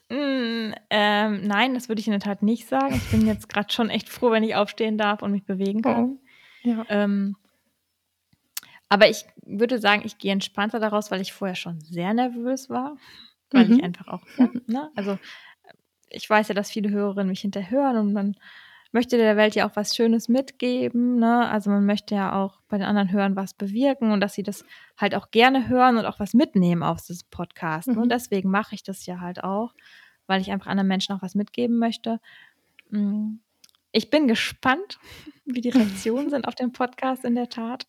Mm, 0.10 0.74
ähm, 0.90 1.42
nein, 1.48 1.74
das 1.74 1.90
würde 1.90 2.00
ich 2.00 2.08
in 2.08 2.12
der 2.12 2.20
Tat 2.22 2.42
nicht 2.42 2.68
sagen. 2.68 2.96
Ich 2.96 3.10
bin 3.12 3.26
jetzt 3.26 3.50
gerade 3.50 3.72
schon 3.72 3.90
echt 3.90 4.10
froh, 4.10 4.32
wenn 4.32 4.44
ich 4.44 4.56
aufstehen 4.56 4.98
darf 4.98 5.22
und 5.22 5.32
mich 5.32 5.44
bewegen 5.44 5.82
kann. 5.82 6.04
Oh. 6.06 6.20
Ja. 6.64 6.86
Ähm, 6.90 7.36
aber 8.90 9.10
ich 9.10 9.26
würde 9.46 9.80
sagen, 9.80 10.04
ich 10.06 10.18
gehe 10.18 10.32
entspannter 10.32 10.80
daraus, 10.80 11.12
weil 11.12 11.22
ich 11.22 11.34
vorher 11.34 11.56
schon 11.56 11.82
sehr 11.82 12.14
nervös 12.14 12.70
war. 12.70 12.98
Weil 13.52 13.70
ich 13.72 13.78
Mhm. 13.78 13.84
einfach 13.84 14.08
auch, 14.08 14.22
ja, 14.38 14.50
ne? 14.68 14.90
Also 14.96 15.18
ich 16.10 16.30
weiß 16.30 16.50
ja, 16.50 16.56
dass 16.56 16.72
viele 16.72 16.90
Hörerinnen 16.90 17.30
mich 17.30 17.42
hinterhören 17.42 17.98
und 17.98 18.14
man 18.14 18.36
möchte 18.92 19.18
der 19.18 19.38
Welt 19.38 19.56
ja 19.56 19.68
auch 19.68 19.76
was 19.76 19.96
Schönes 19.96 20.28
mitgeben. 20.30 21.18
Ne? 21.18 21.48
Also 21.50 21.70
man 21.70 21.86
möchte 21.86 22.16
ja 22.16 22.34
auch 22.34 22.62
bei 22.68 22.78
den 22.78 22.88
anderen 22.88 23.12
Hörern 23.12 23.36
was 23.36 23.54
bewirken 23.54 24.12
und 24.12 24.22
dass 24.22 24.34
sie 24.34 24.44
das 24.44 24.66
halt 24.98 25.16
auch 25.16 25.32
gerne 25.32 25.68
hören 25.68 25.98
und 25.98 26.06
auch 26.06 26.20
was 26.20 26.34
mitnehmen 26.34 26.84
aus 26.84 27.06
diesem 27.06 27.28
Podcast. 27.30 27.88
Ne? 27.88 28.06
Mhm. 28.06 28.10
Deswegen 28.10 28.50
mache 28.50 28.76
ich 28.76 28.84
das 28.84 29.06
ja 29.06 29.20
halt 29.20 29.44
auch, 29.44 29.74
weil 30.26 30.42
ich 30.42 30.52
einfach 30.52 30.68
anderen 30.68 30.88
Menschen 30.88 31.16
auch 31.16 31.22
was 31.22 31.36
mitgeben 31.36 31.80
möchte. 31.80 32.20
Mm. 32.90 33.36
Ich 33.92 34.10
bin 34.10 34.28
gespannt, 34.28 35.00
wie 35.46 35.62
die 35.62 35.70
Reaktionen 35.70 36.30
sind 36.30 36.48
auf 36.48 36.56
den 36.56 36.72
Podcast 36.72 37.26
in 37.26 37.36
der 37.36 37.50
Tat. 37.50 37.88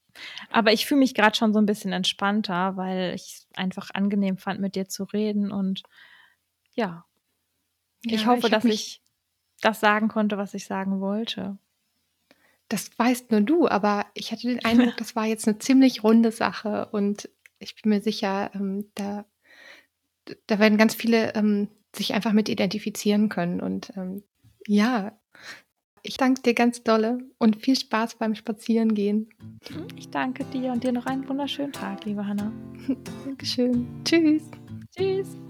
Aber 0.51 0.73
ich 0.73 0.87
fühle 0.87 1.01
mich 1.01 1.15
gerade 1.15 1.37
schon 1.37 1.53
so 1.53 1.61
ein 1.61 1.67
bisschen 1.67 1.93
entspannter, 1.93 2.77
weil 2.77 3.15
ich 3.15 3.23
es 3.23 3.49
einfach 3.55 3.91
angenehm 3.95 4.39
fand, 4.39 4.61
mit 4.61 4.75
dir 4.75 4.89
zu 4.89 5.05
reden. 5.05 5.53
Und 5.53 5.83
ja, 6.73 7.05
ich 8.05 8.23
Ja, 8.23 8.27
hoffe, 8.29 8.47
ich 8.47 8.53
dass 8.53 8.65
ich 8.65 9.03
das 9.61 9.81
sagen 9.81 10.09
konnte, 10.09 10.39
was 10.39 10.55
ich 10.55 10.67
sagen 10.67 11.01
wollte. 11.01 11.59
Das 12.69 12.91
weißt 12.99 13.31
nur 13.31 13.41
du, 13.41 13.69
aber 13.69 14.07
ich 14.15 14.31
hatte 14.31 14.47
den 14.47 14.65
Eindruck, 14.65 14.97
das 14.99 15.17
war 15.17 15.27
jetzt 15.27 15.49
eine 15.49 15.59
ziemlich 15.59 16.05
runde 16.05 16.33
Sache 16.33 16.89
und 16.93 17.29
ich 17.59 17.81
bin 17.81 17.91
mir 17.91 18.01
sicher, 18.01 18.51
ähm, 18.55 18.91
da, 18.95 19.25
da 20.47 20.59
werden 20.59 20.79
ganz 20.79 20.95
viele 20.95 21.35
ähm, 21.35 21.69
sich 21.95 22.15
einfach 22.15 22.33
mit 22.33 22.49
identifizieren 22.49 23.29
können. 23.29 23.61
Und 23.61 23.93
ähm, 23.97 24.23
ja, 24.67 25.19
ich 26.03 26.17
danke 26.17 26.43
dir 26.43 26.55
ganz 26.55 26.83
dolle 26.83 27.19
und 27.39 27.57
viel 27.57 27.77
Spaß 27.77 28.17
beim 28.17 28.35
Spazierengehen. 28.35 29.29
Ich 29.97 30.11
danke 30.11 30.45
dir 30.45 30.73
und 30.73 30.85
dir 30.85 30.93
noch 30.93 31.07
einen 31.07 31.29
wunderschönen 31.29 31.73
Tag, 31.73 32.05
liebe 32.05 32.27
Hanna. 32.27 32.53
Dankeschön. 33.25 33.87
Tschüss. 34.05 34.45
Tschüss. 34.97 35.48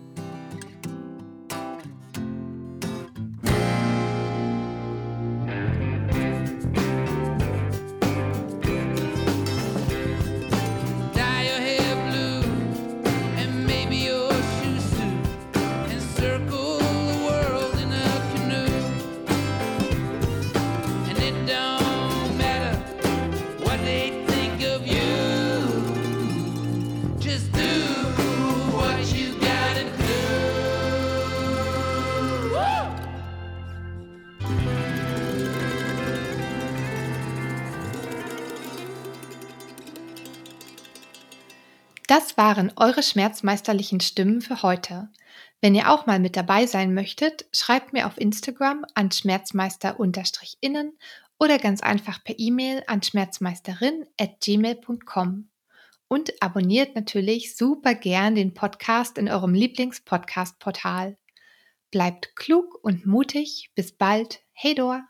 Waren 42.39 42.73
eure 42.77 43.03
schmerzmeisterlichen 43.03 44.01
Stimmen 44.01 44.41
für 44.41 44.63
heute. 44.63 45.11
Wenn 45.61 45.75
ihr 45.75 45.91
auch 45.91 46.07
mal 46.07 46.21
mit 46.21 46.37
dabei 46.37 46.67
sein 46.67 46.95
möchtet, 46.95 47.47
schreibt 47.53 47.93
mir 47.93 48.07
auf 48.07 48.17
Instagram 48.17 48.87
an 48.95 49.11
schmerzmeister-innen 49.11 50.97
oder 51.41 51.59
ganz 51.59 51.83
einfach 51.83 52.23
per 52.23 52.39
E-Mail 52.39 52.85
an 52.87 53.03
schmerzmeisterin@gmail.com. 53.03 55.51
Und 56.07 56.33
abonniert 56.41 56.95
natürlich 56.95 57.57
super 57.57 57.97
gern 57.97 58.37
den 58.37 58.55
Podcast 58.55 59.19
in 59.19 59.29
eurem 59.29 59.53
Lieblings-Podcast-Portal. 59.53 61.19
Bleibt 61.91 62.37
klug 62.37 62.79
und 62.83 63.05
mutig. 63.05 63.73
Bis 63.75 63.91
bald. 63.91 64.43
Hey 64.53 64.77
Dor! 64.77 65.03